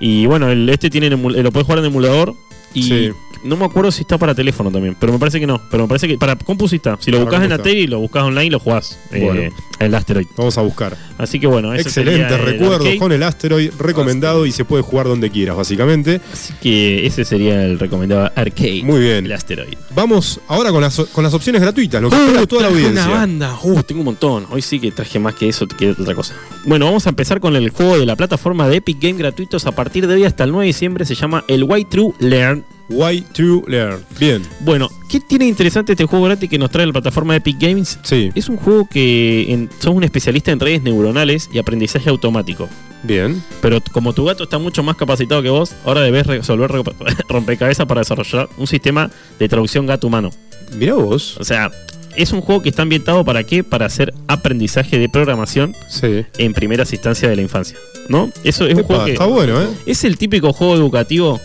[0.00, 2.34] Y bueno, el, este tiene en emu- lo puedes jugar en emulador.
[2.74, 3.10] Y Sí.
[3.44, 5.58] no me acuerdo si está para teléfono también, pero me parece que no.
[5.70, 6.98] Pero me parece que para compu sí está.
[7.00, 7.62] Si lo buscas en compu está.
[7.62, 9.56] Atari, lo buscas online, lo jugás eh, Bueno.
[9.78, 10.26] El Asteroid.
[10.36, 10.96] Vamos a buscar.
[11.18, 12.98] Así que bueno, el recuerdos arcade.
[12.98, 16.20] con el Asteroid recomendado y se puede jugar donde quieras, básicamente.
[16.32, 18.82] Así que ese sería el recomendado arcade.
[18.84, 19.26] Muy bien.
[19.26, 19.74] El Asteroid.
[19.94, 23.04] Vamos ahora con las, con las opciones gratuitas, lo que espera toda la audiencia.
[23.04, 23.58] una banda.
[23.62, 24.46] Uh, tengo un montón.
[24.50, 26.34] Hoy sí que traje más que eso que otra cosa.
[26.64, 29.72] Bueno, vamos a empezar con el juego de la plataforma de Epic Game gratuitos a
[29.72, 31.04] partir de hoy hasta el 9 de diciembre.
[31.04, 32.64] Se llama el White True Learn.
[32.88, 34.02] Why to Learn.
[34.18, 37.98] Bien, Bueno, ¿qué tiene interesante este juego gratis que nos trae la plataforma Epic Games?
[38.02, 42.68] sí, Es un juego que en- sos un especialista en redes neuronales y aprendizaje automático.
[43.04, 43.42] bien.
[43.60, 46.82] Pero como tu gato está mucho más capacitado que vos, ahora debes resolver re-
[47.28, 50.30] rompecabezas para desarrollar un sistema de traducción gato-humano.
[50.76, 51.36] Mirá vos.
[51.38, 51.70] O sea,
[52.16, 53.62] es un juego que está ambientado para qué?
[53.62, 56.24] Para hacer aprendizaje de programación Sí.
[56.38, 57.76] en primeras instancias de la infancia.
[58.08, 58.30] ¿No?
[58.42, 59.66] Eso es un juego que está bueno, ¿eh?
[59.86, 61.38] es el típico juego educativo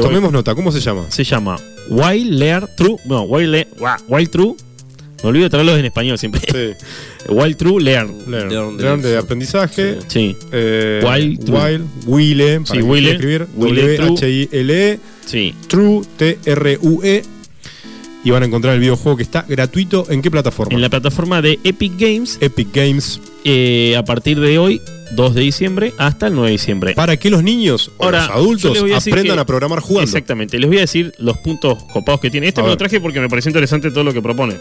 [0.00, 1.04] que Tomemos nota, ¿cómo se llama?
[1.08, 1.56] se llama
[1.88, 2.96] Wild Learn True.
[3.06, 3.68] No, Wild, Le-
[4.08, 4.54] Wild True.
[5.22, 6.40] Me olvido de traerlos en español siempre.
[6.46, 6.84] Sí.
[7.28, 8.14] Wild True Learn.
[8.30, 8.48] Learn.
[8.50, 9.24] Learn de Learn de lección.
[9.24, 9.98] aprendizaje.
[10.06, 11.58] Sí, Eh, Wild True.
[11.58, 13.10] Wild, Wile, para Sí, Wile.
[13.12, 13.46] escribir.
[13.56, 14.06] Wile True.
[14.08, 15.54] W-H-I-L-E, sí.
[15.66, 17.22] True, T-R-U-E.
[18.24, 20.06] Y van a encontrar el videojuego que está gratuito.
[20.10, 20.74] ¿En qué plataforma?
[20.74, 23.20] En la plataforma de Epic Games Epic Games.
[23.44, 24.80] eh, a partir de hoy,
[25.12, 26.94] 2 de diciembre, hasta el 9 de diciembre.
[26.94, 30.04] Para que los niños o Ahora, los adultos a aprendan que- a programar jugando.
[30.04, 30.58] Exactamente.
[30.58, 32.48] Les voy a decir los puntos copados que tiene.
[32.48, 34.56] Este A me lo traje porque me pareció interesante todo lo que propone.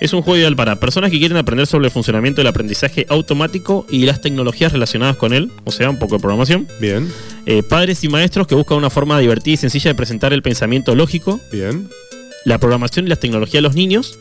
[0.00, 3.86] Es un juego ideal para personas que quieren aprender sobre el funcionamiento del aprendizaje automático
[3.88, 6.66] y las tecnologías relacionadas con él, o sea, un poco de programación.
[6.80, 7.10] Bien,
[7.46, 10.94] Eh, padres y maestros que buscan una forma divertida y sencilla de presentar el pensamiento
[10.94, 11.88] lógico, bien.
[12.44, 14.18] la programación y las tecnologías de los niños.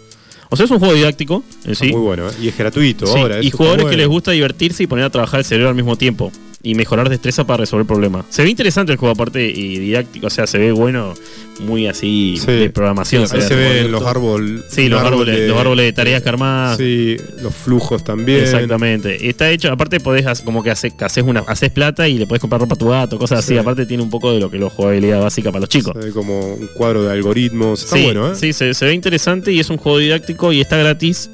[0.49, 1.91] O sea, es un juego didáctico en sí.
[1.91, 2.29] Muy bueno.
[2.29, 2.33] ¿eh?
[2.41, 3.41] Y es gratuito Sí, ahora.
[3.41, 6.31] y jugadores que les gusta divertirse y poner a trabajar el cerebro al mismo tiempo.
[6.65, 8.25] Y mejorar destreza para resolver problemas.
[8.29, 11.13] Se ve interesante el juego aparte y didáctico, o sea, se ve bueno,
[11.59, 12.49] muy así Sí.
[12.53, 13.27] de programación.
[13.27, 13.47] Sí, Ahí ve.
[13.49, 14.61] se ven los árboles.
[14.69, 16.77] Sí, los árboles, los árboles de tareas que armás.
[16.77, 18.39] Sí, los flujos también.
[18.43, 19.27] Exactamente.
[19.27, 22.27] Está hecho, aparte podés hacer- como que hace- que haces una, haces plata y le
[22.27, 23.55] podés comprar ropa a tu gato, cosas Sí.
[23.55, 23.59] así.
[23.59, 25.91] Aparte tiene un poco de lo que es la jugabilidad básica para los chicos.
[25.99, 27.83] Se ve como un cuadro de algoritmos.
[27.83, 28.35] Está sí, bueno, ¿eh?
[28.35, 31.29] sí, se, se ve interesante y es un juego didáctico y está gratis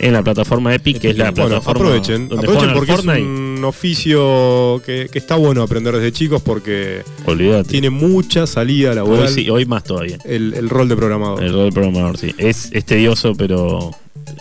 [0.00, 2.28] en la plataforma Epic, que es la Bueno, plataforma aprovechen.
[2.28, 3.53] donde Aprovechen es Fortnite.
[3.58, 7.68] Un oficio que, que está bueno aprender desde chicos porque Olvídate.
[7.70, 10.18] tiene mucha salida laboral Hoy, sí, hoy más todavía.
[10.24, 11.42] el, el rol de programador.
[11.42, 12.34] El rol del programador, sí.
[12.38, 13.90] Es, es tedioso, pero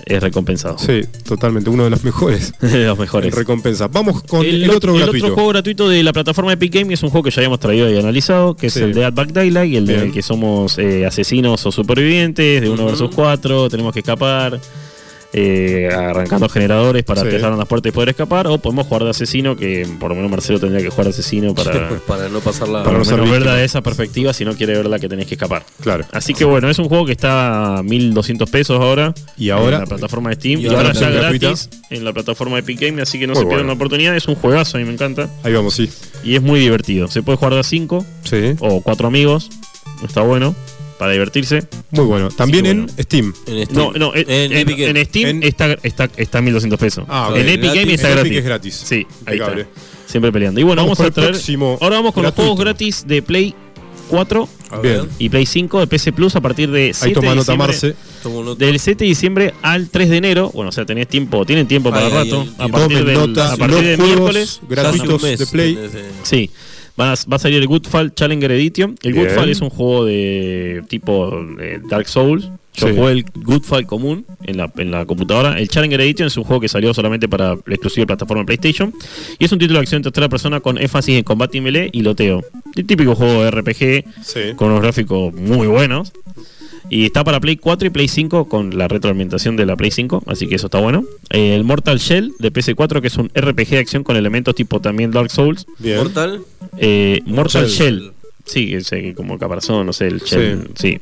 [0.05, 0.77] es recompensado.
[0.79, 1.69] Sí, totalmente.
[1.69, 3.33] Uno de los mejores de los mejores.
[3.33, 3.87] recompensa.
[3.87, 5.25] Vamos con el, ot- otro el gratuito.
[5.25, 7.89] otro juego gratuito de la plataforma Epic Games es un juego que ya habíamos traído
[7.91, 11.65] y analizado, que es el de Back Daylight, el de el que somos eh, asesinos
[11.65, 14.59] o supervivientes de uno versus cuatro, tenemos que escapar.
[15.33, 17.27] Eh, arrancando generadores para Sí.
[17.27, 20.29] atravesar las puertas y poder escapar, o podemos jugar de asesino, que por lo menos
[20.31, 22.83] Marcelo tendría que jugar de asesino para, para no pasar la.
[22.83, 23.55] para no menos verla víctima.
[23.55, 25.65] de esa perspectiva si no quiere verla que tenés que escapar.
[25.81, 26.05] Claro.
[26.11, 29.13] Así que bueno, es un juego que está a 1200 pesos ahora.
[29.37, 30.59] Y ahora- En la plataforma de Steam.
[30.59, 31.77] y Y, ahora ahora ya gratis gratuita.
[31.95, 33.01] en la plataforma de Epic Games.
[33.01, 33.67] Así que no Muy se pierdan bueno.
[33.67, 34.15] la oportunidad.
[34.15, 35.29] Es un juegazo, a mí me encanta.
[35.43, 35.89] Ahí vamos, sí.
[36.23, 37.07] Y es muy divertido.
[37.07, 38.55] Se puede jugar de a 5 Sí.
[38.59, 39.49] o 4 amigos.
[40.03, 40.55] Está bueno
[41.03, 41.63] para divertirse.
[41.91, 42.29] Muy bueno.
[42.29, 42.93] También en bueno.
[43.03, 43.33] Steam.
[43.45, 43.77] En Steam.
[43.77, 44.95] No, no, en, en- Epic Games.
[44.95, 47.05] en Steam En- está, está, está a 1200 pesos.
[47.09, 47.35] Ah, ok.
[47.37, 47.81] en Epic Gratis.
[47.81, 48.37] Games está En Epic gratis.
[48.37, 48.73] es gratis.
[48.87, 49.67] Sí, ahí está.
[50.07, 50.61] Siempre peleando.
[50.61, 51.31] Y bueno, Vamos vamos, a traer.
[51.31, 52.41] próximo Ahora vamos con gratuito.
[52.43, 53.53] los juegos gratis de Play
[54.09, 55.09] 4 A ver, Bien.
[55.19, 58.55] y Play 5 de PC Plus a partir de 7 Ahí toma de nota diciembre.
[58.57, 61.89] Del 7 de diciembre al 3 de enero, bueno, o sea, tenés tiempo, tienen tiempo
[61.89, 62.41] para Ay, ay, rato.
[62.41, 63.53] ay, a partir Tomen del, nota.
[63.53, 65.79] a partir los de miércoles, gratuitos mes de Play.
[66.23, 66.49] sí,
[66.97, 68.95] van a- va a salir el Goodfall Challenger Edition.
[69.03, 69.25] El Bien.
[69.25, 72.49] Goodfall es un juego de tipo eh, Dark Souls.
[72.75, 72.95] Yo Sí.
[72.95, 75.59] jugué el Goodfall común en la, en la computadora.
[75.59, 78.91] El Challenger Edition es un juego que salió solamente para la exclusiva plataforma de PlayStation.
[79.37, 81.89] Y es un título de acción en tercera persona con énfasis en combate y melee
[81.93, 82.41] y loteo.
[82.75, 84.39] El típico juego de RPG Sí.
[84.55, 86.11] con unos gráficos muy buenos.
[86.89, 90.23] Y está para Play 4 y Play 5 con la retroalimentación de la Play 5,
[90.27, 91.05] así que eso está bueno.
[91.29, 94.81] Eh, el Mortal Shell de PS4, que es un RPG de acción con elementos tipo
[94.81, 95.65] también Dark Souls.
[95.79, 95.97] Bien.
[95.97, 96.41] Mortal.
[96.77, 97.99] Eh, Mortal Shell.
[97.99, 98.11] Shell.
[98.45, 100.99] Sí, ese, como caparazón, no sé, el Shell, sí.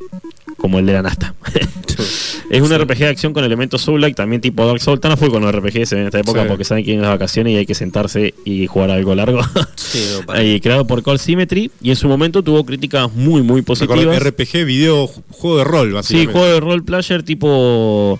[0.58, 1.34] como el de la Nasta.
[2.52, 5.00] es un RPG de acción con elementos Soul-like, también tipo Dark Souls.
[5.02, 6.48] Tan a full con los RPG se ven en esta época Sí.
[6.50, 9.40] porque saben que en las vacaciones y hay que sentarse y jugar algo largo.
[9.76, 10.00] Sí,
[10.42, 14.20] y creado por Call Symmetry y en su momento tuvo críticas muy, muy positivas.
[14.24, 16.32] RPG, video, ju- juego de rol, Sí, básicamente.
[16.34, 18.20] juego de role player tipo.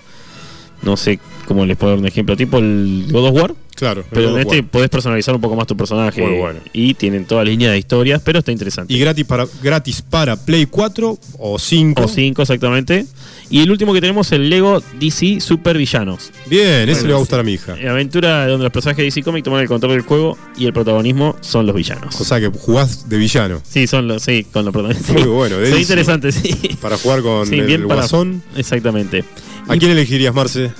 [0.82, 2.36] No sé cómo les puedo dar un ejemplo.
[2.36, 3.54] Tipo el God of War.
[3.74, 4.04] Claro.
[4.10, 6.22] Pero en este podés personalizar un poco más tu personaje.
[6.22, 6.60] Muy bueno.
[6.72, 8.92] Y tienen toda línea de historias, pero está interesante.
[8.92, 12.02] Y gratis para, gratis para Play 4 o 5.
[12.02, 13.06] o 5 exactamente.
[13.50, 16.30] Y el último que tenemos es el Lego DC Super Villanos.
[16.46, 17.72] Bien, ese Bueno, le va a gustar a mi hija.
[17.88, 21.36] Aventura donde los personajes de DC Comics toman el control del juego y el protagonismo
[21.40, 22.18] son los villanos.
[22.20, 23.60] O sea que jugás de villano.
[23.68, 25.14] Sí, son los, sí, con los protagonistas.
[25.14, 25.80] Muy bueno, DC.
[25.80, 26.54] interesantes, sí.
[26.80, 28.42] Para jugar con Sí, el bien para- Guasón.
[28.56, 29.24] Exactamente.
[29.68, 30.70] ¿A quién elegirías, Marce?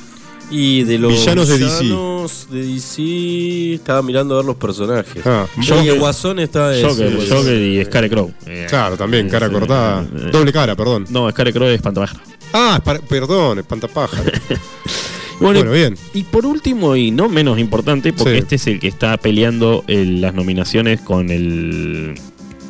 [0.54, 1.82] Y de los Villanos de DC.
[1.84, 5.22] villanos de DC, estaba mirando a ver los personajes.
[5.26, 8.32] Ah, Yo el Guasón está en Joker, Joker y Scarecrow.
[8.68, 10.02] Claro, también, cara cortada.
[10.30, 11.06] Doble cara, perdón.
[11.08, 12.20] No, Scarecrow es Espantapájaro.
[12.52, 14.30] Ah, perdón, espantapájaro.
[15.40, 15.96] Bueno, bueno, bien.
[16.14, 18.38] Y por último, y no menos importante, porque Sí.
[18.38, 22.14] este es el que está peleando el- las nominaciones con el.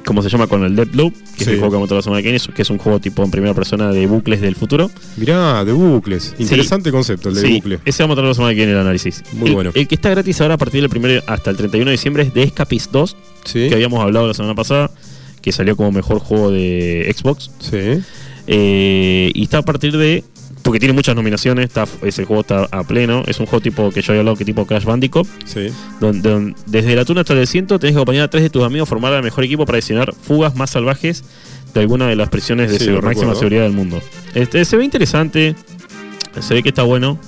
[0.05, 0.47] ¿Cómo se llama?
[0.49, 1.51] Con el Deathloop, que es Sí.
[1.51, 3.55] el juego que mostró la semana que viene, que es un juego tipo en primera
[3.55, 4.91] persona de bucles del futuro.
[5.17, 6.35] Mirá, de bucles.
[6.39, 7.79] Interesante concepto el de Sí, bucle.
[7.85, 9.23] ese va a la semana que viene el análisis.
[9.33, 9.71] Muy El- bueno.
[9.75, 12.33] El que está gratis ahora a partir del primero hasta el 31 de diciembre es
[12.33, 13.69] The Escapist 2, Sí.
[13.69, 14.91] que habíamos hablado la semana pasada,
[15.41, 17.51] que salió como mejor juego de Xbox.
[17.61, 18.01] Sí.
[18.47, 20.25] Eh, y está a partir de.
[20.63, 23.25] Porque tiene muchas nominaciones, está, ese juego está a pleno.
[23.27, 25.27] Es un juego tipo que yo había hablado que tipo Crash Bandicoot.
[25.45, 25.69] Sí.
[26.01, 28.63] Donde, donde- desde la tuna hasta el ciento tenés que acompañar a tres de tus
[28.63, 31.25] amigos a formar el mejor equipo para diseñar fugas más salvajes
[31.75, 34.01] de alguna de las prisiones de Sí, se- lo máxima seguridad del mundo.
[34.35, 35.57] Este, se ve interesante,
[36.41, 37.19] se ve que está bueno.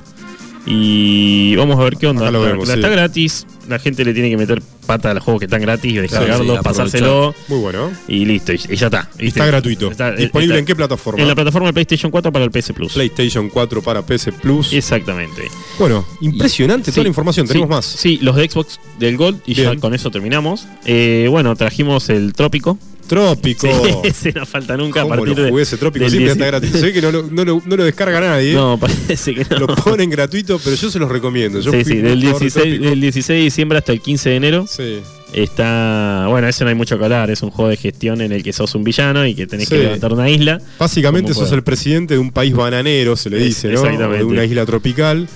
[0.66, 2.31] Y vamos a ver qué onda.
[2.31, 2.81] La- vemos, la- sí.
[2.81, 5.95] Está gratis, la gente le tiene que meter pata a los juegos que están gratis,
[6.01, 7.91] descargarlos, sí, pasárselo Muy bueno.
[8.09, 9.09] y listo, y, y ya está.
[9.16, 9.27] ¿viste?
[9.41, 9.91] Está gratuito.
[9.91, 11.23] Está- ¿Disponible está- en qué plataforma?
[11.23, 12.93] En la plataforma de PlayStation 4 para el PS Plus.
[12.95, 14.73] PlayStation 4 para PC Plus.
[14.73, 15.43] Exactamente.
[15.78, 17.47] Bueno, impresionante Sí, toda la información.
[17.47, 17.85] Tenemos sí, más.
[17.85, 20.66] Sí, los de Xbox del Gold y ya con eso terminamos.
[20.85, 22.78] Eh, bueno, trajimos el Trópico.
[23.06, 23.66] Trópico.
[23.66, 25.51] Sí, ese no falta nunca a ¿Cómo partir lo de.
[25.51, 26.05] jugué ese Trópico?
[26.05, 26.93] del Siempre 10 está gratis.
[26.93, 28.55] Que no lo, no lo- no lo descarga nadie.
[28.55, 29.59] No, parece que no.
[29.60, 31.60] Lo ponen gratuito, pero yo se los recomiendo.
[31.60, 32.90] Yo sí, sí, del jugador de 16, Trópico.
[32.90, 34.98] del 16 de diciembre hasta el 15 de enero Sí.
[35.32, 36.26] está.
[36.28, 37.31] Bueno, ese no hay mucho que hablar.
[37.31, 39.74] Es un juego de gestión en el que sos un villano y que tenés Sí.
[39.76, 40.60] que levantar una isla.
[40.78, 41.56] Básicamente sos pueda.
[41.56, 43.74] el presidente de un país bananero, se le Es- dice, ¿no?
[43.74, 44.18] exactamente.
[44.18, 45.28] De una isla tropical.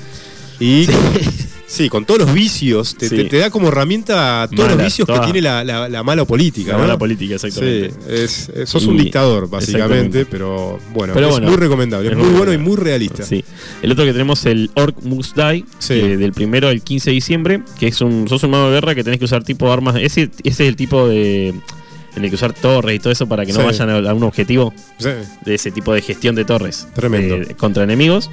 [0.60, 0.86] Y
[1.66, 3.16] sí, con todos los vicios, te, Sí.
[3.16, 5.20] te- te da como herramienta todos los vicios toda.
[5.20, 6.72] que tiene la, la- la mala política.
[6.72, 6.84] La ¿no?
[6.84, 7.90] mala política, exactamente.
[7.90, 12.12] Sí, es, es- sos un dictador, básicamente, pero bueno, Pero es bueno, muy recomendable, es,
[12.16, 13.22] es muy bueno y muy realista.
[13.22, 13.44] Sí.
[13.82, 17.62] El otro que tenemos el Orc Must Die, que del primero al 15 de diciembre,
[17.78, 18.26] que es un.
[18.28, 19.96] sos un mago de guerra que tenés que usar tipo armas.
[19.96, 21.54] Ese, ese es el tipo de.
[22.16, 23.66] En el que usar torres y todo eso para que no Sí.
[23.66, 25.10] vayan a, a un objetivo Sí.
[25.44, 26.88] de ese tipo de gestión de torres.
[26.94, 27.36] Tremendo.
[27.36, 28.28] eh, contra enemigos.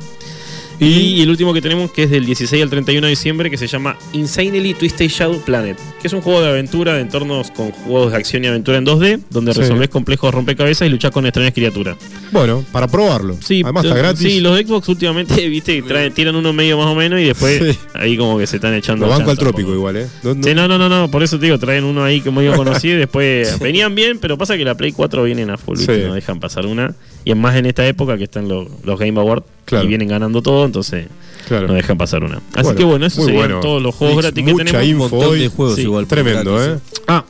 [0.79, 3.67] Y, el último que tenemos, que es del 16 al 31 de diciembre, que se
[3.67, 8.11] llama Insanely Twisted Shadow Planet, que es un juego de aventura de entornos con juegos
[8.11, 9.61] de acción y aventura en 2D, donde Sí.
[9.61, 11.95] resolvés complejos rompecabezas y luchás con extrañas criaturas.
[12.31, 13.37] Bueno, para probarlo.
[13.41, 14.19] Sí, Además está gratis.
[14.33, 17.79] Sí, los Xbox últimamente, viste, traen, tiran uno medio más o menos y después Sí.
[17.93, 19.05] ahí como que se están echando.
[19.05, 20.07] Lo banco al trópico igual, ¿eh?
[20.23, 22.31] No- no- Sí, no, no, no, no, por eso te digo, traen uno ahí que
[22.31, 25.77] medio conocido y después venían bien, pero pasa que la Play 4 vienen a full,
[25.77, 25.95] ¿viste?
[26.01, 26.07] Sí.
[26.07, 26.93] no dejan pasar una.
[27.25, 29.83] Y es más en esta época que están los, los Game Awards Claro.
[29.85, 31.07] y vienen ganando todo, entonces
[31.47, 31.67] claro.
[31.67, 32.35] no dejan pasar una.
[32.53, 33.59] Así Bueno, que bueno, esos muy serían bueno.
[33.61, 34.81] todos los juegos Mix, gratis que tenemos.
[34.83, 35.39] Un info montón hoy.
[35.39, 36.05] de juegos Sí, igual.
[36.07, 36.77] Tremendo, ¿eh?
[37.07, 37.25] Ah,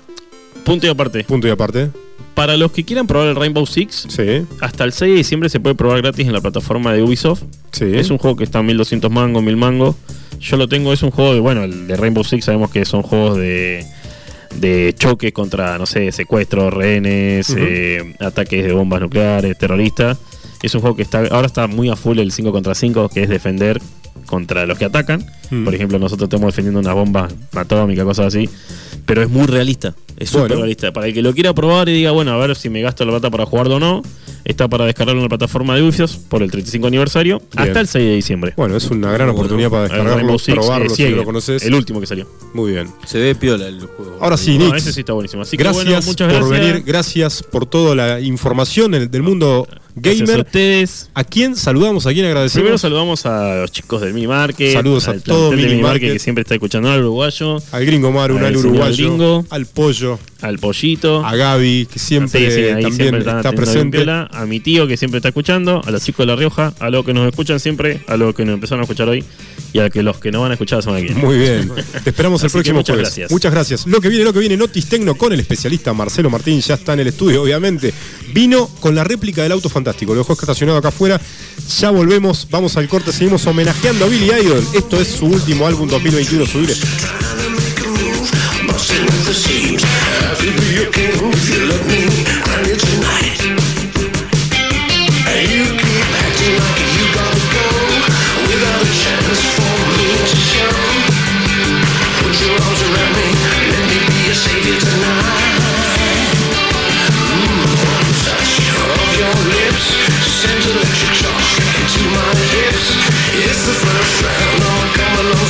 [0.65, 1.23] punto y aparte.
[1.23, 1.89] Punto y aparte.
[2.34, 5.61] Para los que quieran probar el Rainbow Six, Sí, hasta el 6 de diciembre se
[5.61, 7.43] puede probar gratis en la plataforma de Ubisoft.
[7.72, 7.85] sí.
[7.93, 9.95] Es un juego que está a 1200 mangos, 1000 mangos.
[10.41, 13.01] Yo lo tengo, es un juego de, bueno, el de Rainbow Six sabemos que son
[13.03, 13.85] juegos de,
[14.60, 20.18] de choque contra, no sé, secuestros, rehenes, eh, ataques de bombas nucleares, terroristas.
[20.64, 23.23] Es un juego que está ahora está muy a full el 5 contra 5, que
[23.23, 23.82] es defender
[24.26, 25.26] contra los que atacan.
[25.52, 25.64] Mm.
[25.64, 28.49] Por ejemplo, nosotros estamos defendiendo una bomba atómica, cosas así.
[29.06, 29.94] Pero es muy realista.
[30.18, 30.48] Es Bueno.
[30.48, 30.91] súper realista.
[30.91, 33.11] Para el que lo quiera probar y diga, bueno, a ver si me gasto la
[33.11, 34.02] plata para jugarlo o no,
[34.45, 37.67] está para descargarlo en la plataforma de Ubisoft por el 35 aniversario Bien.
[37.67, 38.53] hasta el 6 de diciembre.
[38.55, 41.63] Bueno, es una gran oportunidad para descargarlo, Six, probarlo eh, si Siege, lo conoces.
[41.63, 42.27] El último que salió.
[42.53, 42.89] Muy bien.
[43.05, 44.17] Se ve piola el juego.
[44.22, 44.77] Ahora sí, No, Nix.
[44.77, 45.41] ese sí está buenísimo.
[45.41, 49.23] Así que gracias, bueno, muchas por venir, gracias por toda la información del, del
[49.97, 50.45] Gracias a gamer.
[50.45, 51.09] ustedes.
[51.13, 52.05] ¿A quién saludamos?
[52.05, 52.61] ¿A quién agradecemos?
[52.61, 54.73] Primero saludamos a los chicos del Mini Market.
[54.73, 56.13] Saludos a todo Mini Mini Market Market.
[56.13, 59.45] que siempre está escuchando al uruguayo, al gringo Maru, al uruguayo, Gringo.
[59.49, 61.26] al pollo, al pollito.
[61.26, 63.97] a Gaby, que siempre Sí, sí, también siempre está presente.
[63.99, 66.89] piola, a mi tío que siempre está escuchando, a los chicos de La Rioja, a
[66.89, 69.23] los que nos escuchan siempre, a los que nos empezaron a escuchar hoy
[69.76, 71.22] y a que los que no van a escuchar la semana que viene.
[71.22, 71.69] Muy bien.
[72.03, 73.10] Te esperamos el próximo muchas jueves.
[73.10, 73.30] gracias.
[73.31, 73.85] Muchas gracias.
[73.85, 76.93] Lo que viene, lo que viene, Notis Tecno con el especialista Marcelo Martín, ya está
[76.93, 77.93] en el estudio, obviamente.
[78.34, 81.19] Vino con la réplica del auto fantástico, lo dejó estacionado acá afuera.
[81.77, 84.65] Ya volvemos, vamos al corte, seguimos homenajeando a Billy Idol.
[84.73, 86.73] Esto es su último álbum 2021, subir.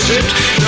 [0.08, 0.65] Egypt.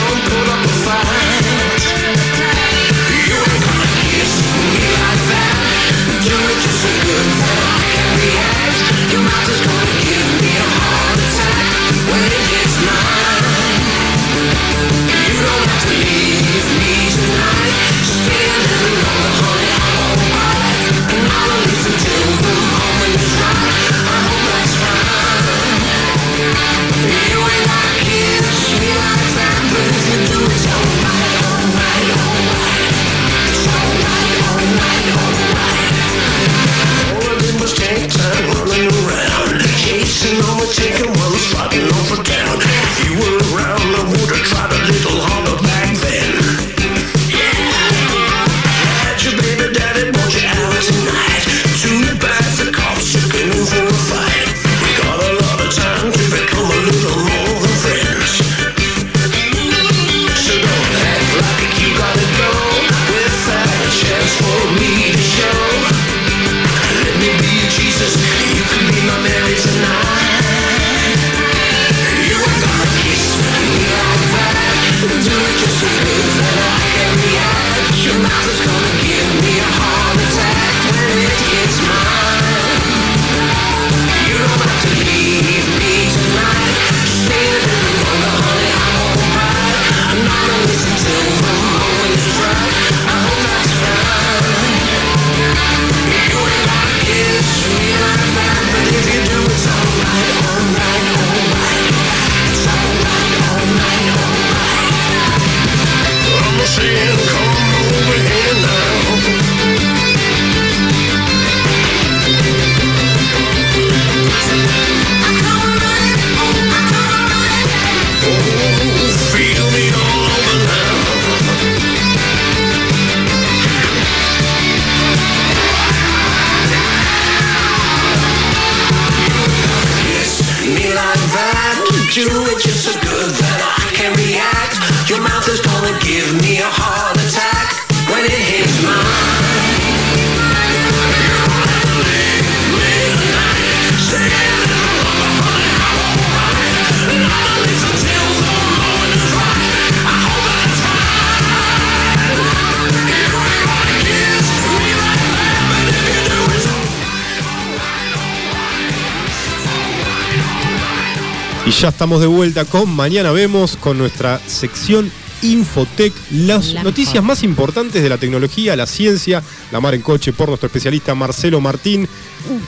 [161.65, 165.11] Y ya estamos de vuelta con Mañana Vemos, con nuestra sección
[165.41, 167.27] Infotec, las La noticias mejor.
[167.27, 171.61] más importantes de la tecnología, la ciencia, la mar en coche por nuestro especialista Marcelo
[171.61, 172.07] Martín.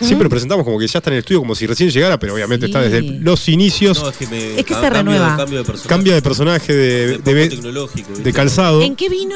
[0.01, 2.33] Siempre lo presentamos como que ya está en el estudio, como si recién llegara, pero
[2.33, 2.71] obviamente Sí.
[2.71, 4.01] está desde los inicios.
[4.01, 5.37] No, es que, me, Es que ca- se cambio- renueva.
[5.37, 5.89] Cambio de personaje.
[5.89, 7.49] Cambia de personaje de, De de,
[8.23, 8.81] de calzado.
[8.81, 9.35] ¿En qué vino?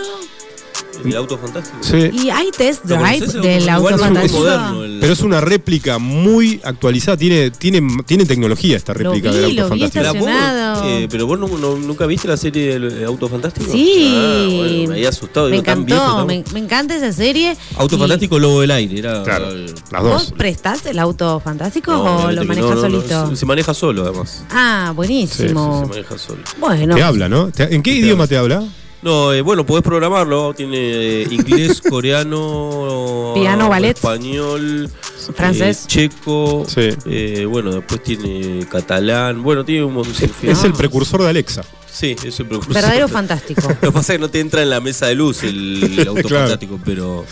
[1.03, 1.77] El auto fantástico.
[1.81, 2.09] Sí.
[2.13, 4.37] ¿Y hay test ¿Lo drive del Igual auto es un fantástico?
[4.39, 9.31] moderno, el- Pero es una réplica muy actualizada, tiene, tiene, tiene tecnología esta Lo réplica
[9.31, 10.25] vi, del auto lo vi fantástico.
[10.25, 13.69] Pero vos, eh, pero vos no- no- nunca viste la serie del Auto Fantástico.
[13.71, 14.13] Sí.
[14.15, 15.49] Ah, bueno, me había asustado.
[15.49, 17.57] Me encantó, viejo, tan- me, me encanta esa serie.
[17.75, 18.99] Auto Y- Fantástico Lobo del Aire.
[18.99, 19.47] Era, Claro,
[19.91, 20.33] las ¿Vos dos.
[20.37, 23.29] prestás el auto fantástico no, o lo manejas no, no, no, solito?
[23.31, 24.43] se, se maneja solo, además.
[24.51, 25.85] Ah, Se buenísimo.
[25.87, 26.39] maneja solo.
[26.59, 27.51] Bueno, Te habla, ¿no?
[27.57, 28.27] ¿En qué Te idioma habla.
[28.27, 28.63] te habla?
[29.03, 30.53] No, eh, bueno, podés programarlo.
[30.53, 33.97] Tiene eh, inglés, coreano, Piano, ballet.
[33.97, 34.89] español,
[35.35, 35.83] Francés.
[35.83, 36.65] eh, checo.
[36.67, 36.89] Sí.
[37.05, 39.43] eh, bueno, después tiene catalán.
[39.43, 41.63] Bueno, tiene un montón de Es el precursor de Alexa.
[41.91, 42.73] Sí, es el precursor.
[42.73, 43.61] verdadero fantástico.
[43.67, 46.07] Lo que pasa es que no te entra en la mesa de luz el, el
[46.07, 46.45] auto Claro.
[46.47, 47.25] fantástico, pero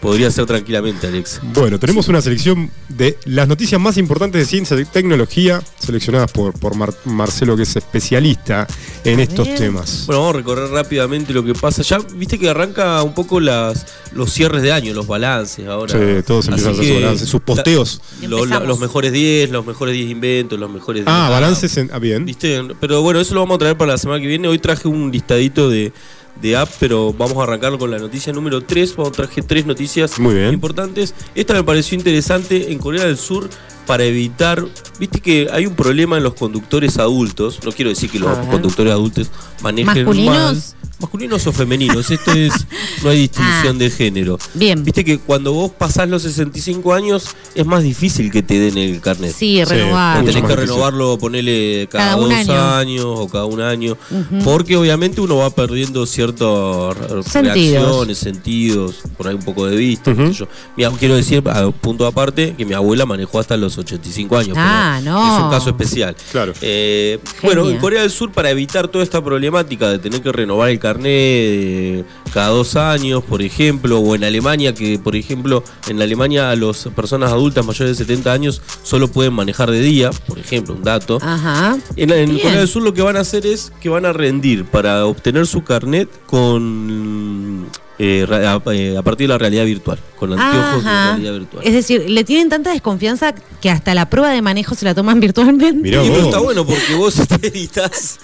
[0.00, 1.40] podría ser tranquilamente, Alex.
[1.54, 6.52] Bueno, tenemos una selección de las noticias más importantes de ciencia y tecnología, seleccionadas por,
[6.58, 8.66] por Mar- Marcelo, que es especialista
[9.04, 10.04] en estos temas.
[10.06, 11.82] Bueno, vamos a recorrer rápidamente lo que pasa.
[11.82, 15.92] Ya viste que arranca un poco las los cierres de año, los balances ahora.
[15.92, 18.00] Sí, todos empiezan a hacer su que balance, sus posteos.
[18.22, 21.08] la- lo- los mejores 10, los mejores 10 inventos, los mejores 10.
[21.08, 21.90] Ah, ah, balances en.
[21.92, 22.24] Ah, bien.
[22.24, 22.62] ¿Viste?
[22.80, 24.46] Pero bueno, eso lo vamos a traer para la semana que viene.
[24.48, 25.92] Hoy traje un listadito de,
[26.40, 28.96] de app, pero vamos a arrancar con la noticia número 3.
[28.96, 30.52] Vamos, traje tres noticias Muy bien.
[30.52, 31.14] importantes.
[31.34, 33.48] Esta me pareció interesante en Corea del Sur
[33.86, 34.64] para evitar,
[34.98, 38.92] viste que hay un problema en los conductores adultos, no quiero decir que los conductores
[38.92, 39.30] adultos
[39.62, 40.34] manejen ¿Masculinos?
[40.36, 40.62] mal,
[40.98, 42.52] masculinos o femeninos, esto es,
[43.04, 43.78] no hay distinción Ah.
[43.78, 44.38] de género.
[44.54, 44.82] Bien.
[44.82, 49.00] Viste que cuando vos pasás los 65 años es más difícil que te den el
[49.00, 49.30] carnet.
[49.32, 50.20] Sí, Sí, renovar.
[50.20, 52.52] Mucho tenés que renovarlo, ponerle cada, dos año.
[52.74, 53.96] años o cada un año.
[54.44, 56.96] Porque obviamente uno va perdiendo ciertas
[57.26, 57.54] Sentidos.
[57.54, 60.14] reacciones, sentidos, por ahí un poco de vista.
[60.14, 60.48] qué sé yo.
[60.76, 64.56] Mi ab- quiero decir, a punto aparte, que mi abuela manejó hasta los 85 años.
[64.58, 65.36] Ah, pero no.
[65.36, 66.16] Es un caso especial.
[66.32, 66.52] Claro.
[66.60, 70.70] Eh, bueno, en Corea del Sur, para evitar toda esta problemática de tener que renovar
[70.70, 76.00] el carnet eh, cada dos años, por ejemplo, o en Alemania, que por ejemplo, en
[76.02, 80.74] Alemania las personas adultas mayores de 70 años solo pueden manejar de día, por ejemplo,
[80.74, 81.18] un dato.
[81.22, 81.78] Ajá.
[81.96, 82.38] En, en.
[82.38, 85.46] Corea del Sur lo que van a hacer es que van a rendir para obtener
[85.46, 87.66] su carnet con
[87.98, 91.64] eh, a, eh, a partir de la realidad virtual, con anteojos de realidad virtual.
[91.66, 95.18] Es decir, le tienen tanta desconfianza que hasta la prueba de manejo se la toman
[95.26, 95.72] virtualmente.
[95.82, 96.16] Mirá Y vos.
[96.18, 98.18] pero está bueno porque vos te evitas,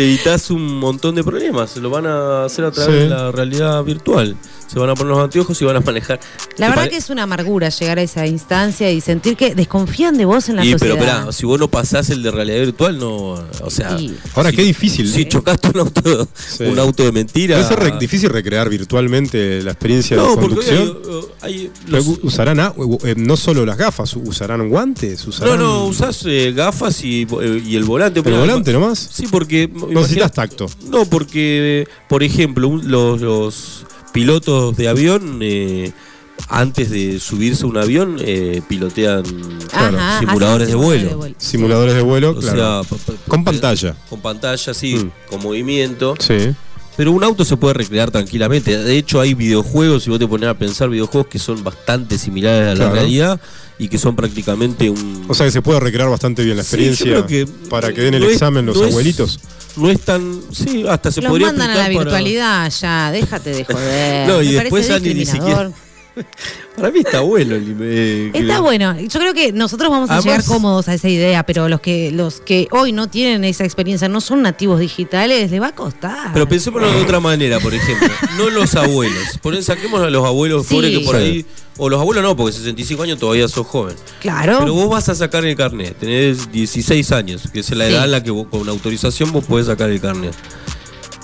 [0.00, 1.76] te evitas un montón de problemas.
[1.76, 3.00] Lo van a hacer a través Sí.
[3.02, 4.34] de la realidad virtual.
[4.66, 6.20] Se van a poner los anteojos y van a manejar.
[6.20, 9.54] La ¿Te verdad pare- que es una amargura llegar a esa instancia y sentir que
[9.54, 10.94] desconfían de vos en la Y, sociedad.
[10.96, 13.16] pero esperá, si vos no pasás el de realidad virtual, no.
[13.62, 13.98] O sea.
[14.00, 15.08] Y- Ahora, si- qué difícil.
[15.12, 16.64] Si chocaste un auto, Sí.
[16.64, 17.56] un auto de mentira.
[17.58, 20.98] Debe ser re- difícil recrear virtualmente la experiencia No, de porque conducción.
[21.04, 22.72] hoy hay, hay- Pero los- usarán a-
[23.04, 25.58] eh, no solo las gafas, usarán guantes, no, usarán.
[25.58, 28.20] no, usás eh, gafas y, eh, y el volante.
[28.24, 29.10] ¿El volante nomás?
[29.12, 29.68] Sí, porque.
[29.94, 30.66] No necesitas tacto.
[30.88, 35.92] No, porque, por ejemplo, un- los, los pilotos de avión, eh,
[36.48, 39.22] antes de subirse a un avión, eh, pilotean
[39.72, 41.20] Ajá, simuladores de vuelo.
[41.38, 42.82] Simuladores de vuelo, O claro.
[42.84, 43.94] sea, pa- pa- Con pantalla.
[44.08, 45.10] Con pantalla, sí, Mm.
[45.28, 46.14] con movimiento.
[46.18, 46.54] Sí.
[46.96, 48.76] Pero un auto se puede recrear tranquilamente.
[48.76, 52.62] De hecho, hay videojuegos, si vos te pones a pensar, videojuegos que son bastante similares
[52.66, 52.94] a la Claro.
[52.94, 53.40] realidad
[53.78, 55.24] y que son prácticamente un.
[55.28, 57.92] O sea que se puede recrear bastante bien la Sí, yo experiencia creo que para
[57.94, 59.40] que den el no es- examen los no es- abuelitos.
[59.76, 60.40] No es tan.
[60.52, 64.28] Sí, hasta se Los podría mandan a la para- virtualidad ya, déjate de joder.
[64.28, 65.72] No, y Me después ya ni- ni discriminador.
[66.76, 68.98] Para mí está bueno el eh, que- Está bueno.
[68.98, 72.10] Yo creo que nosotros vamos a Además- llegar cómodos a esa idea, pero los que
[72.10, 76.32] los que hoy no tienen esa experiencia, no son nativos digitales, les va a costar.
[76.32, 78.08] Pero pensémoslo de otra manera, por ejemplo.
[78.38, 79.38] No los abuelos.
[79.40, 80.74] Por eso saquemos a los abuelos Sí.
[80.74, 81.22] pobres que por Sí.
[81.22, 81.46] ahí.
[81.82, 83.96] O los abuelos no, porque 65 años todavía sos joven.
[84.20, 84.58] claro.
[84.60, 85.96] Pero vos vas a sacar el carnet.
[85.98, 87.94] Tenés 16 años, que es la Sí.
[87.94, 90.34] edad en la que vos, con autorización vos podés sacar el carnet.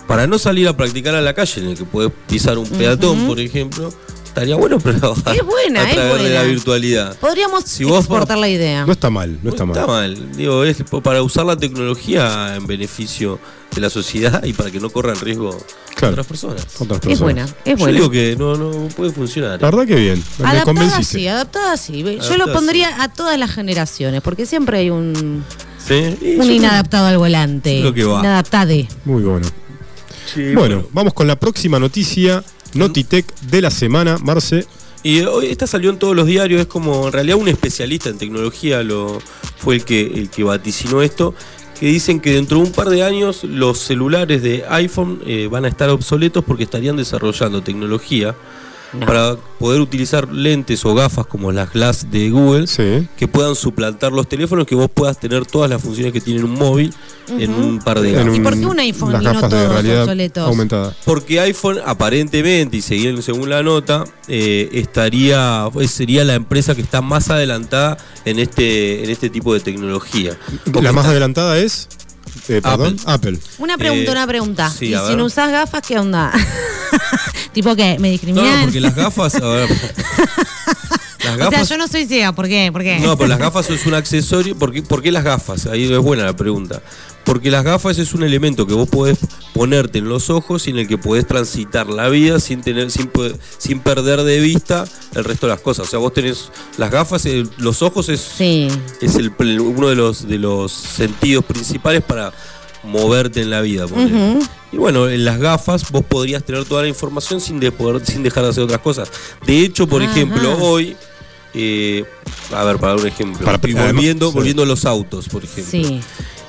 [0.07, 3.27] Para no salir a practicar a la calle, en el que podés pisar un peatón,
[3.27, 3.93] por ejemplo,
[4.37, 7.17] estaría bueno, pero a, Es buena, a es través de la virtualidad.
[7.19, 8.85] Podríamos Si vos- exportar la idea.
[8.85, 9.77] No está mal, no está mal.
[9.77, 10.37] Está mal.
[10.37, 13.39] Digo, es para usar la tecnología en beneficio
[13.75, 15.57] de la sociedad y para que no corran riesgo
[15.95, 16.13] Claro.
[16.13, 16.67] otras personas.
[16.79, 17.93] Otras es buena, es Yo buena.
[17.99, 19.61] digo que no, no puede funcionar.
[19.63, 20.23] La verdad que bien.
[20.39, 22.03] Me Adaptada sí, adaptada sí.
[22.03, 25.43] Yo Adaptada lo pondría a todas las generaciones, porque siempre hay un,
[25.89, 27.81] un yo inadaptado al volante.
[27.81, 28.21] lo que va.
[28.21, 28.87] Inadaptade.
[29.07, 29.47] Muy bueno.
[30.55, 32.45] Bueno, vamos con la próxima noticia.
[32.77, 34.67] Notitech de la semana, Marce.
[35.03, 38.19] Y hoy esta salió en todos los diarios, es como en realidad un especialista en
[38.19, 39.21] tecnología lo
[39.57, 41.35] fue el que el que vaticinó esto,
[41.79, 45.65] que dicen que dentro de un par de años los celulares de iPhone eh, van
[45.65, 48.35] a estar obsoletos porque estarían desarrollando tecnología
[49.01, 49.07] No.
[49.07, 53.07] para poder utilizar lentes o gafas como las Glass de Google Sí.
[53.17, 56.53] que puedan suplantar los teléfonos, que vos puedas tener todas las funciones que tiene un
[56.55, 56.93] móvil
[57.39, 58.37] en un par de gafas.
[58.37, 60.49] ¿Y por qué un iPhone las y no gafas de todos realidad obsoletos?
[60.49, 60.97] aumentada.
[61.05, 66.83] Porque iPhone aparentemente, y seguir- según la nota, eh, estaría eh, sería la empresa que
[66.83, 70.37] está más adelantada en este en este tipo de tecnología.
[70.65, 71.89] Porque La más está- adelantada es.
[72.49, 73.39] Eh, perdón, Apple.
[73.59, 74.71] Una pregunta, Eh, una pregunta.
[74.71, 75.17] sí, y si ver.
[75.17, 76.33] no usás gafas, ¿qué onda?
[77.53, 78.57] tipo que me No, discriminan.
[78.59, 82.47] no, porque las gafas, a ver, las o sea, gafas yo no soy ciega, ¿por
[82.49, 82.71] qué?
[82.73, 82.99] ¿Por qué?
[83.01, 84.57] No, pero las gafas es un accesorio.
[84.57, 85.67] ¿Por qué, por qué las gafas?
[85.67, 86.83] Ahí es buena la pregunta.
[87.27, 89.19] Porque las gafas es un elemento que vos podés
[89.53, 93.09] ponerte en los ojos y en el que podés transitar la vida sin tener, sin,
[93.09, 94.85] poder- sin perder de vista
[95.15, 95.89] el resto de las cosas.
[95.89, 98.69] O sea, vos tenés las gafas, el- los ojos es, Sí.
[99.03, 102.33] es el, uno de los, de los sentidos principales para
[102.85, 103.87] moverte en la vida.
[104.73, 108.23] Y bueno, en las gafas vos podrías tener toda la información sin, de poder, sin
[108.23, 109.11] dejar de hacer otras cosas.
[109.45, 110.13] De hecho, por Ajá.
[110.13, 110.97] ejemplo, hoy,
[111.55, 112.05] eh,
[112.55, 114.35] a ver, para dar un ejemplo, Para- además- volviendo, sí.
[114.35, 115.71] volviendo a los autos, por ejemplo.
[115.89, 116.01] Sí.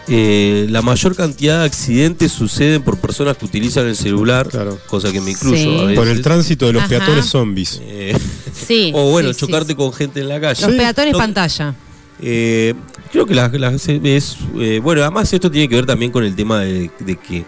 [0.09, 4.79] Eh, la mayor cantidad de accidentes suceden por personas que utilizan el celular, Claro.
[4.87, 5.77] cosa que me incluyo Sí.
[5.79, 5.97] a veces.
[5.99, 6.89] Por el tránsito de los Ajá.
[6.89, 7.81] peatones zombies.
[7.83, 8.17] Eh,
[8.67, 8.91] Sí.
[8.95, 9.75] o bueno, sí, chocarte sí.
[9.75, 10.61] con gente en la calle.
[10.61, 10.77] Los Sí.
[10.77, 11.75] peatones No- pantalla.
[12.21, 12.73] Eh,
[13.11, 14.37] creo que la, la- es.
[14.59, 17.45] eh, bueno, además esto tiene que ver también con el tema de, de que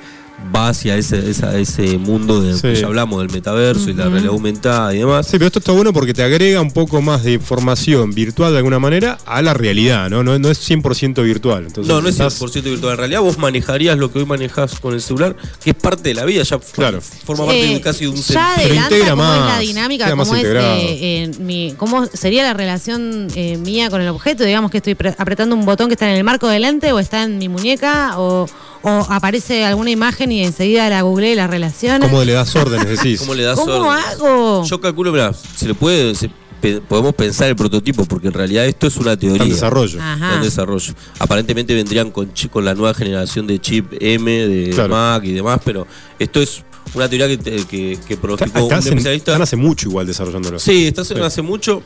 [0.55, 2.61] va hacia ese, esa- ese mundo de Sí.
[2.61, 5.27] que ya hablamos del metaverso y la realidad aumentada y demás.
[5.27, 8.57] Sí, pero esto está bueno porque te agrega un poco más de información virtual de
[8.57, 10.23] alguna manera a la realidad, ¿no?
[10.23, 11.65] No, no es 100% virtual.
[11.67, 12.93] Entonces, no, no es estás- 100% virtual.
[12.93, 16.15] En realidad vos manejarías lo que hoy manejas con el celular, que es parte de
[16.15, 16.99] la vida, ya Claro.
[17.01, 20.27] forma parte de casi de un ya adelanta integra cómo es la más, dinámica, más
[20.27, 24.71] cómo es eh, eh, mi, cómo sería la relación eh, mía con el objeto, digamos
[24.71, 27.23] que estoy pre- apretando un botón que está en el marco del lente o está
[27.23, 28.47] en mi muñeca o,
[28.81, 31.99] o aparece alguna imagen y enseguida la googleé y la relaciona.
[32.09, 33.19] ¿Cómo le das órdenes, decís?
[33.19, 34.63] ¿Cómo le das ¿Cómo hago?
[34.65, 36.15] Yo calculo, mira, se le puede.
[36.15, 36.29] se-
[36.61, 39.35] pe- podemos pensar el prototipo, porque en realidad esto es una teoría.
[39.37, 39.99] Está en desarrollo.
[40.01, 40.13] Ajá.
[40.25, 40.93] Está en desarrollo.
[41.19, 44.89] Aparentemente vendrían con, chi- con la nueva generación de chip M de Claro.
[44.89, 45.87] Mac y demás, pero
[46.19, 49.31] esto es una teoría que, te- que, que pronosticó un especialista.
[49.31, 50.59] Están hace mucho igual desarrollándolo.
[50.59, 51.21] Sí, está hace, Sí.
[51.21, 51.81] hace mucho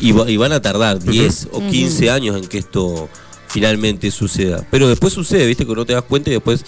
[0.00, 3.08] y, va- y van a tardar 10 o 15 años en que esto
[3.46, 4.66] finalmente suceda.
[4.72, 6.64] Pero después sucede, viste, que no te das cuenta y después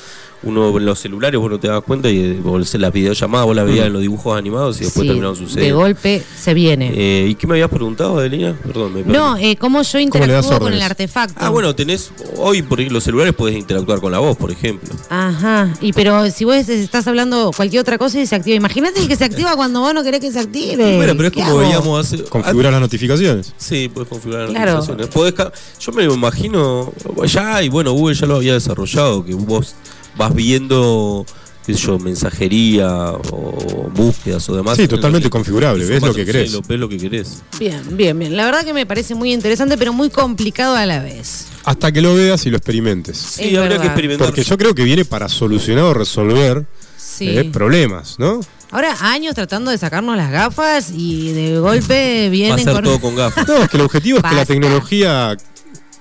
[0.47, 2.41] uno en los celulares vos no te das cuenta y eh,
[2.79, 5.77] las videollamadas vos la veías en los dibujos animados y después Sí, terminaron de sucediendo.
[5.79, 6.93] golpe se viene.
[6.95, 8.57] Eh, ¿Y qué me habías preguntado, Adelina?
[8.65, 9.13] Perdón, me perdí.
[9.17, 11.35] no, eh, cómo yo interactúo con el artefacto.
[11.39, 12.11] Ah, bueno, tenés.
[12.37, 14.95] Hoy por los celulares podés interactuar con la voz, por ejemplo.
[15.11, 19.09] Ajá, y pero si vos estás hablando cualquier otra cosa y se activa, imagínate el
[19.09, 20.97] que se activa cuando vos no querés que se active.
[20.97, 21.59] bueno, pero es ¿Qué como hago?
[21.59, 22.23] veíamos hace.
[22.25, 23.53] Configurar las notificaciones.
[23.57, 24.73] Sí, puedes configurar las Claro.
[24.75, 25.15] notificaciones.
[25.15, 25.35] Podés
[25.81, 26.93] yo me lo imagino
[27.25, 29.75] ya, y bueno, Google ya lo había desarrollado, que vos
[30.17, 31.25] vas viendo,
[31.67, 34.77] qué sé yo, mensajería o búsquedas o demás.
[34.77, 36.53] Sí, totalmente configurable, ves lo que Sí, querés.
[36.53, 37.43] lo- ves lo que querés.
[37.59, 38.37] Bien, bien, bien.
[38.37, 41.47] La verdad que me parece muy interesante, pero muy complicado a la vez.
[41.65, 43.17] Hasta que lo veas y lo experimentes.
[43.17, 43.81] Sí, Es habría verdad.
[43.81, 44.27] que experimentar.
[44.29, 46.67] Porque yo creo que viene para solucionar o resolver
[46.97, 47.29] Sí.
[47.37, 48.41] eh, problemas, ¿no?
[48.73, 52.85] Ahora años tratando de sacarnos las gafas y de golpe Va a vienen ser con...
[52.85, 53.47] todo con gafas.
[53.49, 55.37] No, es que el objetivo es que la tecnología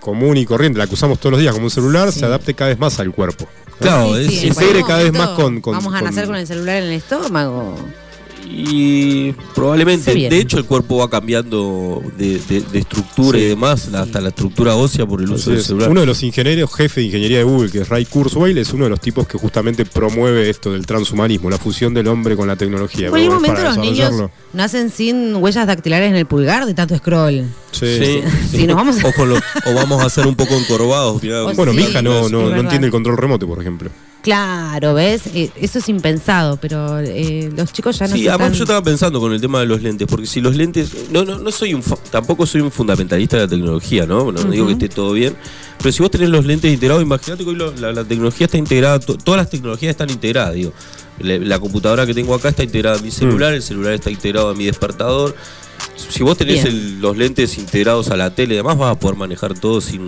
[0.06, 2.20] común y corriente, la que usamos todos los días como un celular, Sí.
[2.20, 3.48] se adapte cada vez más al cuerpo.
[3.80, 6.28] Claro, Sí, es- sí, se integre cada vez más con- con- Vamos a con- nacer
[6.28, 7.76] con el celular en el estómago.
[8.48, 13.46] Y probablemente, de hecho, el cuerpo va cambiando de, de- de estructura Sí.
[13.46, 15.90] y demás, hasta la estructura ósea por el uso Así del celular.
[15.90, 18.84] Uno de los ingenieros jefe de ingeniería de Google, que es Ray Kurzweil, es uno
[18.86, 22.56] de los tipos que justamente promueve esto del transhumanismo, la fusión del hombre con la
[22.56, 23.06] tecnología.
[23.08, 24.32] En cualquier Bueno, momento para los niños desarrollarlo.
[24.54, 27.46] nacen sin huellas dactilares en el pulgar de tanto scroll.
[27.72, 27.86] Sí.
[28.00, 28.22] Sí.
[28.52, 31.22] Sí, nos vamos a- o, con o vamos a ser un poco encorvados.
[31.22, 31.44] mirá.
[31.56, 33.90] Bueno, Sí, mi hija no, no, no entiende el control remoto, por ejemplo.
[34.26, 35.28] Claro, ¿ves?
[35.36, 38.64] Eh, Eso es impensado, pero eh, los chicos ya no Sí, se además están- yo
[38.64, 41.52] estaba pensando con el tema de los lentes, porque si los lentes, no, no, no
[41.52, 44.32] soy un, tampoco soy un fundamentalista de la tecnología, ¿no?
[44.32, 45.36] No, digo que esté todo bien,
[45.78, 48.58] pero si vos tenés los lentes integrados, imagínate que hoy lo- la, la tecnología está
[48.58, 50.74] integrada, to- todas las tecnologías están integradas, digo.
[51.20, 54.50] La, la computadora que tengo acá está integrada a mi celular, el celular está integrado
[54.50, 55.36] a mi despertador.
[56.10, 59.18] Si vos tenés el- los lentes integrados a la tele y demás, vas a poder
[59.18, 60.08] manejar todo sin,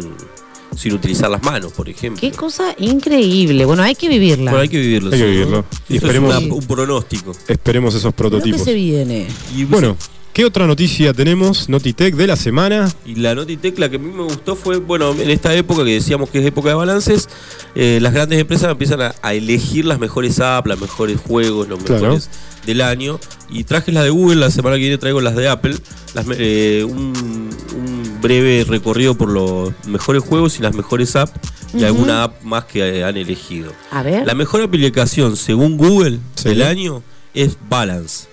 [0.75, 2.19] sin utilizar las manos, por ejemplo.
[2.21, 3.65] Qué cosa increíble.
[3.65, 4.51] Bueno, hay que vivirla.
[4.51, 5.11] Pero hay que vivirlo.
[5.11, 5.31] Hay que ¿no?
[5.31, 5.65] vivirlo.
[5.89, 7.31] Y Esto es esperemos- una- un pronóstico.
[7.47, 8.61] Esperemos esos Creo que prototipos.
[8.63, 9.27] se viene.
[9.55, 9.97] Y, Bueno,
[10.33, 11.67] ¿qué otra noticia tenemos?
[11.69, 12.91] Notitech de la semana.
[13.05, 15.93] Y la Notitec, la que a mí me gustó fue, bueno, en esta época que
[15.93, 17.27] decíamos que es época de balances,
[17.73, 21.79] eh, las grandes empresas empiezan a, a elegir las mejores apps, los mejores juegos, los
[21.83, 22.01] Claro.
[22.03, 22.29] mejores
[22.67, 23.19] del año.
[23.49, 25.75] Y traje las de Google, la semana que viene traigo las de Apple,
[26.13, 31.33] las eh, un, un breve recorrido por los mejores juegos y las mejores apps
[31.73, 33.71] y alguna app más que han elegido.
[33.91, 34.25] A ver.
[34.25, 36.49] La mejor aplicación, según Google, Sí.
[36.49, 37.03] del año
[37.33, 38.27] es Balance.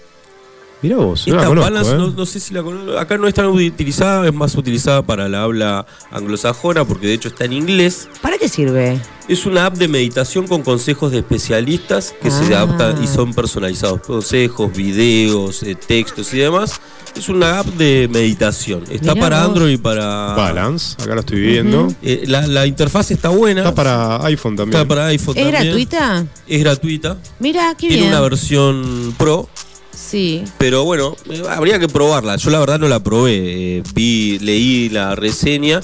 [0.85, 1.97] Mirá vos, no Esta conozco, Balance, ¿eh?
[1.97, 2.98] no, no sé si la conozco.
[2.98, 7.28] Acá no es tan utilizada, es más utilizada para la habla anglosajona, porque de hecho
[7.28, 8.06] está en inglés.
[8.20, 9.01] ¿Para qué sirve?
[9.27, 12.61] Es una app de meditación con consejos de especialistas que se Ah.
[12.61, 14.02] adaptan y son personalizados.
[14.02, 16.78] Consejos, videos, eh, textos y demás.
[17.16, 18.82] Es una app de meditación.
[18.90, 19.48] Está Mirá para vos.
[19.48, 20.35] Android y para.
[20.35, 21.89] Balance, acá lo estoy viendo.
[22.02, 23.61] Eh, la, la interfaz está buena.
[23.62, 24.77] Está para iPhone también.
[24.82, 25.62] Está para iPhone ¿Es también.
[25.65, 26.27] gratuita?
[26.47, 27.16] Es gratuita.
[27.39, 28.09] Mira, qué Tiene bien.
[28.09, 29.48] una versión pro.
[30.10, 30.44] Sí.
[30.59, 31.16] Pero bueno,
[31.51, 32.36] habría que probarla.
[32.36, 33.78] Yo la verdad no la probé.
[33.78, 35.81] Eh, vi, leí la reseña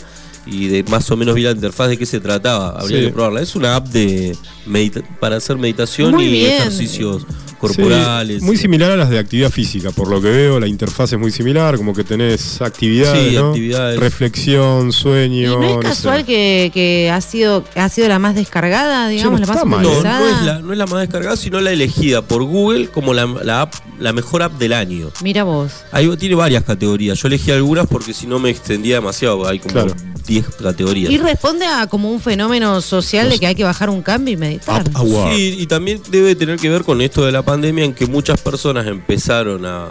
[0.46, 2.70] y de más o menos vi la interfaz de qué se trataba.
[2.78, 3.06] Habría Sí.
[3.06, 3.40] que probarla.
[3.40, 4.36] Es una app de
[4.66, 6.52] medita- para hacer meditación Muy y bien.
[6.52, 7.26] ejercicios
[7.60, 8.40] corporales.
[8.40, 11.18] Sí, muy similar a las de actividad física, por lo que veo, la interfaz es
[11.18, 13.48] muy similar, como que tenés actividades, Sí, ¿no?
[13.50, 14.00] actividades.
[14.00, 15.58] reflexión, ¿Y sueño.
[15.60, 16.24] no es no casual sé.
[16.26, 19.92] que, que ha sido ha sido la más descargada, digamos, no la más mal, No,
[19.92, 23.62] es, la, no es la más descargada, sino la elegida por Google como la, la
[23.62, 25.10] app, la mejor app del año.
[25.22, 25.72] Mira vos.
[25.92, 27.18] Ahí tiene varias categorías.
[27.20, 29.46] Yo elegí algunas porque si no me extendía demasiado.
[29.46, 29.94] Hay como Claro.
[30.26, 31.10] 10 categorías.
[31.10, 34.36] Y responde a como un fenómeno social de que hay que bajar un cambio y
[34.36, 34.84] meditar.
[35.00, 35.30] Up.
[35.34, 38.40] Sí, y también debe tener que ver con esto de la pandemia en que muchas
[38.40, 39.88] personas empezaron a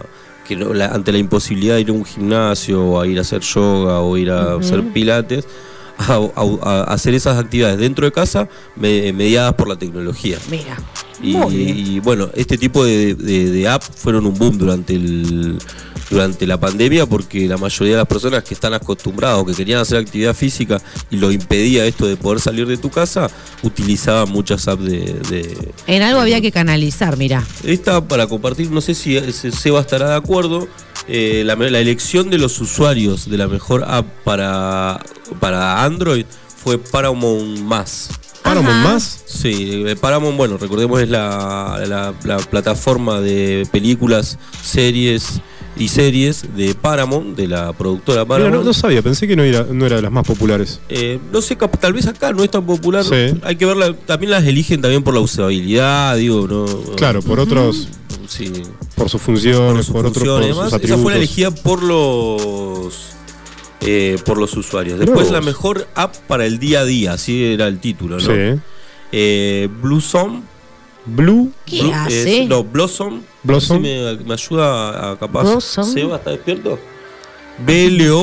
[0.48, 3.22] que no- la- ante la imposibilidad de ir a un gimnasio o a ir a
[3.22, 5.44] hacer yoga o ir a hacer pilates
[6.00, 10.38] a, a- a hacer esas actividades dentro de casa me- mediadas por la tecnología.
[10.50, 10.78] Mira.
[11.22, 15.58] Y, y, bueno, este tipo de, de, de app fueron un boom durante el
[16.10, 19.80] durante la pandemia porque la mayoría de las personas que están acostumbradas o que querían
[19.80, 20.82] hacer actividad física
[21.12, 23.30] y lo impedía esto de poder salir de tu casa,
[23.62, 27.46] utilizaban muchas apps de, de- En algo había que canalizar, mira.
[27.64, 30.68] esta para compartir, no sé si Se- Seba estará de acuerdo,
[31.10, 35.02] eh, la, la elección de los usuarios de la mejor app para,
[35.40, 36.26] para Android
[36.64, 38.10] fue Paramount Más.
[38.44, 39.24] Paramount más.
[39.26, 45.42] Sí, eh, Paramount, bueno, recordemos es la, la- la plataforma de películas, series
[45.78, 48.56] y series de Paramount, de la productora Mira, Paramount.
[48.56, 50.80] no, no sabía, pensé que no era, no era de las más populares.
[50.90, 53.04] Eh, no sé, tal vez acá no es tan popular.
[53.04, 53.38] Sí.
[53.44, 56.66] Hay que verla, también las eligen también por la usabilidad, digo, no.
[56.96, 57.90] Claro, por otros,
[58.28, 58.52] Sí.
[59.00, 60.84] Por sus funciones, sus por, otros, por funciones y sus demás.
[60.84, 62.94] Esa fue la elegida por los
[63.82, 65.00] eh, por los usuarios.
[65.00, 68.22] Después la mejor app para el día a día, así era el título, ¿no?
[68.26, 68.60] Sí.
[69.12, 70.44] Eh, Blossom.
[71.06, 71.52] Blue.
[71.66, 72.44] ¿Qué Blue- hace?
[72.44, 73.22] es- no, Blossom.
[73.42, 73.82] Blossom.
[73.82, 75.44] Me, me ayuda a, a capaz.
[75.44, 75.92] Blossom.
[75.94, 76.78] ¿Seba está despierto?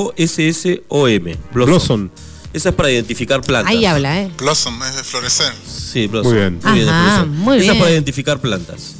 [0.06, 1.36] B-L-O-S-S-O-M.
[1.52, 1.70] Blossom.
[1.70, 2.10] Blossom.
[2.52, 3.70] Esa es para identificar plantas.
[3.72, 4.30] Ahí habla, ¿eh?
[4.38, 5.52] Blossom es de florecer.
[5.66, 6.32] Sí, Blossom.
[6.32, 6.60] Muy bien.
[6.62, 7.36] Ajá, Blossom.
[7.44, 7.78] muy Esa es bien.
[7.80, 8.94] para identificar plantas.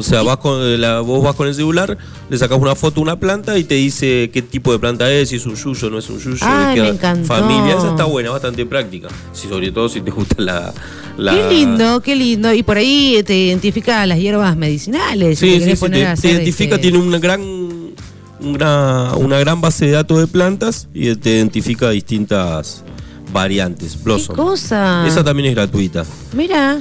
[0.00, 1.98] O sea, vas con eh, la, vos vas con el celular,
[2.30, 5.28] le sacas una foto a una planta y te dice qué tipo de planta es,
[5.28, 7.76] si es un yuyo, no es un yuyo, Ay, de qué familia.
[7.76, 9.08] Esa está buena, bastante práctica.
[9.34, 10.72] Si, sobre todo si te gusta la.
[11.18, 12.50] la- Qué lindo, qué lindo.
[12.54, 15.38] Y por ahí te identifica las hierbas medicinales.
[15.38, 15.98] si Sí, sí, sí, te,
[16.30, 17.42] identifica, este, tiene una gran,
[18.40, 22.84] una, una gran base de datos de plantas y te identifica distintas
[23.34, 23.96] variantes.
[23.96, 24.34] ¿Qué Blossom.
[24.34, 25.04] cosa?
[25.06, 26.06] Esa también es gratuita.
[26.32, 26.80] Mira.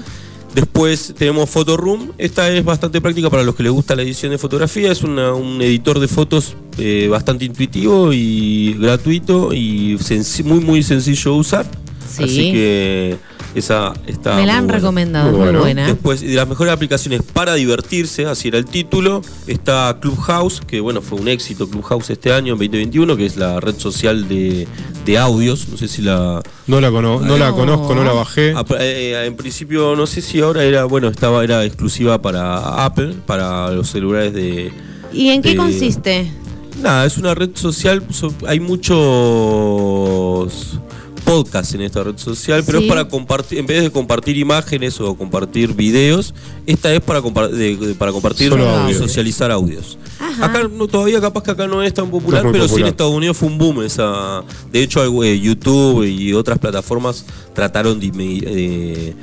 [0.55, 2.11] Después tenemos Photoroom.
[2.17, 4.91] Esta es bastante práctica para los que les gusta la edición de fotografía.
[4.91, 9.97] Es una- un editor de fotos eh, bastante intuitivo y gratuito y
[10.45, 11.65] muy muy sencillo de usar.
[12.09, 12.23] Sí.
[12.23, 13.17] Así que
[13.55, 14.35] esa está.
[14.35, 14.73] Me la muy han buena.
[14.80, 15.59] recomendado, Muy bueno.
[15.59, 15.88] buena.
[15.88, 21.01] Después, de las mejores aplicaciones para divertirse, así era el título, está Clubhouse, que bueno,
[21.01, 24.67] fue un éxito Clubhouse este año, en 2021, que es la red social de,
[25.05, 25.67] de audios.
[25.69, 26.41] No sé si la.
[26.67, 27.55] No la, cono- no la No.
[27.55, 28.53] conozco, no la bajé.
[28.55, 33.15] Ah, eh, en principio, no sé si ahora era, bueno, estaba, era exclusiva para Apple,
[33.26, 34.71] para los celulares de.
[35.11, 36.31] ¿Y en qué consiste?
[36.81, 38.99] Nada, es una red social, so- hay muchos
[41.30, 42.85] podcasts en esta red social, pero Sí.
[42.85, 46.34] es para compartir, en vez de compartir imágenes o compartir videos,
[46.65, 48.97] esta es para, de- de- para compartir Solo y audio.
[48.97, 49.97] socializar audios.
[50.19, 50.45] Ajá.
[50.45, 52.69] Acá no, todavía capaz que acá no es tan popular, No es muy pero sí
[52.69, 52.89] en popular.
[52.89, 54.43] Estados Unidos fue un boom esa.
[54.72, 59.14] De hecho, eh, YouTube y otras plataformas trataron de, eh,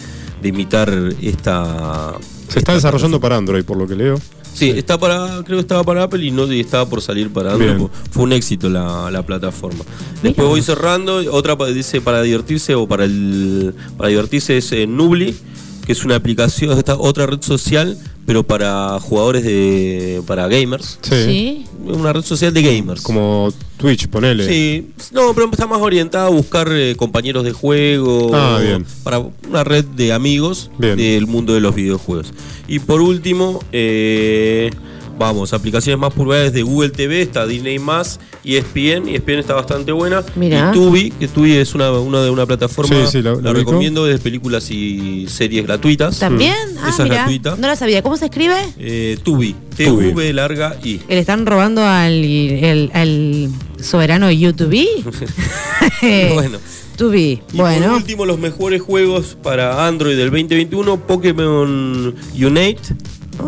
[0.47, 2.15] de imitar esta.
[2.49, 4.19] Se está desarrollando para Android, por lo que leo.
[4.55, 7.53] Sí, está para, creo que estaba para Apple y no y estaba por salir para
[7.53, 7.77] Android.
[7.77, 7.91] Bien.
[8.11, 9.85] Fue un éxito la, la plataforma.
[10.23, 15.37] Después voy cerrando, otra dice para divertirse o para el para divertirse es eh, Nubli,
[15.87, 17.97] que es una aplicación, esta otra red social,
[18.27, 20.99] pero para jugadores de para gamers.
[21.01, 21.65] Sí.
[21.85, 23.03] Una red social de gamers.
[23.03, 24.49] Como Twitch, ponele.
[24.49, 28.35] Sí, no, pero está más orientada a buscar eh, compañeros de juego.
[28.35, 28.85] Ah, bien.
[29.05, 29.19] Para
[29.49, 30.97] una red de amigos Bien.
[30.97, 32.33] del mundo de los videojuegos.
[32.67, 34.73] Y por último, eh,
[35.19, 40.23] vamos, aplicaciones más populares de Google TV, está Disney Más, ESPN, ESPN está bastante buena.
[40.35, 40.71] Mirá.
[40.71, 43.51] Y Tubi, que Tubi es una, una de una plataforma, Sí, sí, la- la la,
[43.53, 43.71] ubico.
[43.71, 46.19] recomiendo, de películas y series gratuitas.
[46.19, 46.55] ¿También?
[46.75, 46.79] Mm.
[46.83, 47.57] Ah, Esa es gratuita.
[47.57, 48.03] No la sabía.
[48.03, 48.57] ¿Cómo se escribe?
[48.79, 50.09] Eh, Tubi, Tubi.
[50.09, 51.01] T-V larga I.
[51.09, 53.49] ¿Le están robando al el, al
[53.83, 54.87] soberano YouTube?
[56.35, 56.59] Bueno.
[56.97, 57.43] Tubi.
[57.53, 57.87] Y Bueno.
[57.89, 62.81] por último, los mejores juegos para Android del 2021, Pokémon Unite.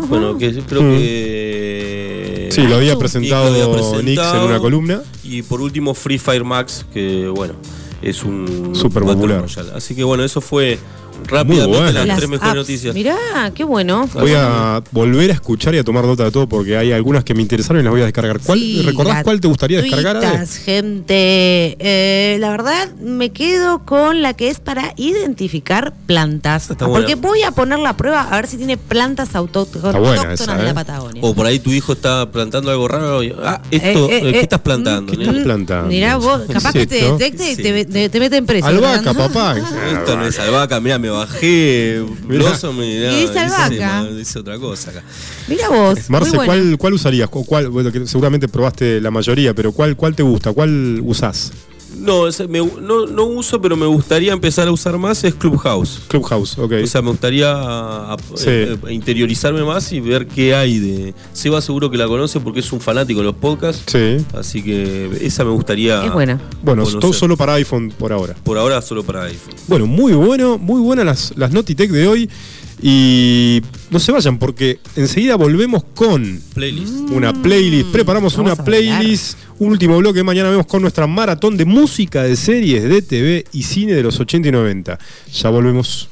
[0.07, 0.97] Bueno, que creo Mm.
[0.97, 2.49] que...
[2.51, 5.01] Sí, lo había presentado, lo había Nix en una columna.
[5.23, 7.55] Y por último, Free Fire Max, que bueno,
[8.01, 8.71] es un...
[8.73, 9.41] Súper Battle popular.
[9.41, 9.71] Royale.
[9.75, 10.79] Así que bueno, eso fue
[11.27, 11.91] Rápidamente bueno.
[11.91, 12.57] las, Las tres mejores apps.
[12.59, 12.95] noticias.
[12.95, 13.17] Mirá,
[13.53, 14.07] qué bueno.
[14.13, 17.33] Voy a volver a escuchar y a tomar nota de todo porque hay algunas que
[17.33, 18.39] me interesaron y las voy a descargar.
[18.39, 20.15] ¿Cuál, Sí, ¿Recordás cuál te gustaría descargar?
[20.15, 20.25] Ade?
[20.25, 21.75] gratuitas, gente.
[21.79, 26.69] Eh, la verdad, me quedo con la que es para identificar plantas.
[26.71, 27.27] Está porque buena.
[27.27, 30.65] voy a poner la prueba a ver si tiene plantas autóctonas esa, de ¿eh?
[30.67, 31.21] la Patagonia.
[31.21, 33.23] O por ahí tu hijo está plantando algo raro.
[33.23, 35.11] y, ah, esto, Eh, eh, eh, ¿qué eh, estás plantando?
[35.11, 35.87] ¿qué estás plantando?
[35.89, 37.61] Mirá vos, ¿Qué capaz que te detecte y Sí.
[37.63, 38.67] te, te, te meten preso.
[38.67, 39.57] Albahaca, papá.
[39.91, 42.03] Esto no es albahaca, mira, me bajé.
[42.27, 42.45] Mirá.
[42.45, 44.03] Blossom y, Y dice albahaca.
[44.03, 45.03] ma- dice otra cosa acá.
[45.47, 46.09] Mira vos.
[46.09, 46.45] Marce, muy buena.
[46.63, 47.29] ¿cuál, ¿cuál usarías?
[47.31, 50.53] ¿O cuál, bueno, que seguramente probaste la mayoría, pero ¿cuál, cuál te gusta?
[50.53, 51.51] ¿Cuál usás?
[51.99, 56.01] No, me- no, no uso, pero me gustaría empezar a usar más es Clubhouse.
[56.07, 56.73] Clubhouse, ok.
[56.83, 58.45] O sea, me gustaría a- a- Sí.
[58.47, 61.13] eh, eh, interiorizarme más y ver qué hay de.
[61.33, 63.83] Seba seguro que la conoce porque es un fanático de los podcasts.
[63.87, 64.17] sí.
[64.33, 66.05] Así que esa me gustaría.
[66.05, 66.39] Es buena.
[66.63, 66.99] Bueno, conocer.
[66.99, 68.35] todo solo para iPhone por ahora.
[68.43, 69.53] Por ahora solo para iPhone.
[69.67, 72.29] Bueno, muy bueno, muy buenas las, las Notitech de hoy.
[72.81, 73.61] Y
[73.91, 76.93] no se vayan porque enseguida volvemos con Playlist.
[77.11, 77.91] una playlist.
[77.91, 79.37] Preparamos vamos una playlist.
[79.59, 80.23] Un último bloque.
[80.23, 84.19] Mañana vemos con nuestra maratón de música de series, de TV y cine de los
[84.19, 84.99] 80 y 90.
[85.33, 86.09] Ya volvemos.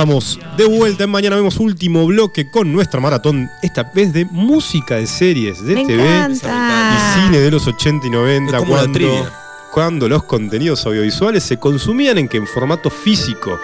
[0.00, 4.96] Estamos de vuelta en Mañana Vemos último bloque con nuestra maratón, esta vez de música
[4.96, 6.96] de series, de Me TV encanta.
[7.18, 9.30] y cine de los 80 y 90, Es como una cuando,
[9.70, 13.60] cuando los contenidos audiovisuales se consumían en que en formato físico,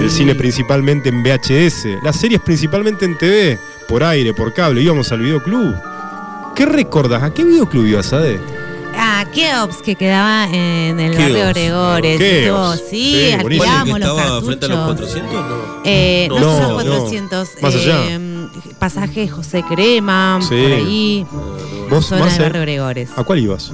[0.00, 3.56] el cine principalmente en VHS, las series principalmente en TV,
[3.86, 5.76] por aire, por cable, íbamos al videoclub.
[6.56, 7.22] ¿Qué recordás?
[7.22, 8.40] ¿A qué videoclub ibas, Ade?
[9.18, 11.32] Ah, Keops, que quedaba en el Keops.
[11.32, 12.18] barrio Gregores.
[12.18, 12.26] Sí,
[12.90, 13.42] Sí, buenísimo.
[13.42, 15.10] ¿Cuál es el que alquilábamos los estaba frente a los cartuchos.
[15.12, 15.32] 400?
[15.32, 15.82] No.
[15.84, 16.68] Eh, no, No, son no.
[16.68, 17.48] los 400.
[17.62, 18.04] Más allá.
[18.08, 18.46] eh,
[18.78, 20.48] pasaje José Crema, Sí.
[20.48, 21.26] por ahí.
[21.88, 23.10] ¿Vos, Zona del barrio Gregores.
[23.16, 23.72] ¿A cuál ibas?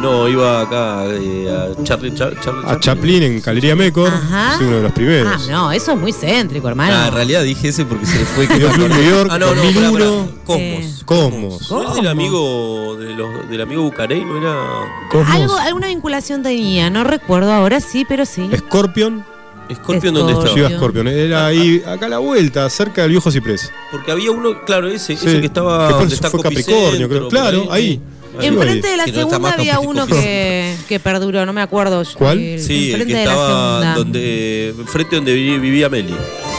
[0.00, 4.56] No, iba acá eh, a Charlie, Char- Charlie A Chaplin en Galería Mecor, Ajá.
[4.58, 5.32] sí, uno de los primeros.
[5.48, 6.94] Ah, no, eso es muy céntrico, hermano.
[6.94, 8.58] Ah, en realidad dije ese porque se fue que.
[8.58, 9.92] New York, Ah, no, no, 2001.
[9.92, 10.28] pará, pará.
[10.44, 10.60] Cosmos.
[10.60, 10.94] Eh.
[11.04, 11.70] Cosmos.
[11.70, 14.24] ¿No es del amigo, de los, del amigo Bucarey?
[14.24, 14.56] ¿No era...?
[15.10, 15.34] Cosmos.
[15.34, 18.48] Algo, alguna vinculación tenía, no recuerdo ahora sí, pero sí.
[18.56, 19.24] Scorpion.
[19.74, 20.46] Scorpion dónde Scorpion.
[20.46, 20.54] estaba?
[20.54, 21.08] Yo iba a Scorpion.
[21.08, 23.70] Era ahí, acá a la vuelta, cerca del viejo Ciprés.
[23.90, 25.26] Porque había uno, claro, ese, Sí.
[25.26, 25.78] ese que estaba.
[25.88, 27.28] Después donde está fue Capricornio, creo.
[27.28, 28.00] Claro, ahí.
[28.00, 28.00] Ahí.
[28.46, 32.02] Enfrente de la no segunda había uno que, que perduró, no me acuerdo.
[32.16, 32.38] ¿Cuál?
[32.38, 33.94] El- Sí, el enfrente que de la estaba segunda.
[33.94, 36.14] donde, enfrente donde vi- vivía Meli.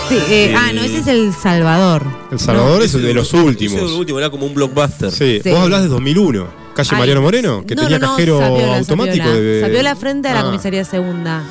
[0.09, 2.03] Sí, eh, ah, no, ese es El Salvador.
[2.31, 3.77] El Salvador es Ese el de los ese últimos.
[3.79, 5.11] el último, era como un blockbuster.
[5.11, 5.39] Sí.
[5.43, 5.49] Sí.
[5.51, 6.47] Vos hablás de 2001.
[6.73, 9.17] Calle Ay, Mariano Moreno, que no, tenía no, no, cajero Saviola, automático.
[9.25, 9.39] Saviola.
[9.41, 10.43] de- Saviola frente a la Ah.
[10.43, 11.43] comisaría segunda.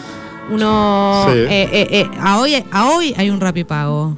[0.50, 1.26] Uno.
[1.26, 1.38] Sí.
[1.38, 4.16] eh, eh, eh, a, hoy, a hoy hay un rapipago.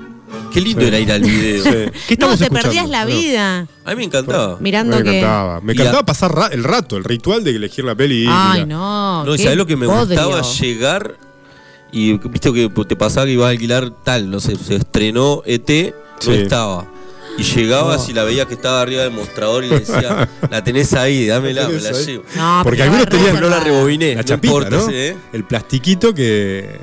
[0.52, 0.86] Qué lindo Sí.
[0.89, 1.62] era ir al video.
[1.64, 1.70] Sí.
[2.09, 2.60] ¿Qué No, te escuchando?
[2.60, 3.10] perdías la No.
[3.10, 4.56] vida A mí me encantaba.
[4.60, 5.18] mirando Me que.
[5.18, 5.60] encantaba.
[5.60, 8.24] Me la- encantaba pasar ra- el rato, el ritual de elegir la peli.
[8.24, 9.24] y Ay, la- no.
[9.24, 10.06] No, y sabés lo que me bodrio.
[10.06, 11.16] gustaba llegar
[11.93, 15.94] y viste que te pasaba que ibas a alquilar tal, no sé, se estrenó ET,
[16.27, 16.86] no estaba.
[17.39, 20.93] Y llegabas y la veías que estaba arriba del mostrador y le decía, la tenés
[20.93, 22.05] ahí, dámela, La me la ahí.
[22.06, 22.24] llevo.
[22.36, 24.86] No, Porque algunos tenían- No la rebobiné, La no chapita, importa, ¿no?
[24.86, 25.16] sí, ¿eh?
[25.32, 26.77] El plastiquito que,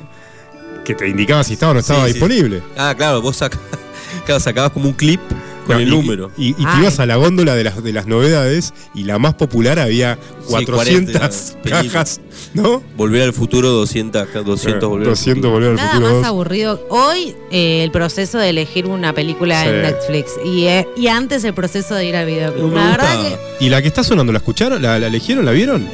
[0.87, 2.13] que te indicaba si estaba o no estaba Sí, sí.
[2.13, 2.61] disponible.
[2.77, 3.37] Ah, claro, vos
[4.25, 5.19] claro, sacabas como un clip
[5.65, 6.31] con No, el y- número.
[6.37, 6.79] Y, y te Ay.
[6.81, 10.73] ibas a la góndola de las, de las novedades y la más popular había 400
[10.75, 11.19] 40
[11.61, 11.91] películas.
[11.91, 12.21] cajas,
[12.53, 12.81] ¿no?
[12.95, 15.51] Volver al futuro 200, acá, 200 volver al 200 futuro.
[15.51, 16.25] volver al Nada futuro más 2.
[16.25, 16.87] aburrido.
[16.89, 19.69] Hoy eh, el proceso de elegir una película Sí.
[19.69, 22.69] en Netflix y, eh, y antes el proceso de ir al videoclub.
[22.71, 23.21] No La verdad
[23.59, 24.81] que ¿Y la que está sonando, la escucharon?
[24.81, 25.43] ¿La, la elegieron?
[25.43, 25.85] ¿La vieron?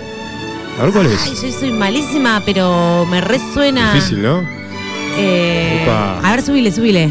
[0.79, 1.19] A ver cuál es.
[1.23, 3.91] ay, yo soy malísima, pero me resuena.
[3.93, 4.43] Difícil, ¿no?
[5.17, 7.09] Eh, a ver, subile, subile.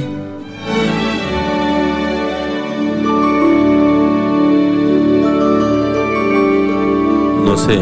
[7.44, 7.74] No sé.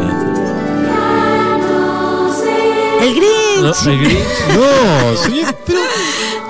[3.01, 3.61] El Grinch.
[3.61, 4.27] No, el Grinch.
[4.55, 5.79] No, señor, pero.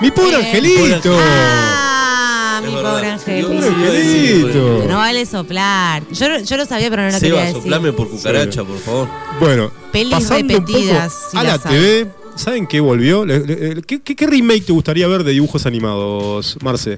[0.01, 1.15] Mi pobre angelito.
[1.19, 3.53] Ah, mi pobre angelito.
[3.53, 4.85] iba a decir, Angelito.
[4.87, 6.03] No vale soplar.
[6.11, 7.61] Yo, lo- yo lo sabía, pero no lo quería Seba, decir.
[7.61, 9.07] soplame por cucaracha, por favor.
[9.39, 11.57] Bueno, Pelis repetidas, si a la.
[11.59, 13.25] TV, ¿saben qué volvió?
[13.25, 16.97] ¿Qué, qué, qué remake te gustaría ver de dibujos animados, Marce?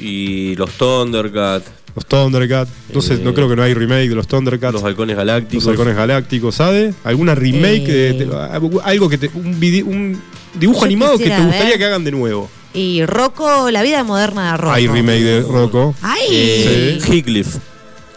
[0.00, 2.70] Y los Thundercats, Los Thundercats.
[2.92, 4.74] No sé, Eh, no creo que no hay remake de los Thundercats.
[4.74, 5.64] los halcones galácticos.
[5.64, 6.92] Los halcones galácticos, ¿sabe?
[7.04, 8.12] ¿Alguna remake de, Eh.
[8.12, 10.20] de- algo que te, un, vide- un
[10.54, 12.50] dibujo animado que te gustaría ver- que hagan de nuevo?
[12.74, 14.72] Y Rocco, la vida moderna de Rocco.
[14.74, 15.94] Hay remake de Rocco.
[16.02, 16.20] ¡Ay!
[16.30, 17.12] Eh, Sí.
[17.12, 17.56] Heathcliff.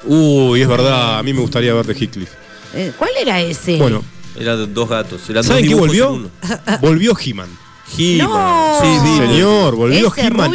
[0.05, 2.29] Uy, es verdad, a mí me gustaría ver de Heathcliff.
[2.73, 3.77] Eh, ¿Cuál era ese?
[3.77, 4.03] Bueno,
[4.37, 5.29] Eran dos gatos.
[5.29, 6.15] Eran ¿saben dos qué volvió?
[6.15, 6.79] en.
[6.81, 7.49] Volvió He-Man.
[7.97, 8.27] He-Man.
[8.29, 8.79] No.
[8.81, 10.51] Sí, señor, volvió He-Man.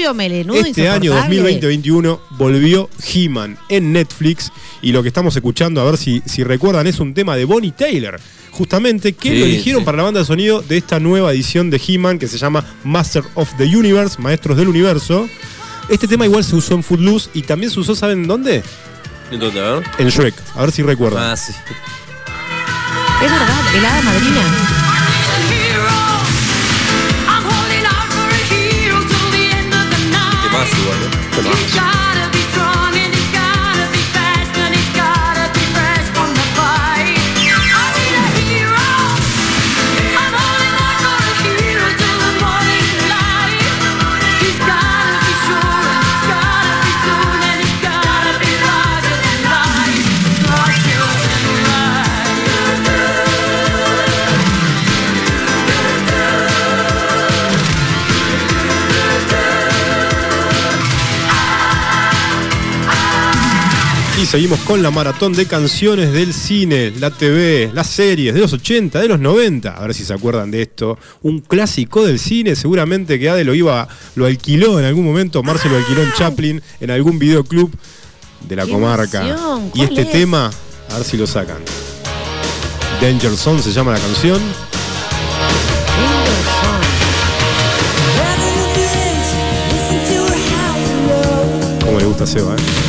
[0.54, 1.60] Este año insoportable.
[1.60, 4.52] 2020-2021 volvió He-Man en Netflix
[4.82, 7.72] y lo que estamos escuchando, a ver si, si recuerdan, es un tema de Bonnie
[7.72, 8.20] Taylor.
[8.52, 9.84] Justamente, que Sí, lo eligieron sí.
[9.86, 13.24] para la banda de sonido de esta nueva edición de He-Man que se llama Master
[13.34, 15.28] of the Universe, Maestros del Universo.
[15.88, 18.62] Este tema igual se usó en Footloose y también se usó, ¿saben dónde?
[19.32, 19.82] Entonces, a ver.
[19.98, 20.34] En Shrek.
[20.54, 21.32] A ver si recuerdan.
[21.32, 21.52] Ah, sí.
[23.24, 24.42] Es verdad, el hada madrina.
[30.42, 31.08] Qué más igual, ¿eh?
[31.40, 31.78] Y
[64.34, 68.98] seguimos con la maratón de canciones del cine, la TV, las series de los 80,
[68.98, 69.70] de los 90.
[69.70, 70.98] A ver si se acuerdan de esto.
[71.22, 73.86] Un clásico del cine, seguramente que Ade lo iba,
[74.16, 77.70] lo alquiló en algún momento, Marce lo alquiló en Chaplin, en algún videoclub
[78.48, 79.24] de la ¡Qué comarca.
[79.72, 80.10] Y ¿Cuál este es?
[80.10, 80.50] tema,
[80.90, 81.58] a ver si lo sacan.
[83.00, 84.42] Danger Zone se llama la canción.
[91.84, 92.83] Como le gusta a Seba, ¿eh?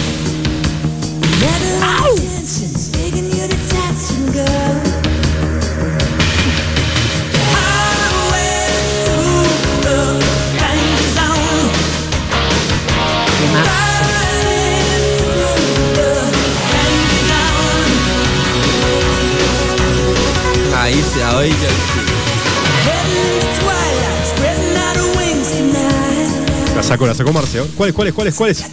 [27.08, 27.66] La sacó, la sacó.
[27.66, 27.70] ¿eh?
[27.76, 28.64] ¿Cuáles, cuáles, cuáles, cuáles?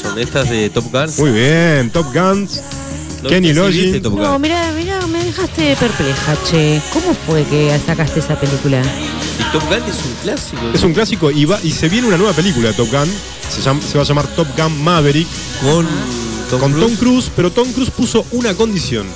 [0.00, 1.10] Son estas de Top Gun.
[1.18, 2.60] Muy bien, Top Guns.
[3.22, 3.72] ¿No Kenny Gun?
[4.14, 6.80] No, mira, mira, me dejaste perpleja, che.
[6.92, 8.82] ¿Cómo fue que sacaste esa película?
[8.82, 10.62] Y Top Gun es un clásico.
[10.74, 13.08] Es un clásico y, va, y se viene una nueva película de Top Gun.
[13.48, 15.28] Se, llama- se va a llamar Top Gun Maverick
[15.62, 15.86] Con
[16.50, 16.86] Tom con Cruise.
[16.86, 19.06] Tom Cruise, pero Tom Cruise puso una condición.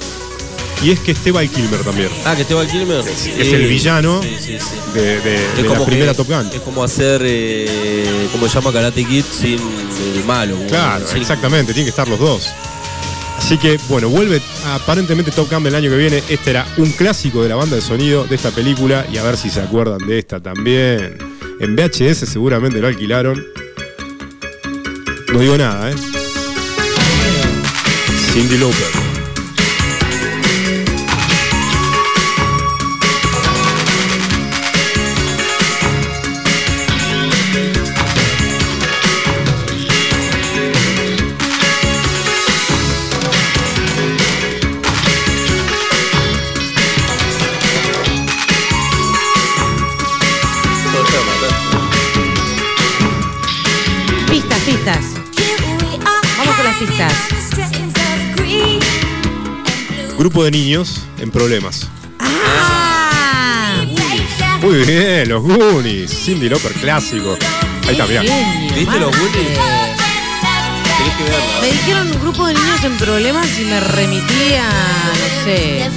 [0.82, 2.08] Y es que esté Val Kilmer también.
[2.24, 3.00] Ah, que esté Val Kilmer.
[3.06, 4.28] es el villano de,
[5.20, 6.48] de- Es de la primera que- Top Gun.
[6.52, 9.58] Es como hacer, eh, como se llama Karate Kid sin
[10.14, 10.56] el malo.
[10.68, 12.48] Claro, sin- exactamente, tienen que estar los dos.
[13.38, 16.22] Así que, bueno, vuelve aparentemente Top Gun el año que viene.
[16.28, 19.04] Este era un clásico de la banda de sonido de esta película.
[19.12, 21.18] Y a ver si se acuerdan de esta también.
[21.60, 23.44] En VHS seguramente lo alquilaron.
[25.32, 25.94] No digo nada, ¿eh?
[28.32, 28.97] Cindy Lauper.
[60.28, 61.88] Grupo de niños en problemas.
[62.18, 63.82] ¡Ah!
[64.60, 66.10] Muy bien, los Goonies.
[66.10, 67.38] Cindy Lauper, clásico.
[67.86, 68.20] Ahí está, mirá.
[68.20, 69.16] Genio, ¿Viste los.
[69.16, 69.32] Goonies?
[70.98, 71.60] Tenés que verla.
[71.62, 75.88] Me dijeron un grupo de niños en problemas y me remitía, no sé, eh,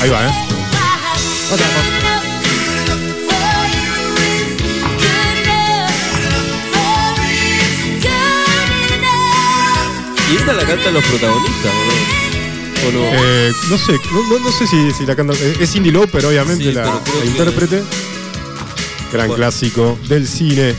[0.00, 0.32] Ahí va, ¿eh?
[1.52, 2.02] otra cosa.
[10.28, 12.21] ¿Y esta la cantan los protagonistas, o no?
[12.86, 12.98] ¿O no?
[13.00, 15.34] Eh, no sé, no, no- no sé si, si la canta.
[15.34, 17.82] eh, Es Cindy Lauper, obviamente, Sí, la, la que- intérprete.
[19.12, 19.34] Gran Bueno.
[19.34, 20.74] clásico del cine.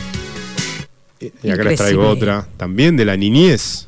[1.42, 2.46] Y acá les traigo otra.
[2.56, 3.86] También de la niñez.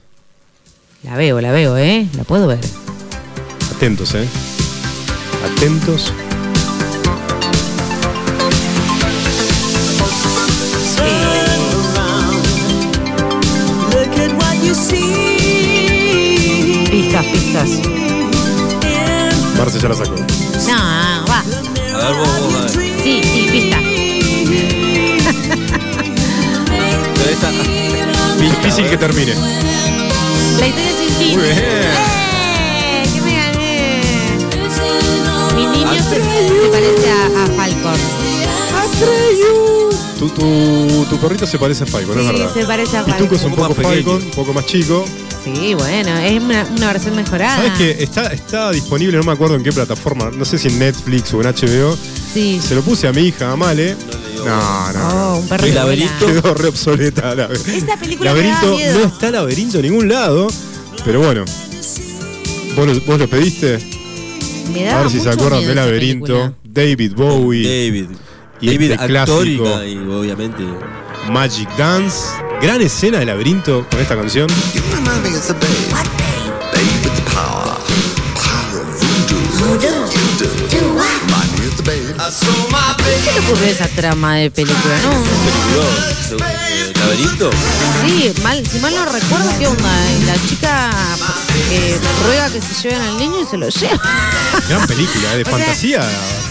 [1.03, 2.07] La veo, la veo, ¿eh?
[2.17, 2.61] La puedo ver.
[3.77, 4.27] Atentos, ¿eh?
[5.45, 6.13] Atentos.
[16.91, 17.71] Pistas, pistas.
[19.59, 20.15] Marce ya la sacó.
[20.17, 20.25] No,
[21.29, 21.41] va.
[21.41, 21.43] A
[22.11, 22.71] ver, vos, vos, a ver.
[23.03, 23.79] Sí, sí, pista.
[27.15, 27.51] Pero esta-
[28.41, 29.35] Difícil que termine.
[30.59, 31.35] La historia sin fin.
[31.39, 31.59] Muy bien.
[31.59, 33.03] ¡Eh!
[33.15, 34.03] ¿Qué me gané?
[35.57, 38.01] Mi niño se, se parece a, a Falcon.
[40.19, 42.55] Tu, tu, tu perrito se parece a Falcon, es Sí, verdad.
[42.55, 44.05] se parece a Y Tuco es un Un poco poco más pequeño.
[44.13, 45.05] Falcon, un poco más chico.
[45.55, 47.57] Sí, bueno, es una, una versión mejorada.
[47.57, 48.03] ¿Sabes qué?
[48.03, 51.41] Está, está disponible, no me acuerdo en qué plataforma, no sé si en Netflix o
[51.41, 51.97] en HBO.
[52.35, 52.61] Sí.
[52.61, 53.97] Se lo puse a mi hija, a Male.
[54.39, 55.09] No, no, no.
[55.35, 55.85] Oh, un perro El que vuela.
[55.85, 56.27] laberinto.
[56.43, 58.99] Quedó re obsoleta la Esa película Laberinto, me da miedo.
[58.99, 60.49] no está laberinto en ningún lado.
[61.05, 61.45] Pero bueno.
[62.75, 63.79] ¿Vos lo, vos lo pediste?
[64.73, 66.27] Me A daba ver si se acuerdan del laberinto.
[66.27, 66.53] película.
[66.65, 68.07] David Bowie, David.
[68.61, 69.85] Y David, este actor clásico.
[69.85, 70.65] y obviamente.
[71.31, 72.19] Magic Dance.
[72.61, 74.49] Gran escena de laberinto con esta canción.
[74.75, 75.93] You remind me of the babe.
[76.73, 77.77] Babe with the power.
[78.35, 78.89] Power of
[79.59, 79.89] voodoo.
[80.11, 80.79] You do.
[80.81, 82.17] Remind me of the babe.
[83.25, 84.99] ¿Qué le ocurrió esa trama de película?
[85.03, 86.16] No.
[86.33, 87.51] Eh, ¿Laberinto?
[88.05, 89.91] Sí, mal, si mal no recuerdo, ¿qué onda?
[90.27, 90.91] La chica
[91.71, 91.97] eh,
[92.27, 94.03] ruega que se lleven al niño y se lo lleva.
[94.69, 96.01] Gran película, de O sea, fantasía,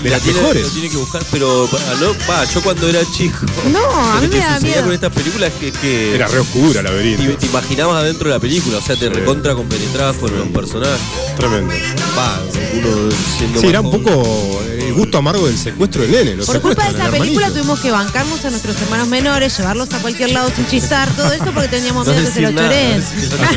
[0.02, 0.64] de La las tiene- mejores.
[0.64, 1.70] Lo tiene que buscar, pero
[2.00, 3.46] no, va, yo cuando era chico.
[3.72, 3.80] No,
[4.12, 4.84] a lo mí que me te da miedo.
[4.84, 7.38] con estas películas que, que Era re oscura, te, laberinto.
[7.38, 9.14] te imaginabas adentro de la película, o sea, te Sí.
[9.14, 11.00] recontra compenetrabas con los personajes.
[11.38, 11.74] Tremendo.
[12.18, 12.42] Va,
[12.76, 16.36] uno siendo Sí, más era un poco el gusto amargo del secuestro del nene.
[16.36, 17.52] Lo Por culpa de esa película hermanito.
[17.54, 21.46] tuvimos que bancarnos a nuestros hermanos menores, llevarlos a cualquier lado sin chistar, todo eso
[21.54, 23.04] porque teníamos No miedo que se decir lo nada, choreen.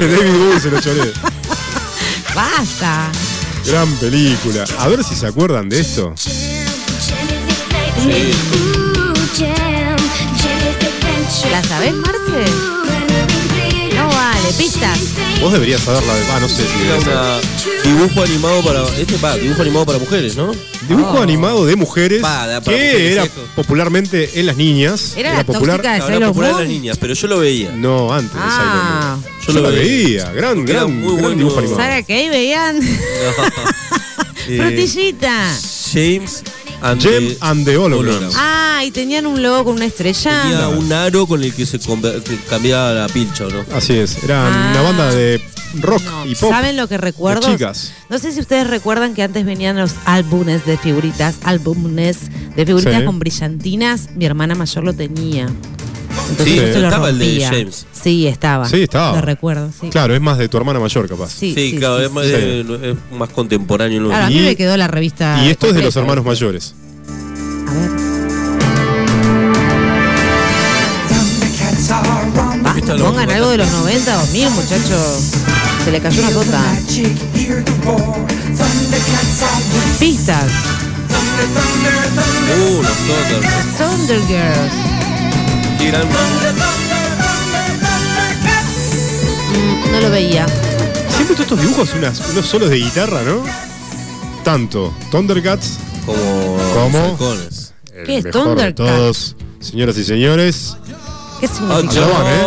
[0.01, 0.17] no.
[0.17, 1.13] David Bowie se lo choré.
[2.35, 3.11] Basta.
[3.67, 4.65] Gran película.
[4.79, 6.15] A ver si se acuerdan de esto.
[11.51, 12.78] ¿La sabés, Marce?
[14.49, 14.99] No vale, pistas.
[15.41, 16.21] Vos deberías saberla de.
[16.33, 17.41] Ah, no sé si Era una
[17.85, 18.83] dibujo animado para.
[18.99, 20.53] Este va, dibujo animado para mujeres, ¿no?
[20.89, 21.23] Dibujo Oh.
[21.23, 23.47] animado de mujeres Pa, da para que mujeres, era esto.
[23.55, 25.13] popularmente en las niñas.
[25.17, 25.77] Era la popular.
[25.77, 26.65] tóxica de Ahora Sailor popular en Moon.
[26.65, 27.73] las niñas, pero yo lo veía.
[27.73, 29.17] No, antes de Ah.
[29.21, 29.35] Moon.
[29.47, 29.81] Yo Yo lo veía.
[29.83, 30.33] veía.
[30.33, 31.37] Gran, era gran, muy gran bueno.
[31.37, 31.79] dibujo animado.
[31.81, 35.57] Sara Kay veían Eh, frutillita.
[35.93, 36.43] James
[36.83, 38.35] and Gem the and the Holograms.
[38.37, 40.43] Ah, y tenían un logo con una estrella.
[40.43, 43.65] Tenía un aro con el que se que cambiaba la pilcha, ¿o ¿no?
[43.75, 44.23] Así es.
[44.23, 44.71] Era Ah.
[44.73, 45.41] una banda de
[45.81, 46.51] rock No, y pop.
[46.51, 47.51] ¿Saben lo que recuerdo?
[47.53, 47.93] chicas.
[48.09, 52.19] No sé si ustedes recuerdan que antes venían los álbumes de figuritas, álbumes
[52.57, 53.05] de figuritas Sí.
[53.05, 54.09] con brillantinas.
[54.15, 55.49] Mi hermana mayor lo tenía.
[56.31, 57.41] Entonces Sí, yo se lo estaba el de.
[57.45, 57.87] James.
[57.93, 58.69] Sí, estaba.
[58.69, 59.17] Sí, estaba.
[59.17, 59.89] Lo recuerdo, sí.
[59.89, 61.31] Claro, es más de tu hermana mayor, capaz.
[61.31, 64.07] Sí, Sí, sí, claro, sí, es, más, es- es más contemporáneo.
[64.07, 65.43] Claro, a mí Y- me quedó la revista.
[65.45, 66.75] Y esto es de los hermanos mayores.
[67.67, 67.89] A ver.
[72.99, 75.23] Pongan algo de los 90, 2000, muchachos.
[75.85, 76.63] Se le cayó una sota.
[79.99, 80.45] Pistas.
[82.59, 83.79] Uh, los Thunders.
[83.79, 84.98] Thunder Girls.
[85.81, 86.09] Gran-
[89.53, 90.47] Mm, no lo veía.
[91.15, 93.43] Siempre todos estos dibujos, unas, unos solos de guitarra, ¿no?
[94.45, 96.59] Tanto Thundercats Como.
[96.75, 96.99] ¿Cómo?
[97.05, 97.73] halcones.
[97.95, 98.77] el ¿Qué es mejor de Thundercats?
[98.77, 99.37] todos.
[99.61, 100.77] Señoras y señores,
[101.41, 102.07] ¿Qué significa?
[102.07, 102.47] Van, ¿eh?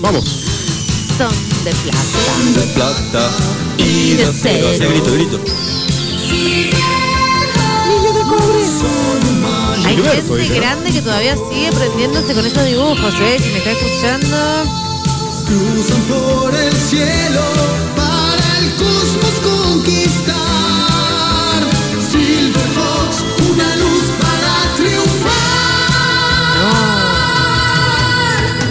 [0.00, 0.24] vamos.
[1.18, 1.30] Son
[1.64, 2.54] de plata.
[2.54, 3.30] De plata.
[3.78, 4.90] Y de Hace cero.
[4.90, 5.40] grito, grito.
[9.98, 10.60] Hay Gilberto, gente dice, ¿no?
[10.60, 13.38] grande que todavía sigue prendiéndose con esos dibujos, ¿eh?
[13.42, 14.36] Si me está escuchando.
[15.44, 17.40] Cruzan por el cielo
[17.96, 20.36] para el cosmos conquistar.
[22.12, 25.32] Silverhawks, una luz para triunfar.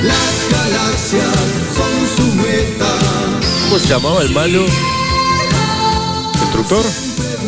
[0.03, 1.35] Las galaxias
[1.75, 2.91] son su meta.
[3.63, 4.65] ¿Cómo se llamaba el malo?
[6.41, 6.85] ¿Instructor?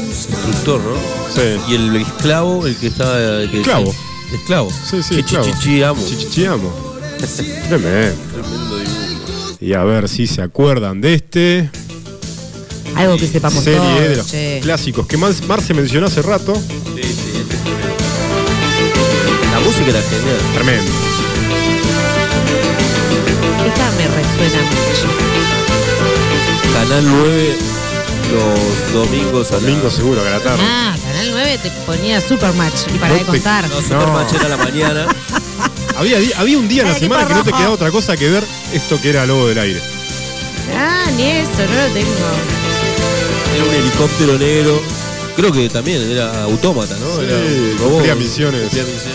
[0.10, 1.29] Instructor, ¿no?
[1.40, 1.72] Sí.
[1.72, 3.18] Y el esclavo, el que estaba.
[3.20, 3.96] el que Esclavo.
[4.34, 4.70] Esclavo.
[4.72, 5.46] Sí, sí, Chi, esclavo.
[5.46, 6.06] chi, chi, amo.
[6.08, 6.72] Chichichi amo.
[7.68, 8.16] Tremendo.
[8.34, 9.58] Tremendo dibujo.
[9.62, 11.70] Y a ver si se acuerdan de este.
[12.96, 14.60] Algo que sepamos serie todos, de los che.
[14.62, 16.54] clásicos que Mar Marce mencionó hace rato.
[16.56, 16.62] Sí,
[17.02, 18.04] sí, este es tremendo.
[19.52, 20.38] La música era genial.
[20.54, 20.92] Tremendo.
[23.68, 25.08] Esta me resuena mucho.
[26.74, 27.56] Canal 9,
[28.34, 30.64] los domingos a la- Domingo seguro que a la tarde.
[30.64, 32.88] Ah, Canal 9 te ponía Supermatch.
[32.96, 33.68] Y para de contar.
[33.68, 35.06] No, Supermatch era a la mañana.
[35.98, 38.42] Había, había un día en la semana que no te quedaba otra cosa que ver
[38.72, 39.82] esto que era Lobo del Aire.
[40.74, 42.10] Ah, ni eso, no lo tengo.
[43.54, 44.82] Era un helicóptero negro.
[45.36, 47.18] Creo que también era autómata, ¿no?
[47.18, 47.92] Sí, era un robot.
[47.92, 48.62] cumplía misiones.
[48.62, 49.12] Cumplía misiones.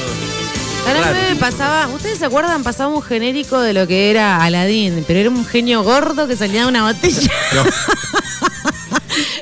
[0.85, 1.19] Canal Claro.
[1.23, 2.63] 9 pasaba, ¿ustedes se acuerdan?
[2.63, 6.63] Pasaba un genérico de lo que era Aladín, pero era un genio gordo que salía
[6.65, 7.33] de una botella.
[7.55, 7.65] No,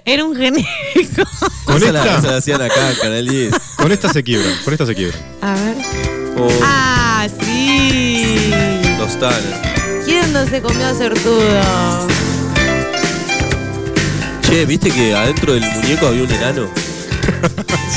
[0.05, 1.23] era un genérico.
[1.65, 3.55] con, Esa la, esa la esta, hacían acá en Canal 10.
[3.77, 4.51] con esta se quiebra.
[4.65, 5.17] Con esta se quiebra.
[5.41, 5.77] A ver.
[6.39, 8.51] O Ah, sí.
[8.99, 10.03] los Tanner.
[10.05, 12.09] ¿Quién no se comió a Certudo?
[14.43, 16.69] Che, ¿viste que adentro del muñeco había un enano?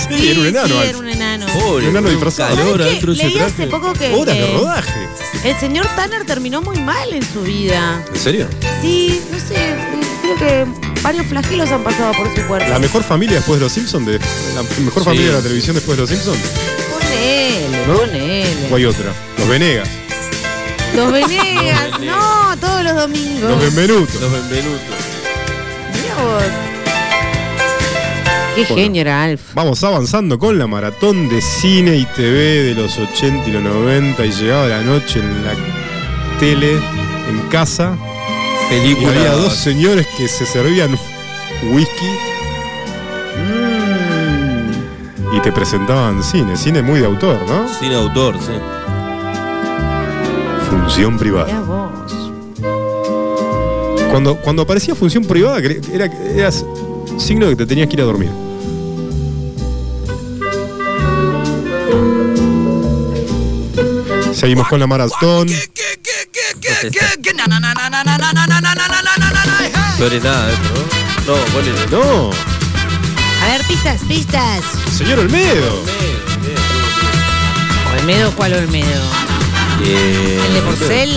[0.07, 0.67] Sí, era un enano.
[0.67, 1.45] Sí, era un enano.
[1.47, 2.55] Pobre, Un enano disfrazado.
[2.55, 5.07] calor adentro de ese Leí hace poco que Horas de rodaje.
[5.43, 8.03] el señor Tanner terminó muy mal en su vida.
[8.13, 8.47] ¿En serio?
[8.81, 9.55] Sí, no sé,
[10.21, 12.67] creo que varios flagelos han pasado por su cuerpo.
[12.67, 14.05] La mejor familia después de los Simpsons.
[14.07, 14.19] De,
[14.55, 15.05] la mejor Sí.
[15.05, 16.39] familia de la televisión después de los Simpsons.
[16.91, 17.93] Ponele, ¿No?
[17.97, 18.45] ponele.
[18.71, 19.13] O hay otra.
[19.37, 19.87] Los Venegas.
[20.95, 23.51] Los Venegas, no, todos los domingos.
[23.51, 24.19] Los Benvenutos.
[24.21, 24.81] Los Benvenutos.
[25.93, 26.43] Mirá vos.
[28.55, 28.75] Qué Bueno.
[28.77, 29.41] genio era Alf.
[29.53, 34.25] Vamos avanzando con la maratón de cine y TV de los 80 y los 90
[34.25, 35.53] y llegaba la noche en la
[36.39, 36.71] tele,
[37.29, 37.97] en casa.
[38.71, 40.97] Y había dos señores que se servían
[41.71, 42.05] whisky
[45.31, 47.67] y te presentaban cine, cine muy de autor, ¿no?
[47.79, 48.53] Sin autor, sí.
[50.69, 51.91] Función privada.
[54.09, 56.51] Cuando, cuando aparecía función privada, era
[57.17, 58.29] signo de que te tenías que ir a dormir.
[64.33, 65.47] Seguimos con la maratón.
[69.97, 70.49] No eres nada
[71.25, 71.33] ¿no?
[71.35, 71.87] No, ponele.
[71.89, 72.29] No,
[73.43, 74.61] A ver, pistas, pistas.
[74.95, 75.83] señor Olmedo.
[77.99, 79.03] ¿Olmedo cuál Olmedo?
[79.83, 81.09] Eh, ¿El de Porcel?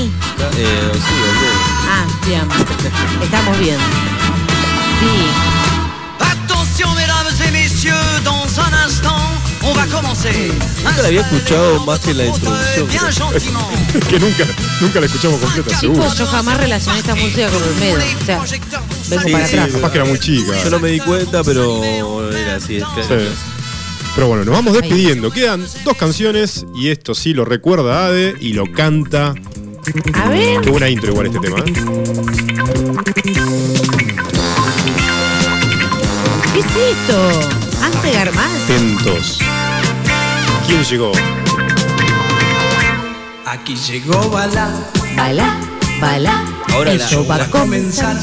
[0.56, 1.58] Eh, sí, Olmedo.
[1.90, 2.48] Ah, bien.
[3.22, 3.76] Estamos bien.
[5.00, 5.47] Sí.
[9.68, 12.88] Nunca la había escuchado más que la introducción.
[14.08, 14.44] Que nunca,
[14.80, 16.14] nunca la escuchamos completa, seguro.
[16.14, 17.98] Yo jamás relacioné esta música con Olmedo.
[17.98, 18.40] O sea,
[19.08, 19.72] vengo Sí, para sí, atrás.
[19.74, 20.52] Capaz que era muy chica.
[20.64, 22.76] Yo no me di cuenta, pero era así.
[22.76, 23.28] es que- Sí.
[24.14, 25.30] Pero bueno, nos vamos despidiendo.
[25.30, 29.34] Quedan dos canciones y esto sí lo recuerda Ade y lo canta.
[30.14, 30.60] A ver.
[30.60, 31.58] Qué buena intro igual este tema.
[31.60, 31.72] ¿eh?
[36.52, 37.40] ¿Qué es esto?
[37.82, 38.62] Ante Garmaz.
[38.64, 39.38] Atentos.
[40.68, 41.12] ¿Quién llegó?
[43.46, 44.68] Aquí llegó Bala.
[45.16, 45.56] Bala,
[46.00, 46.44] bala.
[46.72, 48.14] Ahora show va a la- comenzar.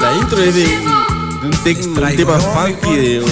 [0.00, 2.96] La intro es de, de un, tec- un tema funky.
[2.96, 3.24] De,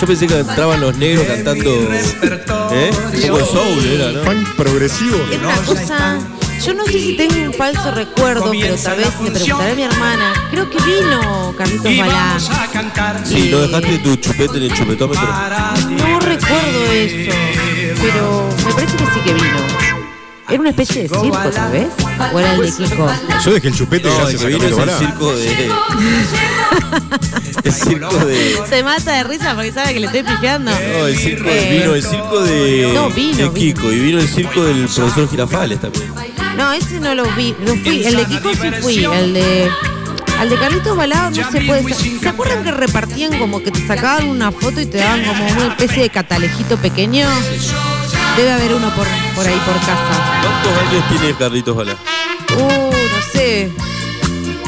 [0.00, 1.70] yo pensé que entraban los negros cantando.
[1.70, 2.90] ¿Eh?
[3.14, 4.22] Un poco de soul era, ¿no?
[4.24, 5.16] Funk progresivo.
[5.30, 6.18] Es una cosa.
[6.64, 9.82] Yo no sé si tengo un falso recuerdo, pero tal vez le preguntaré a mi
[9.82, 10.32] hermana.
[10.50, 12.38] Creo que vino Carlitos Balá.
[13.24, 15.22] Sí, no dejaste tu chupete en el chupetómetro.
[15.90, 17.30] No recuerdo eso,
[18.00, 19.56] pero me parece que sí que vino.
[20.48, 21.88] ¿Era una especie de circo, tal vez?
[22.32, 23.08] ¿O era el de Kiko?
[23.44, 25.70] Yo dejé el chupete No, el gracias que a vino Camilo es el circo de.
[27.64, 28.60] El circo de.
[28.68, 30.70] Se mata de risa porque sabe que le estoy pifiando.
[30.70, 33.54] No, el circo Eh, vino el circo de, No, vino, de vino.
[33.54, 36.12] Kiko y vino el circo del profesor Girafales también.
[36.56, 37.56] No, ese no lo vi.
[37.60, 38.04] No fui.
[38.04, 39.04] El de Kiko sí fui.
[39.04, 39.68] El de.
[40.38, 41.94] Al de Carlitos Balá no se puede.
[41.94, 45.68] ¿Se acuerdan que repartían como que te sacaban una foto y te daban como una
[45.68, 47.26] especie de catalejito pequeño?
[48.36, 50.42] Debe haber uno por, por ahí por casa.
[50.42, 51.96] ¿Cuántos años tiene Carlitos Balá?
[52.54, 53.70] Uh, no sé.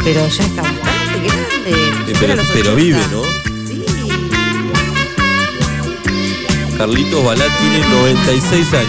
[0.02, 1.48] Pero ya está bastante grande.
[1.66, 2.74] Eh, Pero, los pero 80.
[2.76, 3.22] vive, ¿no?
[3.68, 3.84] Sí.
[6.78, 8.88] Carlitos Balá tiene 96 años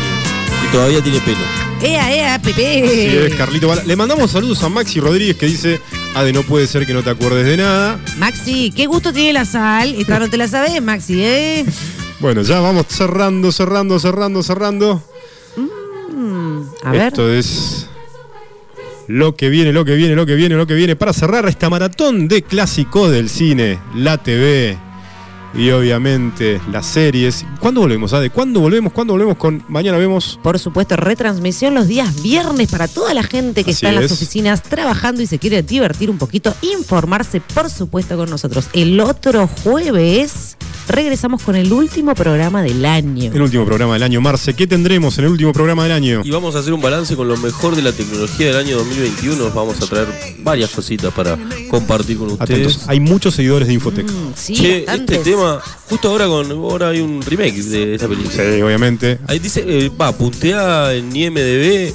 [0.66, 1.38] y todavía tiene pelo.
[1.82, 3.28] Ea, ea, Sí, Pepe.
[3.28, 3.84] es Carlito Balá.
[3.84, 5.82] Le mandamos saludos a Maxi Rodríguez que dice,
[6.16, 8.00] Ade, no puede ser que no te acuerdes de nada.
[8.18, 9.96] Maxi, qué gusto tiene la sal.
[9.96, 11.66] Esta no te la sabes, Maxi, ¿eh?
[12.20, 15.04] Bueno, ya vamos cerrando, cerrando, cerrando, cerrando.
[16.84, 17.08] A ver.
[17.08, 17.88] Esto es
[19.08, 21.70] lo que viene, lo que viene, lo que viene, lo que viene para cerrar esta
[21.70, 24.78] maratón de clásicos del cine, la TV
[25.54, 27.46] y obviamente las series.
[27.60, 28.30] ¿Cuándo volvemos, Ade?
[28.30, 28.94] ¿Cuándo volvemos?
[28.94, 30.40] ¿Cuándo volvemos con Mañana vemos?
[30.42, 34.12] Por supuesto, retransmisión los días viernes para toda la gente que Así está en las
[34.12, 38.70] oficinas trabajando y se quiere divertir un poquito, informarse, por supuesto, con nosotros.
[38.74, 40.58] El otro jueves
[40.90, 43.32] regresamos con el último programa del año.
[43.34, 44.54] El último programa del año, Marce.
[44.56, 46.22] ¿Qué tendremos en el último programa del año?
[46.24, 49.52] Y vamos a hacer un balance con lo mejor de la tecnología del año 2021.
[49.52, 50.08] Vamos a traer
[50.40, 51.38] varias cositas para
[51.70, 52.50] compartir con ustedes.
[52.50, 54.12] Atentos, hay muchos seguidores de Infotec.
[54.12, 55.39] Mm, sí, Che, este tema,
[55.90, 58.36] justo ahora con ahora hay un remake de esta película.
[58.36, 59.20] Sí, obviamente.
[59.28, 61.94] Ahí dice, eh, va, puntea en IMDB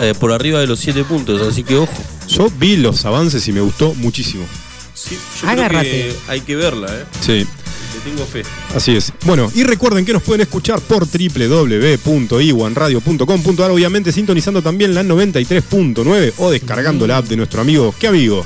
[0.00, 1.92] eh, por arriba de los 7 puntos, así que ojo.
[2.28, 4.44] Yo vi los avances y me gustó muchísimo.
[4.94, 5.90] Sí, yo Agárrate.
[5.90, 7.04] creo que hay que verla, ¿eh?
[7.20, 7.46] Sí.
[7.94, 8.42] Le tengo fe.
[8.74, 9.12] Así es.
[9.24, 16.50] Bueno, y recuerden que nos pueden escuchar por www.iwanradio.com.ar, obviamente sintonizando también la 93.9 o
[16.50, 18.44] descargando la app de nuestro amigo, ¿qué amigo?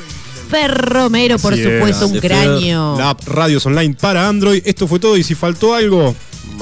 [0.51, 1.69] Ferromero, por Así es.
[1.75, 2.47] supuesto, un Gracias, Fer.
[2.47, 2.97] cráneo.
[2.99, 4.63] La app Radios Online para Android.
[4.65, 6.15] Esto fue todo y si faltó algo,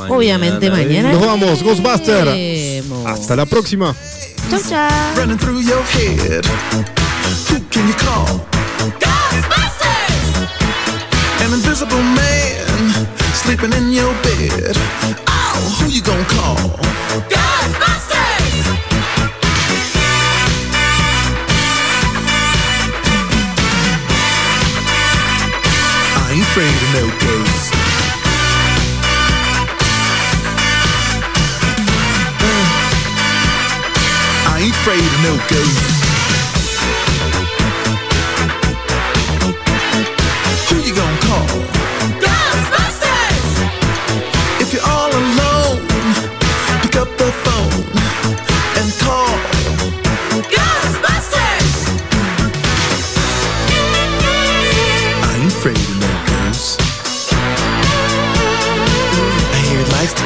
[0.08, 1.12] Obviamente mañana.
[1.12, 2.26] nos vamos, Ghostbuster.
[2.26, 3.06] vemos.
[3.06, 3.94] Hasta la próxima.
[4.50, 4.88] Chau, chau.
[5.16, 6.44] running through your head.
[7.50, 8.40] Who can you call?
[9.00, 10.48] Ghostbusters!
[11.44, 14.76] An invisible man sleeping in your bed.
[15.26, 16.56] Oh, who you gonna call?
[17.28, 18.17] Ghostbusters!
[26.58, 27.70] Afraid of no ghosts.
[32.40, 32.66] Uh,
[34.48, 35.98] I ain't afraid of no ghosts.
[40.68, 42.47] Who you gonna call?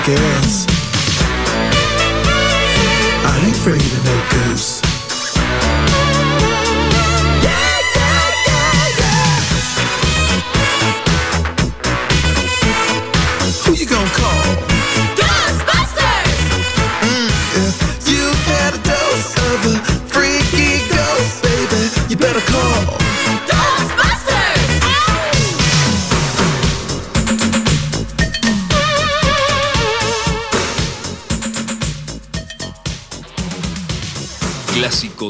[0.05, 1.93] Hear it likes the girls.
[3.25, 4.22] I ain't afraid of no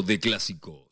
[0.01, 0.82] De clásico.